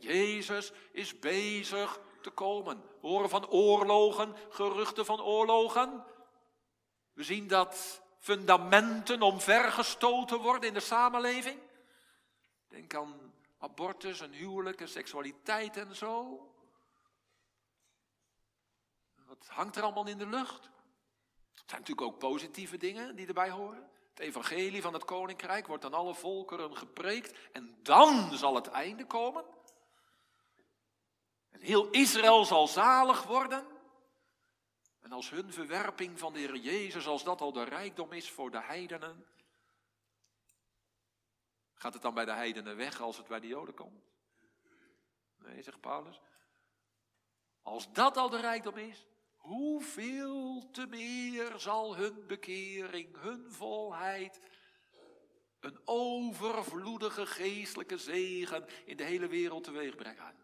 Jezus 0.00 0.72
is 0.92 1.18
bezig 1.18 2.00
te 2.22 2.30
komen. 2.30 2.80
We 3.00 3.06
horen 3.06 3.28
van 3.28 3.48
oorlogen, 3.48 4.36
geruchten 4.48 5.04
van 5.04 5.20
oorlogen. 5.20 6.04
We 7.12 7.22
zien 7.22 7.48
dat 7.48 8.02
fundamenten 8.18 9.22
omvergestoten 9.22 10.38
worden 10.38 10.68
in 10.68 10.74
de 10.74 10.80
samenleving. 10.80 11.58
Denk 12.68 12.94
aan 12.94 13.32
abortus 13.58 14.20
en 14.20 14.32
huwelijk 14.32 14.82
seksualiteit 14.84 15.76
en 15.76 15.96
zo. 15.96 16.44
Wat 19.26 19.46
hangt 19.48 19.76
er 19.76 19.82
allemaal 19.82 20.06
in 20.06 20.18
de 20.18 20.26
lucht? 20.26 20.70
Er 21.62 21.76
zijn 21.76 21.80
natuurlijk 21.80 22.06
ook 22.06 22.18
positieve 22.18 22.76
dingen 22.76 23.16
die 23.16 23.26
erbij 23.26 23.50
horen. 23.50 23.90
Het 24.10 24.18
evangelie 24.18 24.82
van 24.82 24.92
het 24.92 25.04
koninkrijk 25.04 25.66
wordt 25.66 25.84
aan 25.84 25.94
alle 25.94 26.14
volkeren 26.14 26.76
gepreekt 26.76 27.38
en 27.52 27.78
dan 27.82 28.36
zal 28.36 28.54
het 28.54 28.66
einde 28.66 29.06
komen. 29.06 29.44
En 31.50 31.60
heel 31.60 31.90
Israël 31.90 32.44
zal 32.44 32.68
zalig 32.68 33.22
worden. 33.22 33.66
En 35.00 35.12
als 35.12 35.30
hun 35.30 35.52
verwerping 35.52 36.18
van 36.18 36.32
de 36.32 36.38
Heer 36.38 36.56
Jezus, 36.56 37.06
als 37.06 37.24
dat 37.24 37.40
al 37.40 37.52
de 37.52 37.64
rijkdom 37.64 38.12
is 38.12 38.30
voor 38.30 38.50
de 38.50 38.60
heidenen, 38.60 39.26
gaat 41.74 41.92
het 41.92 42.02
dan 42.02 42.14
bij 42.14 42.24
de 42.24 42.32
heidenen 42.32 42.76
weg 42.76 43.00
als 43.00 43.16
het 43.16 43.26
bij 43.26 43.40
de 43.40 43.46
Joden 43.46 43.74
komt? 43.74 44.04
Nee, 45.36 45.62
zegt 45.62 45.80
Paulus. 45.80 46.20
Als 47.62 47.92
dat 47.92 48.16
al 48.16 48.28
de 48.28 48.40
rijkdom 48.40 48.76
is, 48.76 49.06
hoeveel 49.36 50.49
te 50.70 50.86
meer 50.86 51.58
zal 51.58 51.96
hun 51.96 52.26
bekering, 52.26 53.20
hun 53.20 53.52
volheid, 53.52 54.40
een 55.60 55.80
overvloedige 55.84 57.26
geestelijke 57.26 57.98
zegen 57.98 58.66
in 58.84 58.96
de 58.96 59.04
hele 59.04 59.28
wereld 59.28 59.64
teweeg 59.64 59.96
brengen. 59.96 60.34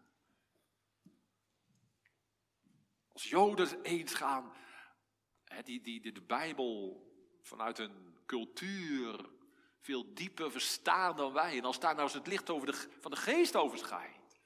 Als 3.07 3.29
Joden 3.29 3.81
eens 3.81 4.13
gaan, 4.13 4.53
die, 5.63 5.81
die, 5.81 6.01
die 6.01 6.11
de 6.11 6.21
Bijbel 6.21 7.05
vanuit 7.41 7.79
een 7.79 8.15
cultuur 8.25 9.29
veel 9.79 10.13
dieper 10.13 10.51
verstaan 10.51 11.15
dan 11.15 11.33
wij. 11.33 11.57
En 11.57 11.65
als 11.65 11.79
daar 11.79 11.93
nou 11.93 12.03
eens 12.03 12.13
het 12.13 12.27
licht 12.27 12.49
over 12.49 12.67
de, 12.67 12.89
van 12.99 13.11
de 13.11 13.17
geest 13.17 13.55
over 13.55 13.77
schijnt, 13.77 14.39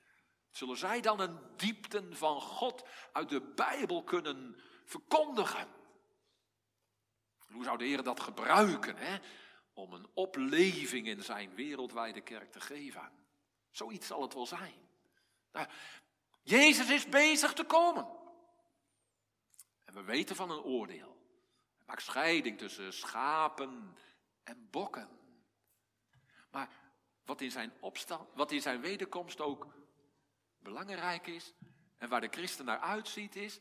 zullen 0.51 0.77
zij 0.77 1.01
dan 1.01 1.19
een 1.19 1.39
diepten 1.55 2.15
van 2.15 2.41
God 2.41 2.87
uit 3.11 3.29
de 3.29 3.41
Bijbel 3.41 4.03
kunnen 4.03 4.61
verkondigen. 4.91 5.67
Hoe 7.51 7.63
zou 7.63 7.77
de 7.77 7.85
Heer 7.85 8.03
dat 8.03 8.19
gebruiken 8.19 8.97
hè? 8.97 9.17
om 9.73 9.93
een 9.93 10.07
opleving 10.13 11.07
in 11.07 11.23
zijn 11.23 11.55
wereldwijde 11.55 12.21
kerk 12.21 12.51
te 12.51 12.59
geven? 12.59 13.11
Zoiets 13.69 14.07
zal 14.07 14.21
het 14.21 14.33
wel 14.33 14.45
zijn. 14.45 14.89
Nou, 15.51 15.67
Jezus 16.41 16.89
is 16.89 17.09
bezig 17.09 17.53
te 17.53 17.63
komen. 17.63 18.07
En 19.85 19.93
we 19.93 20.01
weten 20.01 20.35
van 20.35 20.51
een 20.51 20.63
oordeel. 20.63 21.17
Hij 21.75 21.85
maakt 21.85 22.01
scheiding 22.01 22.57
tussen 22.57 22.93
schapen 22.93 23.97
en 24.43 24.67
bokken. 24.69 25.09
Maar 26.51 26.69
wat 27.25 27.41
in 27.41 27.51
zijn, 27.51 27.73
opstand, 27.79 28.29
wat 28.33 28.51
in 28.51 28.61
zijn 28.61 28.81
wederkomst 28.81 29.41
ook 29.41 29.67
belangrijk 30.59 31.27
is, 31.27 31.53
en 31.97 32.09
waar 32.09 32.21
de 32.21 32.27
christen 32.27 32.65
naar 32.65 32.79
uitziet, 32.79 33.35
is 33.35 33.59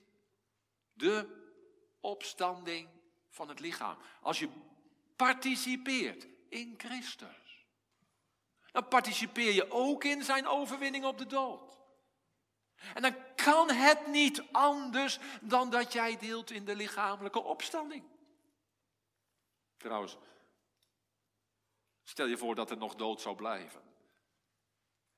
de 1.00 1.38
opstanding 2.00 2.88
van 3.28 3.48
het 3.48 3.60
lichaam. 3.60 3.96
Als 4.20 4.38
je 4.38 4.48
participeert 5.16 6.26
in 6.48 6.74
Christus. 6.76 7.66
Dan 8.72 8.88
participeer 8.88 9.52
je 9.52 9.70
ook 9.70 10.04
in 10.04 10.22
zijn 10.22 10.46
overwinning 10.46 11.04
op 11.04 11.18
de 11.18 11.26
dood. 11.26 11.80
En 12.94 13.02
dan 13.02 13.16
kan 13.34 13.70
het 13.70 14.06
niet 14.06 14.42
anders 14.52 15.18
dan 15.40 15.70
dat 15.70 15.92
jij 15.92 16.16
deelt 16.16 16.50
in 16.50 16.64
de 16.64 16.76
lichamelijke 16.76 17.40
opstanding. 17.42 18.04
Trouwens, 19.76 20.16
stel 22.02 22.26
je 22.26 22.38
voor 22.38 22.54
dat 22.54 22.70
er 22.70 22.76
nog 22.76 22.94
dood 22.94 23.20
zou 23.20 23.36
blijven. 23.36 23.82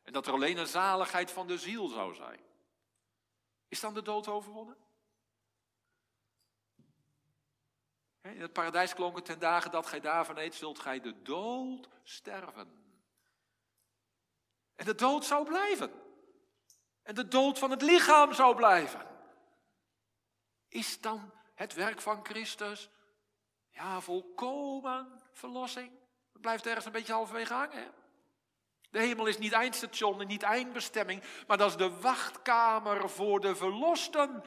En 0.02 0.12
dat 0.12 0.26
er 0.26 0.32
alleen 0.32 0.56
een 0.56 0.66
zaligheid 0.66 1.30
van 1.30 1.46
de 1.46 1.58
ziel 1.58 1.88
zou 1.88 2.14
zijn. 2.14 2.40
Is 3.68 3.80
dan 3.80 3.94
de 3.94 4.02
dood 4.02 4.28
overwonnen? 4.28 4.76
In 8.22 8.40
het 8.40 8.52
paradijs 8.52 8.94
klonken 8.94 9.22
ten 9.22 9.38
dagen 9.38 9.70
dat 9.70 9.86
gij 9.86 10.00
daarvan 10.00 10.38
eet, 10.38 10.54
zult 10.54 10.78
gij 10.78 11.00
de 11.00 11.22
dood 11.22 11.88
sterven. 12.02 12.82
En 14.74 14.84
de 14.84 14.94
dood 14.94 15.24
zou 15.24 15.44
blijven. 15.44 15.90
En 17.02 17.14
de 17.14 17.28
dood 17.28 17.58
van 17.58 17.70
het 17.70 17.82
lichaam 17.82 18.32
zou 18.32 18.56
blijven. 18.56 19.06
Is 20.68 21.00
dan 21.00 21.32
het 21.54 21.74
werk 21.74 22.00
van 22.00 22.24
Christus, 22.24 22.90
ja, 23.70 24.00
volkomen 24.00 25.22
verlossing? 25.32 25.90
Het 26.32 26.40
blijft 26.40 26.66
ergens 26.66 26.84
een 26.84 26.92
beetje 26.92 27.12
halverwege 27.12 27.52
hangen. 27.52 27.92
De 28.90 28.98
hemel 28.98 29.26
is 29.26 29.38
niet 29.38 29.52
eindstation 29.52 30.20
en 30.20 30.26
niet 30.26 30.42
eindbestemming, 30.42 31.22
maar 31.46 31.56
dat 31.56 31.70
is 31.70 31.76
de 31.76 32.00
wachtkamer 32.00 33.10
voor 33.10 33.40
de 33.40 33.56
verlosten. 33.56 34.44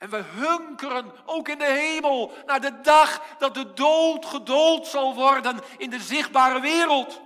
En 0.00 0.10
we 0.10 0.16
hunkeren 0.16 1.12
ook 1.26 1.48
in 1.48 1.58
de 1.58 1.64
hemel 1.64 2.32
naar 2.46 2.60
de 2.60 2.80
dag 2.80 3.36
dat 3.38 3.54
de 3.54 3.72
dood 3.72 4.26
gedood 4.26 4.86
zal 4.86 5.14
worden 5.14 5.60
in 5.78 5.90
de 5.90 6.00
zichtbare 6.00 6.60
wereld. 6.60 7.20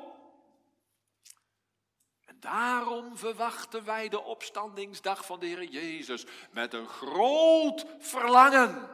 En 2.25 2.37
daarom 2.41 3.17
verwachten 3.17 3.85
wij 3.85 4.09
de 4.09 4.23
opstandingsdag 4.23 5.27
van 5.27 5.41
de 5.41 5.47
Heer 5.47 5.65
Jezus 5.65 6.25
met 6.51 6.75
een 6.75 6.89
groot 6.89 7.87
verlangen. 7.99 8.89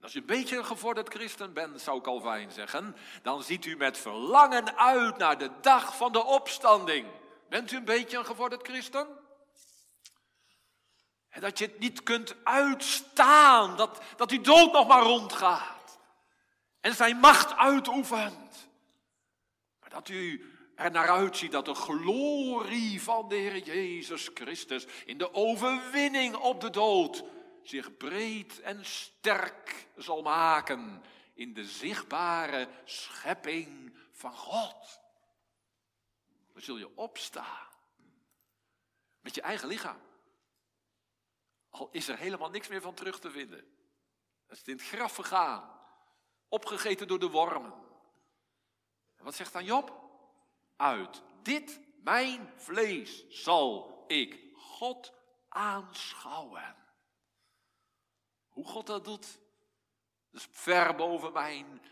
Als 0.00 0.12
je 0.12 0.18
een 0.18 0.26
beetje 0.26 0.56
een 0.56 0.64
gevorderd 0.64 1.08
christen 1.08 1.52
bent, 1.52 1.80
zou 1.80 2.00
Calvijn 2.00 2.50
zeggen, 2.50 2.96
dan 3.22 3.42
ziet 3.42 3.64
u 3.64 3.76
met 3.76 3.98
verlangen 3.98 4.76
uit 4.76 5.16
naar 5.16 5.38
de 5.38 5.50
dag 5.60 5.96
van 5.96 6.12
de 6.12 6.24
opstanding. 6.24 7.06
Bent 7.48 7.72
u 7.72 7.76
een 7.76 7.84
beetje 7.84 8.18
een 8.18 8.26
gevorderd 8.26 8.66
christen? 8.66 9.06
En 11.36 11.42
dat 11.42 11.58
je 11.58 11.64
het 11.64 11.78
niet 11.78 12.02
kunt 12.02 12.34
uitstaan, 12.44 13.76
dat, 13.76 14.00
dat 14.16 14.32
u 14.32 14.40
dood 14.40 14.72
nog 14.72 14.86
maar 14.86 15.02
rondgaat. 15.02 15.98
En 16.80 16.94
zijn 16.94 17.16
macht 17.16 17.56
uitoefent. 17.56 18.68
Maar 19.80 19.90
dat 19.90 20.08
u 20.08 20.54
er 20.74 20.90
naar 20.90 21.08
uitziet 21.08 21.52
dat 21.52 21.64
de 21.64 21.74
glorie 21.74 23.02
van 23.02 23.28
de 23.28 23.34
Heer 23.34 23.58
Jezus 23.58 24.30
Christus 24.34 24.86
in 25.04 25.18
de 25.18 25.34
overwinning 25.34 26.34
op 26.34 26.60
de 26.60 26.70
dood 26.70 27.24
zich 27.62 27.96
breed 27.96 28.60
en 28.60 28.84
sterk 28.84 29.86
zal 29.96 30.22
maken 30.22 31.02
in 31.34 31.52
de 31.54 31.64
zichtbare 31.64 32.68
schepping 32.84 33.96
van 34.12 34.32
God. 34.32 35.00
Dan 36.52 36.62
zul 36.62 36.76
je 36.76 36.96
opstaan 36.96 37.68
met 39.20 39.34
je 39.34 39.40
eigen 39.40 39.68
lichaam. 39.68 40.05
Al 41.76 41.88
is 41.92 42.08
er 42.08 42.18
helemaal 42.18 42.50
niks 42.50 42.68
meer 42.68 42.80
van 42.80 42.94
terug 42.94 43.18
te 43.18 43.30
vinden. 43.30 43.58
Het 44.46 44.58
is 44.58 44.62
in 44.62 44.76
het 44.76 44.86
graf 44.86 45.12
vergaan, 45.12 45.80
opgegeten 46.48 47.08
door 47.08 47.18
de 47.18 47.30
wormen. 47.30 47.72
En 49.16 49.24
wat 49.24 49.34
zegt 49.34 49.52
dan 49.52 49.64
Job? 49.64 50.04
Uit 50.76 51.22
dit 51.42 51.80
mijn 52.02 52.52
vlees 52.56 53.28
zal 53.28 54.04
ik 54.06 54.54
God 54.54 55.12
aanschouwen. 55.48 56.76
Hoe 58.48 58.66
God 58.66 58.86
dat 58.86 59.04
doet, 59.04 59.38
is 60.32 60.48
ver 60.50 60.94
boven 60.94 61.32
mijn 61.32 61.82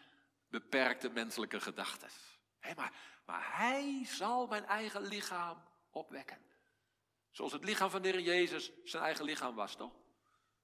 beperkte 0.48 1.08
menselijke 1.08 1.60
gedachten. 1.60 2.08
maar, 2.76 2.92
maar 3.26 3.56
Hij 3.56 4.04
zal 4.04 4.46
mijn 4.46 4.64
eigen 4.64 5.02
lichaam 5.02 5.62
opwekken. 5.90 6.53
Zoals 7.34 7.52
het 7.52 7.64
lichaam 7.64 7.90
van 7.90 8.02
de 8.02 8.08
Heer 8.08 8.20
Jezus 8.20 8.72
zijn 8.84 9.02
eigen 9.02 9.24
lichaam 9.24 9.54
was, 9.54 9.74
toch? 9.74 9.92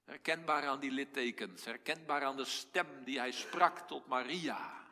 Herkenbaar 0.03 0.67
aan 0.67 0.79
die 0.79 0.91
littekens, 0.91 1.65
herkenbaar 1.65 2.23
aan 2.23 2.37
de 2.37 2.45
stem 2.45 3.03
die 3.03 3.19
hij 3.19 3.31
sprak 3.31 3.79
tot 3.79 4.07
Maria. 4.07 4.87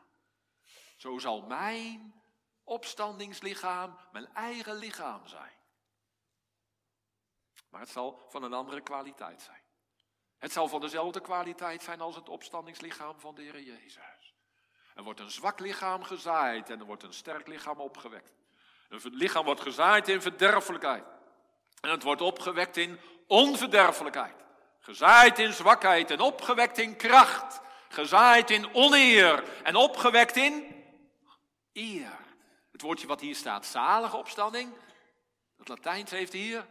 Zo 0.98 1.18
zal 1.18 1.42
mijn 1.42 2.22
opstandingslichaam 2.64 3.98
mijn 4.12 4.34
eigen 4.34 4.76
lichaam 4.76 5.28
zijn. 5.28 5.58
Maar 7.70 7.82
het 7.82 7.90
zal 7.90 8.26
van 8.30 8.44
een 8.44 8.54
andere 8.54 8.82
kwaliteit 8.82 9.42
zijn. 9.42 9.62
Het 10.38 10.52
zal 10.52 10.68
van 10.68 10.82
dezelfde 10.82 11.22
kwaliteit 11.22 11.84
zijn 11.84 12.02
als 12.02 12.16
het 12.16 12.30
opstandingslichaam 12.30 13.20
van 13.20 13.36
de 13.36 13.42
Heer 13.42 13.62
Jezus. 13.62 14.34
Er 14.96 15.04
wordt 15.04 15.20
een 15.20 15.32
zwak 15.32 15.60
lichaam 15.60 16.04
gezaaid 16.04 16.70
en 16.70 16.80
er 16.80 16.86
wordt 16.86 17.04
een 17.04 17.14
sterk 17.14 17.48
lichaam 17.48 17.80
opgewekt. 17.80 18.34
Een 18.90 19.02
lichaam 19.04 19.46
wordt 19.46 19.62
gezaaid 19.62 20.08
in 20.08 20.22
verderfelijkheid. 20.22 21.19
En 21.82 21.90
het 21.90 22.04
wordt 22.04 22.22
opgewekt 22.22 22.78
in 22.78 23.00
onverderfelijkheid. 23.28 24.36
Gezaaid 24.80 25.40
in 25.40 25.54
zwakheid 25.54 26.12
en 26.12 26.20
opgewekt 26.20 26.78
in 26.78 26.96
kracht. 26.96 27.62
Gezaaid 27.90 28.50
in 28.50 28.74
oneer 28.74 29.44
en 29.64 29.76
opgewekt 29.76 30.36
in 30.36 30.84
eer. 31.74 32.18
Het 32.72 32.82
woordje 32.82 33.08
wat 33.08 33.22
hier 33.22 33.36
staat, 33.36 33.66
zalige 33.66 34.18
opstanding. 34.18 34.74
Het 35.58 35.68
Latijns 35.68 36.12
heeft 36.12 36.34
hier 36.34 36.66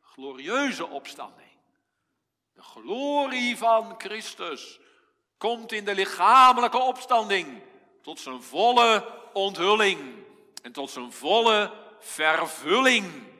glorieuze 0.00 0.86
opstanding. 0.86 1.50
De 2.52 2.62
glorie 2.62 3.56
van 3.56 3.94
Christus 3.98 4.80
komt 5.38 5.72
in 5.72 5.84
de 5.84 5.94
lichamelijke 5.94 6.78
opstanding 6.78 7.62
tot 8.02 8.20
zijn 8.20 8.42
volle 8.42 9.06
onthulling 9.32 10.14
en 10.62 10.72
tot 10.72 10.90
zijn 10.90 11.12
volle 11.12 11.72
vervulling. 11.98 13.31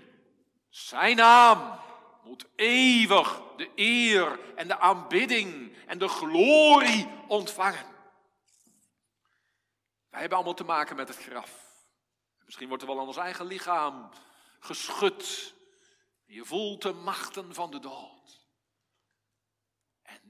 Zijn 0.73 1.17
naam 1.17 1.81
moet 2.25 2.47
eeuwig 2.57 3.43
de 3.57 3.71
eer 3.75 4.55
en 4.55 4.69
de 4.69 4.79
aanbidding 4.79 5.77
en 5.87 5.99
de 5.99 6.09
glorie 6.09 7.09
ontvangen. 7.29 7.87
Wij 10.11 10.21
hebben 10.21 10.39
allemaal 10.39 10.57
te 10.57 10.65
maken 10.65 10.97
met 10.97 11.09
het 11.09 11.17
graf. 11.17 11.51
Misschien 12.45 12.69
wordt 12.69 12.83
er 12.83 12.89
wel 12.89 13.01
aan 13.01 13.07
ons 13.07 13.17
eigen 13.17 13.47
lichaam 13.47 14.11
geschud. 14.61 15.55
Je 16.25 16.45
voelt 16.45 16.83
de 16.83 16.93
machten 16.93 17.55
van 17.55 17.71
de 17.71 17.79
dood 17.79 18.13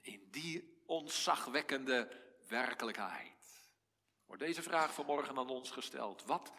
in 0.03 0.29
die 0.31 0.83
ontzagwekkende 0.87 2.21
werkelijkheid 2.49 3.31
wordt 4.27 4.43
deze 4.43 4.63
vraag 4.63 4.95
vanmorgen 4.95 5.39
aan 5.39 5.51
ons 5.51 5.71
gesteld. 5.71 6.25
Wat 6.25 6.53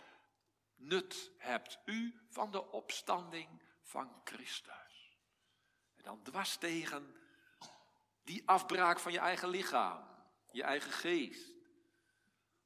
nut 0.75 1.31
hebt 1.37 1.79
u 1.85 2.21
van 2.29 2.51
de 2.51 2.71
opstanding 2.71 3.61
van 3.83 4.21
Christus? 4.23 5.17
En 5.95 6.03
dan 6.03 6.23
dwars 6.23 6.57
tegen 6.57 7.15
die 8.23 8.41
afbraak 8.45 8.99
van 8.99 9.11
je 9.11 9.19
eigen 9.19 9.49
lichaam, 9.49 10.07
je 10.51 10.63
eigen 10.63 10.91
geest. 10.91 11.51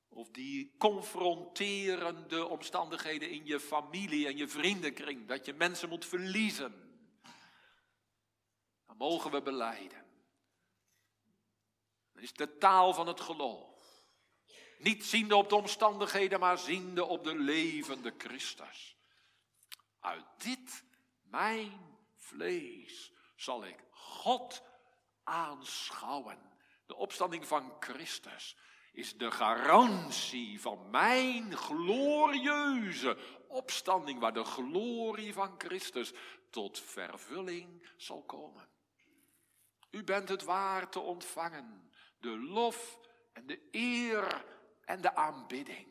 Of 0.09 0.29
die 0.29 0.75
confronterende 0.77 2.45
omstandigheden 2.45 3.29
in 3.29 3.45
je 3.45 3.59
familie 3.59 4.27
en 4.27 4.37
je 4.37 4.47
vriendenkring, 4.47 5.27
dat 5.27 5.45
je 5.45 5.53
mensen 5.53 5.89
moet 5.89 6.05
verliezen. 6.05 7.01
Dan 8.85 8.97
mogen 8.97 9.31
we 9.31 9.41
beleiden. 9.41 10.05
Dat 12.13 12.23
is 12.23 12.33
de 12.33 12.57
taal 12.57 12.93
van 12.93 13.07
het 13.07 13.21
geloof. 13.21 13.77
Niet 14.79 15.05
ziende 15.05 15.35
op 15.35 15.49
de 15.49 15.55
omstandigheden, 15.55 16.39
maar 16.39 16.57
ziende 16.57 17.05
op 17.05 17.23
de 17.23 17.35
levende 17.35 18.13
Christus. 18.17 18.97
Uit 19.99 20.25
dit 20.37 20.83
mijn 21.37 21.97
vlees 22.15 23.11
zal 23.35 23.65
ik 23.65 23.83
God 23.91 24.63
aanschouwen. 25.23 26.37
De 26.85 26.95
opstanding 26.95 27.47
van 27.47 27.75
Christus 27.79 28.57
is 28.91 29.17
de 29.17 29.31
garantie 29.31 30.61
van 30.61 30.89
mijn 30.89 31.57
glorieuze 31.57 33.17
opstanding, 33.47 34.19
waar 34.19 34.33
de 34.33 34.43
glorie 34.43 35.33
van 35.33 35.55
Christus 35.57 36.13
tot 36.49 36.79
vervulling 36.79 37.89
zal 37.97 38.23
komen. 38.23 38.67
U 39.91 40.03
bent 40.03 40.29
het 40.29 40.43
waar 40.43 40.89
te 40.89 40.99
ontvangen 40.99 41.91
de 42.19 42.37
lof 42.37 42.99
en 43.33 43.47
de 43.47 43.67
eer 43.71 44.45
en 44.85 45.01
de 45.01 45.15
aanbidding. 45.15 45.87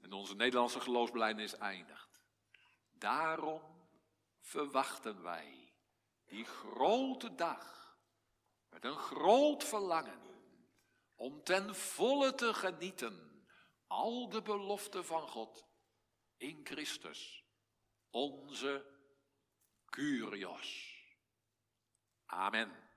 En 0.00 0.12
onze 0.12 0.34
Nederlandse 0.34 0.80
geloofsbelijdenis 0.80 1.56
eindigt. 1.56 2.03
Daarom 3.04 3.62
verwachten 4.40 5.22
wij 5.22 5.72
die 6.24 6.44
grote 6.44 7.34
dag 7.34 7.96
met 8.68 8.84
een 8.84 8.96
groot 8.96 9.64
verlangen 9.64 10.20
om 11.14 11.42
ten 11.42 11.74
volle 11.74 12.34
te 12.34 12.54
genieten 12.54 13.46
al 13.86 14.28
de 14.28 14.42
beloften 14.42 15.04
van 15.04 15.28
God 15.28 15.66
in 16.36 16.60
Christus, 16.66 17.44
onze 18.10 18.86
Curios. 19.90 20.98
Amen. 22.26 22.83